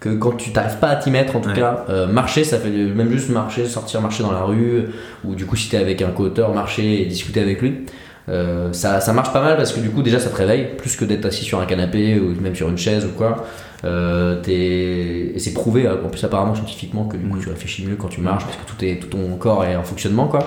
[0.00, 1.54] que quand tu t'arrives pas à t'y mettre en tout Ouais.
[1.56, 4.84] cas euh, marcher ça fait même juste marcher sortir marcher dans la rue
[5.24, 7.84] ou du coup si t'es avec un co-auteur marcher et discuter avec lui
[8.28, 10.96] euh, ça, ça marche pas mal parce que du coup déjà ça te réveille plus
[10.96, 13.46] que d'être assis sur un canapé ou même sur une chaise ou quoi
[13.84, 17.42] euh, et c'est prouvé euh, en plus apparemment scientifiquement que du coup Mhm.
[17.42, 19.82] tu réfléchis mieux quand tu marches parce que tout, est, tout ton corps est en
[19.82, 20.40] fonctionnement quoi.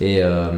[0.00, 0.48] Et euh,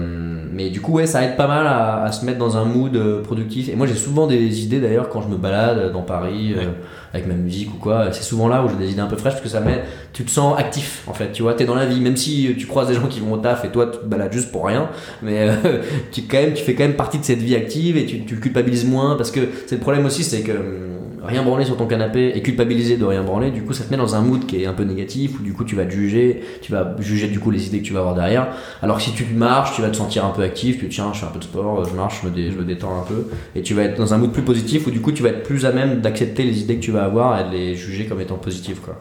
[0.53, 2.97] mais du coup ouais ça aide pas mal à, à se mettre dans un mood
[2.97, 3.69] euh, productif.
[3.69, 6.71] Et moi j'ai souvent des idées d'ailleurs quand je me balade dans Paris euh,
[7.15, 9.35] avec ma musique ou quoi c'est souvent là où j'ai des idées un peu fraîches
[9.35, 11.31] parce que ça met tu te sens actif en fait.
[11.33, 13.39] Tu vois t'es dans la vie même si tu croises des gens qui vont au
[13.39, 14.89] taf et toi tu te balades juste pour rien
[15.23, 18.07] mais euh, tu quand même tu fais quand même partie de cette vie active et
[18.07, 21.65] tu, tu culpabilises moins parce que c'est le problème aussi c'est que hum, rien branler
[21.65, 24.21] sur ton canapé et culpabiliser de rien branler du coup ça te met dans un
[24.21, 26.97] mood qui est un peu négatif où du coup tu vas te juger tu vas
[27.01, 28.49] juger du coup les idées que tu vas avoir derrière.
[28.83, 31.21] Alors que si tu marches tu vas te sentir un peu actif tu tiens je
[31.21, 33.29] fais un peu de sport je marche je me, je me détends un peu.
[33.55, 35.43] Et tu vas être dans un mood plus positif où du coup tu vas être
[35.43, 38.21] plus à même d'accepter les idées que tu vas avoir et de les juger comme
[38.21, 39.01] étant positives quoi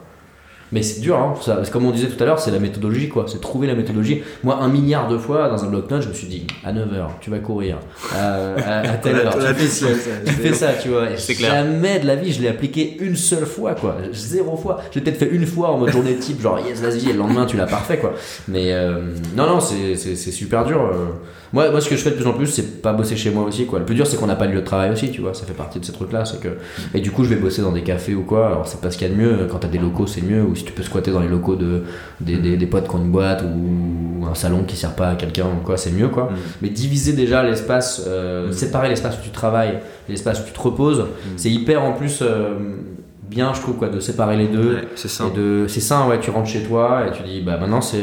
[0.72, 3.24] mais c'est dur, hein, ça, comme on disait tout à l'heure, c'est la méthodologie, quoi.
[3.28, 4.22] C'est trouver la méthodologie.
[4.44, 7.30] Moi, un milliard de fois, dans un bloc-notes, je me suis dit, à 9h, tu
[7.30, 7.78] vas courir.
[8.14, 9.36] À, à- à telle heure.
[9.36, 11.06] Tu- fais ça, tu vois.
[11.16, 11.52] C'est clair.
[11.52, 13.96] Jamais de la vie, je l'ai appliqué une seule fois, quoi.
[14.12, 14.78] Zéro fois.
[14.92, 17.46] J'ai peut-être fait une fois en mode journée type, genre yes, vas-y, et le lendemain,
[17.46, 18.14] tu l'as parfait, quoi.
[18.48, 19.00] Mais euh,
[19.36, 20.80] non, non, c'est super dur.
[20.82, 21.06] euh.
[21.54, 23.44] Moi, moi, ce que je fais de plus en plus, c'est pas bosser chez moi
[23.44, 23.78] aussi, quoi.
[23.78, 25.32] Le plus dur, c'est qu'on n'a pas de lieu de travail aussi, tu vois.
[25.32, 26.26] Ça fait partie de ces trucs-là.
[26.26, 26.48] C'est que.
[26.92, 28.48] Et du coup, je vais bosser dans des cafés ou quoi.
[28.48, 29.46] Alors, c'est pas ce qu'il y a de mieux.
[29.50, 30.42] Quand t'as des locaux, c'est mieux.
[30.42, 31.82] Ou si tu peux squatter dans les locaux de,
[32.20, 35.14] des, des, des potes qui ont une boîte ou un salon qui sert pas à
[35.14, 36.24] quelqu'un ou quoi, c'est mieux, quoi.
[36.24, 36.36] Mm.
[36.62, 38.52] Mais diviser déjà l'espace, euh, Mm.
[38.52, 39.78] séparer l'espace où tu travailles
[40.08, 41.06] et l'espace où tu te reposes,
[41.36, 42.58] c'est hyper en plus euh,
[43.28, 44.74] bien, je trouve, quoi, de séparer les deux.
[44.76, 47.80] Ouais, c'est de, c'est ça, ouais, tu rentres chez toi et tu dis, bah maintenant
[47.80, 48.02] c'est,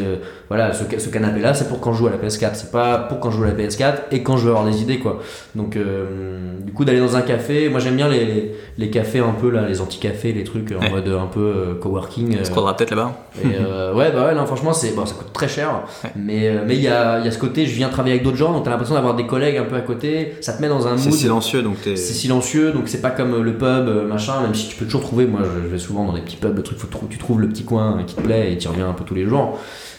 [0.50, 2.72] voilà, ce, ca- ce canapé là, c'est pour quand je joue à la PS4, c'est
[2.72, 5.00] pas pour quand je joue à la PS4 et quand je veux avoir des idées,
[5.00, 5.20] quoi.
[5.56, 9.20] Donc, euh, du coup, d'aller dans un café, moi j'aime bien les, les, les cafés
[9.20, 10.90] un peu là, les anti-cafés, les trucs en Ouais.
[10.92, 12.38] mode un peu euh, coworking.
[12.40, 13.14] On se euh, croisera peut-être là-bas.
[13.46, 15.70] euh, ouais, bah ouais, non, franchement, c'est, bon, ça coûte très cher.
[16.04, 16.10] Ouais.
[16.16, 18.24] Mais euh, mais il y a, il y a ce côté, je viens travailler avec
[18.24, 20.68] d'autres gens, donc t'as l'impression d'avoir des collègues un peu à côté, ça te met
[20.68, 21.18] dans un C'est mood.
[21.18, 21.96] silencieux donc t'es.
[21.96, 25.02] C'est silencieux, donc c'est pas comme le pub, euh, machin, même si tu peux toujours
[25.02, 27.40] trouver, moi je, vais souvent dans des petits pubs, le truc, faut trou- tu trouves
[27.40, 29.58] le petit coin qui te plaît et tu reviens un peu tous les jours.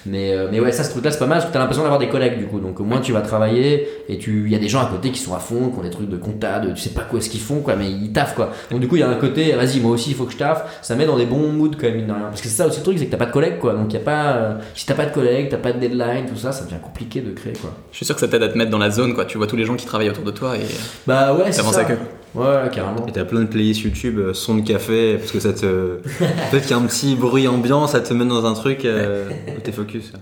[0.08, 1.98] Mais, euh, mais ouais, ça, ce truc-là, c'est pas mal parce que t'as l'impression d'avoir
[1.98, 2.60] des collègues du coup.
[2.60, 5.18] Donc au moins tu vas travailler et il y a des gens à côté qui
[5.18, 7.28] sont à fond, qui ont des trucs de compta, de tu sais pas quoi ce
[7.28, 8.52] qu'ils font, quoi, mais ils taffent quoi.
[8.70, 10.36] Donc du coup, il y a un côté, vas-y, moi aussi, il faut que je
[10.36, 10.78] taffe.
[10.82, 12.26] Ça met dans des bons moods quand même, mine de rien.
[12.28, 13.72] Parce que c'est ça aussi le truc, c'est que t'as pas de collègues quoi.
[13.72, 16.36] Donc y a pas, euh, si t'as pas de collègues, t'as pas de deadline, tout
[16.36, 17.72] ça, ça devient compliqué de créer quoi.
[17.90, 19.24] Je suis sûr que ça t'aide à te mettre dans la zone, quoi.
[19.24, 20.60] Tu vois tous les gens qui travaillent autour de toi et
[21.06, 21.80] Bah ouais, c'est ça.
[21.80, 22.00] avec eux.
[22.36, 23.06] Ouais, carrément.
[23.06, 26.00] Et t'as plein de playlists YouTube, euh, son de café, parce que ça te.
[26.50, 29.30] Peut-être qu'il y a un petit bruit ambiant, ça te met dans un truc euh,
[29.56, 30.12] où t'es focus.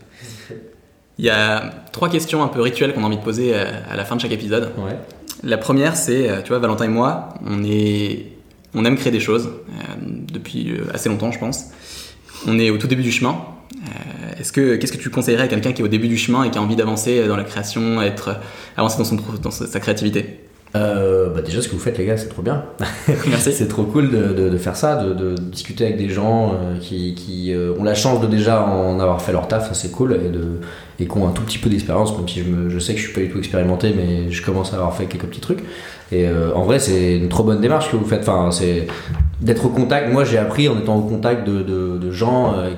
[1.19, 3.97] Il y a trois questions un peu rituelles qu'on a envie de poser euh, à
[3.97, 4.71] la fin de chaque épisode.
[4.79, 4.97] Ouais.
[5.43, 8.27] La première, c'est, euh, tu vois, Valentin et moi, on est,
[8.75, 9.51] on aime créer des choses
[10.09, 11.67] depuis assez longtemps, je pense.
[12.47, 13.37] On est au tout début du chemin.
[14.39, 16.51] Est-ce que, qu'est-ce que tu conseillerais à quelqu'un qui est au début du chemin et
[16.51, 18.37] qui a envie d'avancer dans la création, être,
[18.77, 20.41] avancer dans son, dans sa créativité?
[20.77, 22.65] Euh, bah déjà ce que vous faites les gars c'est trop bien.
[23.29, 23.53] Merci.
[23.53, 26.79] c'est trop cool de, de- de faire ça de, de discuter avec des gens euh,
[26.81, 30.15] qui, qui, euh, ont la chance de déjà en avoir fait leur taf c'est cool
[30.15, 30.61] et, de,
[30.99, 32.99] et qui ont un tout petit peu d'expérience même si je, me- je sais que
[32.99, 35.61] je suis pas du tout expérimenté mais je commence à avoir fait quelques petits trucs.
[36.13, 38.29] Et en vrai c'est une trop bonne démarche que vous faites.
[38.29, 38.87] Enfin c'est
[39.41, 40.13] d'être au contact.
[40.13, 42.71] Moi j'ai appris en étant au contact de, gens euh,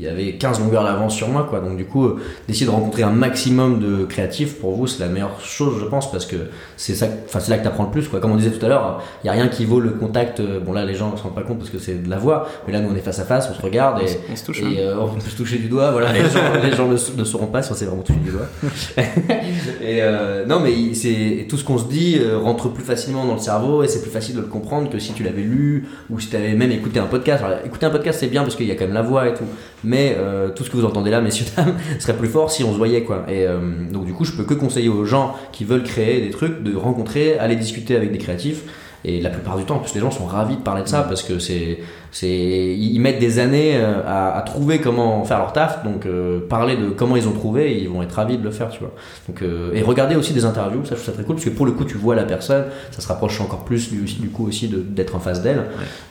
[0.00, 1.60] qui avaient 15 longueurs d'avance sur moi quoi.
[1.60, 5.10] Donc du coup euh, d'essayer de rencontrer un maximum de créatifs pour vous c'est la
[5.10, 6.36] meilleure chose je pense parce que
[6.78, 8.18] c'est ça enfin c'est là que t'apprends le plus quoi.
[8.18, 10.58] Comme on disait tout à l'heure il y a rien qui vaut le contact euh,
[10.58, 12.48] bon là les gens ne se rendent pas compte parce que c'est de la voix
[12.66, 14.62] mais là nous on est face à face on se regarde et, on se touche.
[14.62, 14.68] et hein.
[14.78, 16.12] euh, on peut se toucher du doigt voilà.
[16.12, 18.46] Les gens, les gens ne, sauront pas si on s'est vraiment touché du doigt.
[19.82, 23.34] Et euh, non mais il- c'est tout ce qu'on se dit rentre plus facilement dans
[23.34, 26.18] le cerveau et c'est plus facile de le comprendre que si tu l'avais lu ou
[26.20, 27.42] si tu avais même écouté un podcast.
[27.44, 29.34] Alors, écouter un podcast c'est bien parce qu'il y a quand même la voix et
[29.34, 29.44] tout
[29.84, 32.72] mais euh, tout ce que vous entendez là messieurs dames serait plus fort si on
[32.72, 33.24] se voyait quoi.
[33.28, 33.58] Et euh,
[33.90, 36.76] donc du coup je peux que conseiller aux gens qui veulent créer des trucs de
[36.76, 38.62] rencontrer aller discuter avec des créatifs
[39.04, 41.02] et la plupart du temps en plus les gens sont ravis de parler de ça
[41.02, 41.78] parce que c'est
[42.12, 45.84] c'est ils mettent des années euh, à, à trouver comment faire leur taf.
[45.84, 48.68] Donc euh, parler de comment ils ont trouvé ils vont être ravis de le faire
[48.70, 48.92] tu vois.
[49.28, 51.50] Donc euh, et regarder aussi des interviews ça je trouve ça très cool parce que
[51.50, 54.46] pour le coup tu vois la personne ça se rapproche encore plus du, du coup
[54.46, 55.62] aussi de- d'être en face d'elle.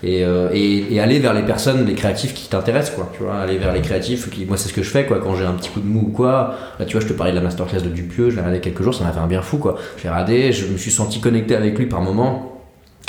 [0.03, 3.35] Et, euh, et, et aller vers les personnes les créatifs qui t'intéressent quoi tu vois.
[3.35, 5.19] Aller vers les créatifs qui moi c'est ce que je fais quoi.
[5.19, 7.33] Quand j'ai un petit coup de mou ou quoi là tu vois je te parlais
[7.33, 9.41] de la masterclass de Dupieux je l'ai regardé quelques jours ça m'a fait un bien
[9.41, 9.75] fou quoi.
[10.01, 12.55] J'ai regardé je me suis senti connecté avec lui par moment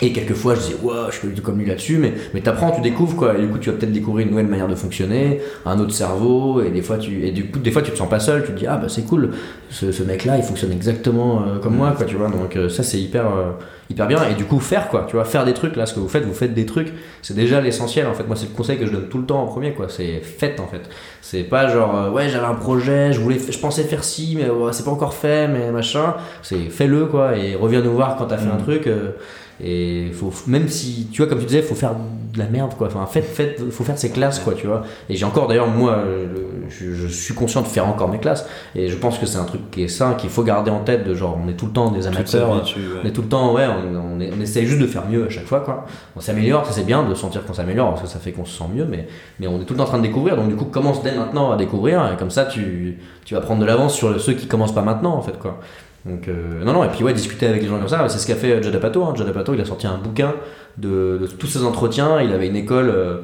[0.03, 2.71] et quelquefois, je disais, ouais, je suis du tout comme lui là-dessus, mais, mais t'apprends,
[2.71, 3.37] tu découvres quoi.
[3.37, 6.63] Et du coup, tu vas peut-être découvrir une nouvelle manière de fonctionner, un autre cerveau,
[6.63, 8.53] et des fois, tu, et du coup, des fois, tu te sens pas seul, tu
[8.53, 9.33] te dis, ah bah c'est cool,
[9.69, 12.29] ce, ce mec-là, il fonctionne exactement euh, comme moi, quoi, tu vois.
[12.31, 13.51] Donc, euh, ça, c'est hyper, euh,
[13.91, 14.27] hyper bien.
[14.31, 16.25] Et du coup, faire quoi, tu vois, faire des trucs, là, ce que vous faites,
[16.25, 18.27] vous faites des trucs, c'est déjà l'essentiel, en fait.
[18.27, 19.89] Moi, c'est le conseil que je donne tout le temps en premier, quoi.
[19.91, 20.89] C'est faites, en fait.
[21.21, 24.49] C'est pas genre, euh, ouais, j'avais un projet, je voulais, je pensais faire ci, mais
[24.49, 26.15] ouais, c'est pas encore fait, mais machin.
[26.41, 28.89] C'est fais-le, quoi, et reviens nous voir quand t'as fait un truc.
[29.63, 31.95] Et faut même si tu vois comme tu disais faut faire
[32.33, 32.87] de la merde quoi.
[32.87, 34.83] Enfin faites faites faut faire ses classes quoi tu vois.
[35.09, 38.47] Et j'ai encore d'ailleurs moi le- je, je suis conscient de faire encore mes classes.
[38.77, 41.05] Et je pense que c'est un truc qui est sain qu'il faut garder en tête
[41.05, 42.63] de genre on est tout le temps des amateurs.
[42.63, 42.85] tu- ouais.
[43.03, 45.27] on est tout le temps ouais on, on, est- on essaye juste de faire mieux
[45.27, 45.87] à chaque fois quoi.
[46.17, 48.57] On s'améliore ça c'est bien de sentir qu'on s'améliore parce que ça fait qu'on se
[48.57, 49.09] sent mieux mais
[49.41, 50.37] mais on est tout le temps en train de découvrir.
[50.37, 53.61] Donc du coup commence dès maintenant à découvrir et comme ça tu tu vas prendre
[53.61, 55.59] de l'avance sur ceux qui commencent pas maintenant en fait quoi
[56.07, 58.27] donc euh, non non et puis ouais discuter avec les gens comme ça c'est ce
[58.27, 59.13] qu'a fait euh, Judd Apatow hein.
[59.15, 60.35] Judd Apatow il a sorti un bouquin
[60.79, 63.19] de, de tous ses entretiens il avait une école euh,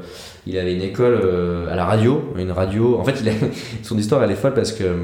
[0.47, 3.33] il avait une école euh, à la radio une radio en fait il a,
[3.83, 4.95] son histoire elle est folle parce que euh,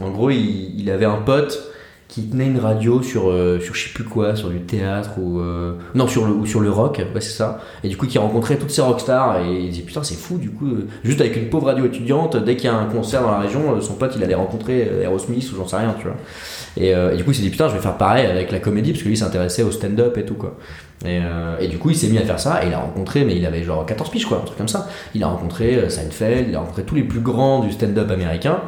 [0.00, 1.72] en gros il, il avait un pote
[2.08, 5.40] qui tenait une radio sur euh, sur je sais plus quoi sur du théâtre ou
[5.40, 7.60] euh, non sur le ou sur le rock ouais c'est ça.
[7.82, 10.50] Et du coup qui rencontrait toutes ces rockstars et il dit putain c'est fou du
[10.50, 13.32] coup euh, juste avec une pauvre radio étudiante dès qu'il y a un concert dans
[13.32, 16.04] la région euh, son pote il allait rencontrer euh, Aerosmith ou j'en sais rien tu
[16.04, 16.16] vois.
[16.78, 19.02] Et, du coup il s'est dit putain je vais faire pareil avec la comédie parce
[19.02, 20.56] que lui s'intéressait au stand-up et tout quoi.
[21.06, 21.20] Et,
[21.60, 23.46] et du coup il s'est mis à faire ça et il a rencontré mais il
[23.46, 24.86] avait genre 14 piges quoi un truc comme ça.
[25.14, 28.60] Il a rencontré Seinfeld il a rencontré tous les plus grands du stand-up américain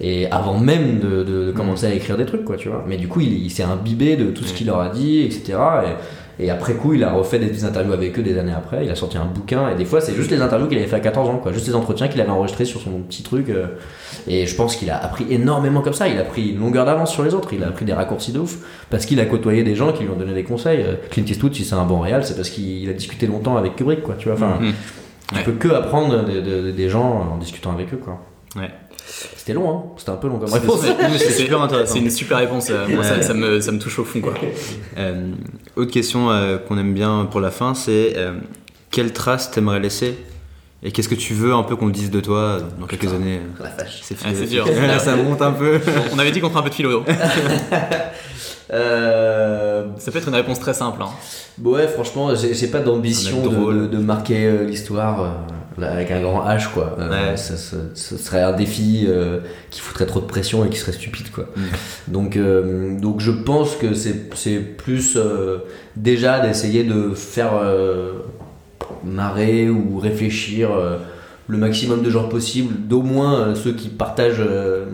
[0.00, 2.84] et avant même de, de- de commencer à écrire des trucs quoi tu vois.
[2.88, 5.54] Mais du coup il, il s'est imbibé de tout ce qu'il leur a dit etc
[6.38, 8.84] et, et après coup il a refait des petites interviews avec eux des années après.
[8.84, 9.68] Il a sorti un bouquin.
[9.70, 11.52] Et des fois c'est juste les interviews qu'il avait fait à 14 ans quoi.
[11.52, 13.66] Juste les entretiens qu'il avait enregistrés sur son petit truc euh,
[14.26, 16.08] et je pense qu'il a appris énormément comme ça.
[16.08, 17.52] Il a pris une longueur d'avance sur les autres.
[17.52, 18.56] Il a appris des raccourcis de ouf.
[18.90, 20.80] Parce qu'il a côtoyé des gens qui lui ont donné des conseils.
[20.82, 23.76] Euh, Clint Eastwood si c'est un bon réal c'est parce qu'il a discuté longtemps avec
[23.76, 24.34] Kubrick quoi tu vois.
[24.36, 24.72] Enfin Mhm.
[25.28, 25.42] tu Ouais.
[25.44, 28.20] peux que apprendre de- de- des gens en discutant avec eux quoi.
[28.56, 28.70] Ouais.
[29.36, 30.80] C'était long hein c'était un peu long comme réponse
[31.18, 31.92] c'est super intéressant.
[31.92, 32.68] C'est une super réponse.
[32.70, 33.22] euh, moi, ça, Ouais.
[33.22, 34.34] ça me, ça me touche au fond, quoi.
[34.98, 35.32] Euh,
[35.76, 38.32] autre question euh, qu'on aime bien pour la fin, c'est euh,
[38.90, 40.16] quelle trace t'aimerais laisser
[40.82, 43.14] et qu'est-ce que tu veux un peu qu'on dise de toi euh, dans quelques Putain.
[43.16, 43.40] années?
[43.62, 44.66] la vache C'est Ah, dur.
[44.66, 45.80] Là, ça monte un peu.
[46.14, 47.02] On avait dit qu'on ferait un peu de philo.
[48.72, 51.02] euh, Ça peut être une réponse très simple.
[51.02, 51.08] hein.
[51.62, 53.80] ouais franchement j'ai pas d'ambition de, drôle.
[53.82, 55.28] de- de marquer euh, l'histoire euh,
[55.82, 57.36] avec un grand H quoi Euh, Ouais.
[57.36, 59.40] ça, ça- ce serait un défi euh,
[59.70, 61.60] qui foutrait trop de pression et qui serait stupide quoi Mm.
[62.12, 65.18] donc euh, donc je pense que c'est plus
[65.96, 67.52] déjà d'essayer de faire
[69.04, 70.70] marrer ou réfléchir
[71.46, 74.42] le maximum de gens possible, d'au moins ceux qui partagent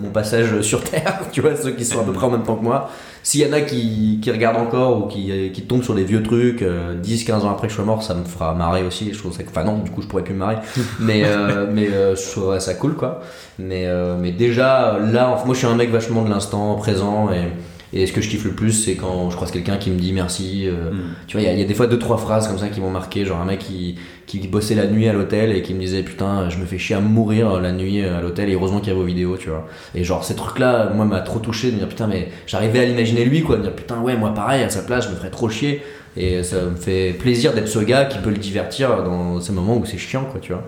[0.02, 2.56] mon passage sur Terre, tu vois, ceux qui sont à peu près en même temps
[2.56, 2.90] que moi.
[3.22, 6.22] S'il y en a qui, qui regardent encore ou qui, qui tombent sur des vieux
[6.22, 9.12] trucs, euh, 10, 15 ans après que je sois mort, ça me fera marrer aussi.
[9.12, 10.56] Je trouve ça, enfin non, du coup je pourrais plus me marrer,
[11.00, 13.20] mais, euh, mais euh, je trouverais ça cool quoi.
[13.58, 17.48] Mais, euh, mais déjà là, moi je suis un mec vachement de l'instant présent et,
[17.92, 20.12] Et ce que je kiffe le plus, c'est quand je croise quelqu'un qui me dit
[20.12, 20.62] merci.
[20.66, 20.98] euh, Mm.
[21.26, 22.68] Tu vois, il y a- il y, a des fois deux, trois phrases comme ça
[22.68, 23.24] qui m'ont marqué.
[23.24, 23.96] Genre un mec qui,
[24.26, 26.94] qui bossait la nuit à l'hôtel et qui me disait Putain, je me fais chier
[26.96, 29.66] à mourir la nuit à l'hôtel et heureusement qu'il y a vos vidéos, tu vois.
[29.94, 32.84] Et genre, ces trucs-là, moi, m'a trop touché de me dire Putain, mais j'arrivais à
[32.84, 33.56] l'imaginer lui, quoi.
[33.56, 35.82] De me dire Putain, ouais, moi pareil, à sa place, je me ferais trop chier.
[36.16, 39.76] Et ça me fait plaisir d'être ce gars qui peut le divertir dans ces moments
[39.76, 40.64] où c'est chiant, quoi, tu vois.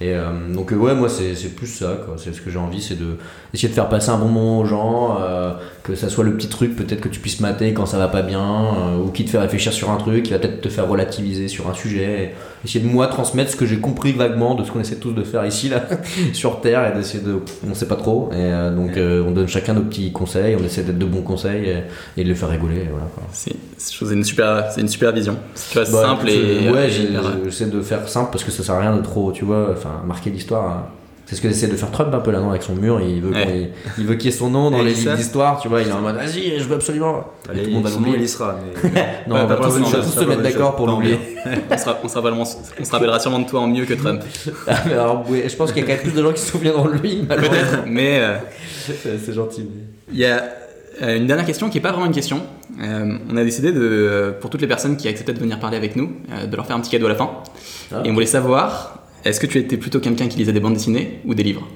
[0.00, 2.16] Et euh, donc, euh, ouais, moi, c'est plus ça, quoi.
[2.18, 3.16] C'est ce que j'ai envie, c'est de
[3.54, 5.52] essayer de faire passer un bon moment aux gens, euh,
[5.84, 8.20] que ça soit le petit truc peut-être que tu puisses mater quand ça va pas
[8.20, 10.86] bien, euh, ou qui te fait réfléchir sur un truc, qui va peut-être te faire
[10.86, 12.24] relativiser sur un sujet.
[12.24, 15.12] Et essayer de moi transmettre ce que j'ai compris vaguement de ce qu'on essaie tous
[15.12, 15.82] de faire ici, là,
[16.34, 17.36] sur Terre, et d'essayer de.
[17.66, 18.28] On sait pas trop.
[18.34, 22.20] Et donc, on donne chacun nos petits conseils, on essaie d'être de bons conseils et,
[22.20, 23.06] et de les faire rigoler, et voilà.
[23.32, 23.54] C'est
[24.12, 25.36] une super, c'est une super vision.
[25.54, 26.68] C'est Bah, simple et.
[26.70, 26.88] ouais
[27.44, 30.06] j'essaie de faire simple parce que ça sert à rien de trop tu vois enfin
[30.06, 30.86] marquer l'histoire hein.
[31.26, 33.20] c'est ce que essaie de faire Trump un peu là non avec son mur il
[33.20, 33.58] veut Ouais.
[33.58, 35.82] y- il, veut qu'il y ait son nom dans Et les livres d'histoire tu vois
[35.82, 38.02] il est en mode vas-y je veux absolument Et Allez, tout le monde va sinon,
[38.02, 38.56] il l'oublier y sera.
[38.84, 38.90] Mais...
[39.28, 41.18] non Ouais, on va pas tous, se mettre d'accord pour l'oublier
[41.70, 42.44] on, sera, on, sera vraiment-
[42.80, 44.22] on se rappellera sûrement de toi en mieux que Trump.
[44.68, 46.40] Ah, mais alors, oui, je pense qu'il y a quand même plus de gens qui
[46.42, 47.56] se souviendront de lui malheureusement.
[47.56, 48.36] Peut-être, mais euh,
[49.24, 50.44] c'est gentil mais- il y a
[51.02, 52.40] euh, une dernière question qui n'est pas vraiment une question.
[52.82, 55.96] Euh, on a décidé de, pour toutes les personnes qui acceptaient de venir parler avec
[55.96, 56.10] nous,
[56.50, 57.30] de leur faire un petit cadeau à la fin.
[57.92, 58.02] Ah.
[58.04, 61.20] Et on voulait savoir, est-ce que tu étais plutôt quelqu'un qui lisait des bandes dessinées
[61.24, 61.66] ou des livres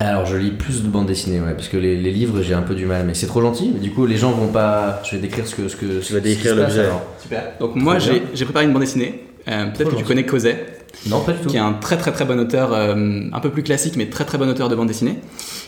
[0.00, 2.62] alors je lis plus de bandes dessinées ouais parce que les, les livres j'ai un
[2.62, 5.12] peu du mal mais c'est trop gentil mais du coup les gens vont pas je
[5.12, 6.86] vais décrire ce que ce que Tu vas décrire l'objet.
[7.20, 7.52] Super.
[7.60, 9.20] Donc moi j'ai j'ai préparé une bande dessinée.
[9.48, 10.71] Euh, Peut-être que tu connais Cosette.
[11.08, 12.94] Non pas du tout qui est un très très très bon auteur, euh,
[13.32, 15.18] un peu plus classique, mais très très bon auteur de bande dessinée.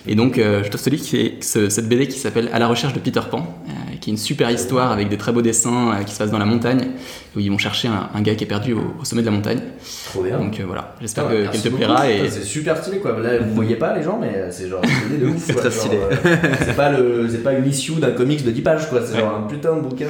[0.07, 2.99] Et donc, euh, je te c'est ce- cette BD qui s'appelle À la recherche de
[2.99, 3.73] Peter Pan, euh,
[4.03, 6.39] qui est une super histoire avec des très beaux dessins euh, qui se passent dans
[6.39, 6.89] la montagne,
[7.35, 9.33] où ils vont chercher un, un gars qui est perdu au, au sommet de la
[9.33, 9.61] montagne.
[10.07, 12.11] trop bien Donc euh, voilà, j'espère qu'elle te plaira.
[12.11, 13.19] Et C'est super stylé quoi.
[13.19, 15.47] Là, vous voyez pas les gens, mais c'est genre une de ouf.
[15.53, 15.63] quoi.
[15.63, 15.97] très Genre, stylé.
[15.97, 16.37] euh,
[16.67, 19.01] c'est pas le, c'est pas une issue d'un comics de 10 pages quoi.
[19.05, 19.21] C'est Ouais.
[19.21, 20.07] genre un putain de bouquin.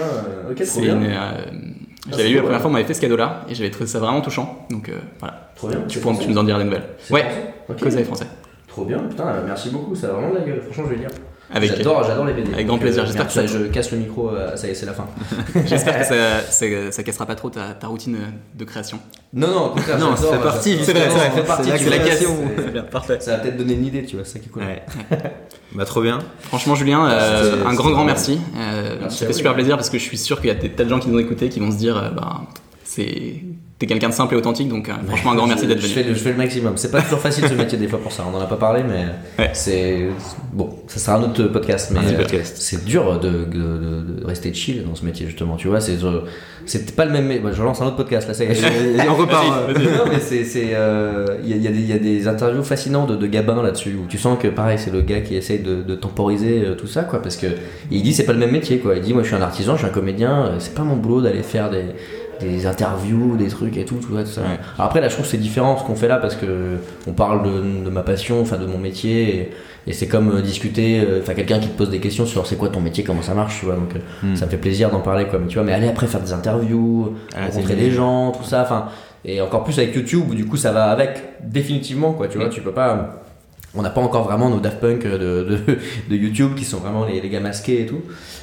[0.50, 0.96] Ok, trop c'est bien.
[0.96, 1.74] une,
[2.06, 3.98] je l'avais lu la première fois, on m'avait fait ce cadeau-là, et j'avais trouvé ça
[3.98, 4.66] vraiment touchant.
[4.70, 5.80] Donc euh, voilà, Trop bien.
[5.88, 6.86] tu, pourras- tu nous en diras des nouvelles.
[7.10, 7.78] Ouais, français Ok.
[7.80, 8.26] Cosette est français.
[8.68, 8.98] Trop bien.
[8.98, 9.94] Putain, merci beaucoup.
[9.94, 10.60] Ça a vraiment de la gueule.
[10.62, 11.10] Franchement, je vais lire.
[11.56, 12.52] Avec, J'adore, j'adore les BD.
[12.52, 13.02] avec grand plaisir.
[13.04, 14.28] euh, J'espère merde, que ça- je casse le micro.
[14.30, 15.06] euh, ça y est, c'est la fin.
[15.66, 18.26] J'espère que ça, ça, ça cassera pas trop ta, ta routine euh,
[18.58, 18.98] de création.
[19.32, 19.98] Non, non, au contraire.
[19.98, 20.84] Non, j'adore, ça fait partie, j'adore.
[20.86, 21.40] c'est vrai, Non, c'est ça vrai.
[21.40, 21.70] fait partie.
[21.78, 22.30] C'est la création.
[22.56, 23.16] c'est- parfait.
[23.20, 24.24] Ça va peut-être donner une idée, tu vois.
[24.24, 24.62] C'est ça qui est cool.
[24.64, 24.82] Ouais.
[25.74, 26.18] bah, trop bien.
[26.40, 28.40] Franchement, Julien, euh, C'était- un grand, grand merci.
[28.56, 30.70] Euh, Merci ça fait super plaisir parce que je suis sûr qu'il y a des
[30.70, 32.42] tas de gens qui nous ont écoutés qui vont se dire, euh, bah,
[32.82, 33.42] c'est,
[33.78, 35.86] t'es quelqu'un de simple et authentique, donc euh, franchement, un grand merci Je- d'être je
[35.86, 35.94] venu.
[35.94, 36.74] fais, le, je fais le maximum.
[36.76, 38.24] C'est pas toujours facile ce métier des fois pour ça.
[38.32, 39.04] On en a pas parlé, mais
[39.42, 39.50] Ouais.
[39.52, 40.06] c'est
[40.52, 40.70] bon.
[40.86, 44.84] Ça sera un autre podcast, mais euh, c'est dur de, de- de- de rester chill
[44.84, 45.56] dans ce métier justement.
[45.56, 45.96] Tu vois, c'est
[46.66, 47.28] c'est pas le même.
[47.42, 48.32] bah, je lance un autre podcast là.
[48.34, 48.52] Ça y est.
[49.04, 49.44] Et on repart.
[49.68, 49.74] euh,
[50.20, 53.26] c'est c'est euh, il y, a- il y il y a des interviews fascinantes de,
[53.26, 56.74] Gabin là-dessus où tu sens que pareil c'est le gars qui essaye de, temporiser euh,
[56.74, 57.46] tout ça quoi parce que
[57.90, 59.72] il dit c'est pas le même métier quoi il dit moi je suis un artisan
[59.74, 61.82] je suis un comédien euh, c'est pas mon boulot d'aller faire des
[62.40, 64.40] des interviews des trucs et tout tout, ça, tout ça.
[64.42, 64.46] Ouais.
[64.76, 67.12] Alors après là je trouve que c'est différent ce qu'on fait là parce que on
[67.12, 69.50] parle de, de ma passion enfin de mon métier et,
[69.86, 72.56] et c'est comme euh, discuter euh, enfin quelqu'un qui te pose des questions sur c'est
[72.56, 74.36] quoi ton métier comment ça marche tu vois donc euh, Hmm.
[74.36, 76.32] ça me fait plaisir d'en parler quoi mais tu vois mais aller après faire des
[76.32, 78.86] interviews rencontrer des gens, tout ça, enfin,
[79.24, 82.48] et encore plus avec YouTube où du coup ça va avec définitivement quoi, tu vois,
[82.48, 83.23] tu peux pas.
[83.76, 85.58] On n'a pas encore vraiment nos Daft Punk de, de,
[86.10, 88.02] de YouTube qui sont vraiment les, les gars masqués et tout.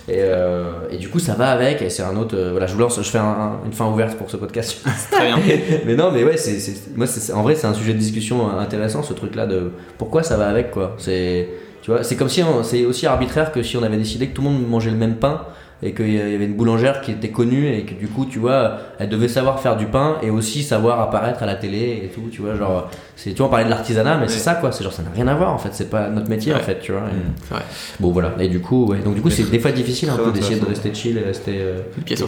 [0.10, 2.36] Et, euh, et du coup ça va avec et c'est un autre.
[2.36, 4.84] euh, voilà, je vous lance, je fais un- un- une fin ouverte pour ce podcast.
[5.12, 5.38] Très bien.
[5.86, 8.50] mais non, mais ouais, c'est, c'est- moi c'est, en vrai c'est un sujet de discussion
[8.58, 10.96] intéressant ce truc là de pourquoi ça va avec quoi.
[10.98, 11.48] C'est,
[11.82, 14.34] tu vois, c'est comme si on- c'est aussi arbitraire que si on avait décidé que
[14.34, 15.42] tout le monde mangeait le même pain
[15.84, 18.78] et qu'il y avait une boulangère qui était connue et que du coup tu vois
[19.00, 22.22] elle devait savoir faire du pain et aussi savoir apparaître à la télé et tout
[22.32, 24.84] tu vois genre c'est tu vois on parlait de l'artisanat mais c'est ça quoi c'est
[24.84, 26.62] genre ça n'a rien à voir en fait c'est pas notre métier en Ouais.
[26.62, 27.64] fait tu vois et- C'est vrai.
[28.00, 30.24] bon voilà et du coup ouais donc du coup c'est des fois difficile un Très
[30.26, 31.80] peu d'essayer de rester chill et rester euh,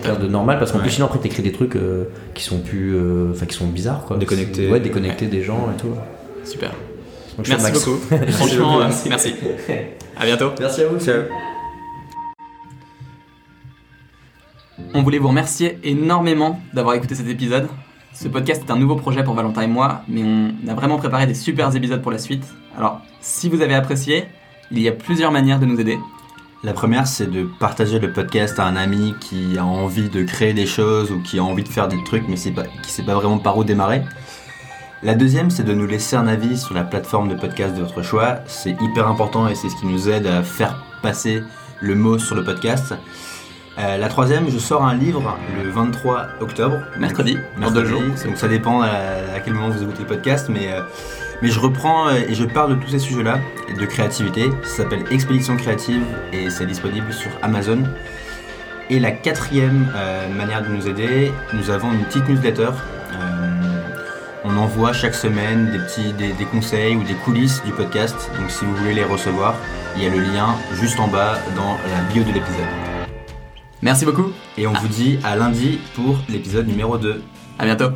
[0.02, 0.18] terre.
[0.18, 0.92] de normal parce qu'en plus Ouais.
[0.94, 4.18] sinon après t'écris des trucs euh, qui sont plus euh, enfin qui sont bizarres quoi
[4.18, 4.70] Déconnectés.
[4.70, 5.90] ouais déconnectés des gens et tout
[6.44, 6.72] Super.
[7.38, 7.98] Donc, Merci beaucoup.
[8.32, 9.34] Franchement, euh, merci.
[10.20, 10.52] À bientôt.
[10.60, 11.53] merci à vous Ciao.
[14.94, 17.68] On voulait vous remercier énormément d'avoir écouté cet épisode.
[18.14, 21.26] Ce podcast est un nouveau projet pour Valentin et moi, mais on a vraiment préparé
[21.26, 22.46] des super épisodes pour la suite.
[22.78, 24.26] Alors, si vous avez apprécié,
[24.72, 25.98] il y a plusieurs manières de nous aider.
[26.64, 30.54] La première, c'est de partager le podcast à un ami qui a envie de créer
[30.54, 33.40] des choses ou qui a envie de faire des trucs, mais qui sait pas vraiment
[33.40, 34.04] par où démarrer.
[35.02, 38.02] La deuxième, c'est de nous laisser un avis sur la plateforme de podcast de votre
[38.04, 38.38] choix.
[38.46, 41.44] C'est hyper important et c'est ce qui nous aide à faire passer
[41.82, 42.94] le mot sur le podcast.
[43.80, 46.80] Euh, la troisième, je sors un livre le 23 octobre.
[47.00, 48.02] Mercredi, dans Mercredi, deux jours.
[48.26, 50.82] donc ça dépend à, à quel moment vous écoutez le podcast, mais, euh,
[51.42, 53.40] Mais je reprends euh, et je parle de tous ces sujets-là,
[53.70, 54.50] et de créativité.
[54.64, 57.84] Ça s'appelle Expédition créative et c'est disponible sur Amazon.
[58.92, 62.70] Et la quatrième euh, manière de nous aider, nous avons une petite newsletter.
[64.46, 68.30] On envoie chaque semaine des petits des, des conseils ou des coulisses du podcast.
[68.38, 69.56] Donc si vous voulez les recevoir,
[69.96, 72.93] il y a le lien juste en bas dans la bio de l'épisode.
[73.84, 74.32] Merci beaucoup.
[74.58, 77.22] Et on vous dit à lundi pour l'épisode numéro 2.
[77.60, 77.90] À bientôt.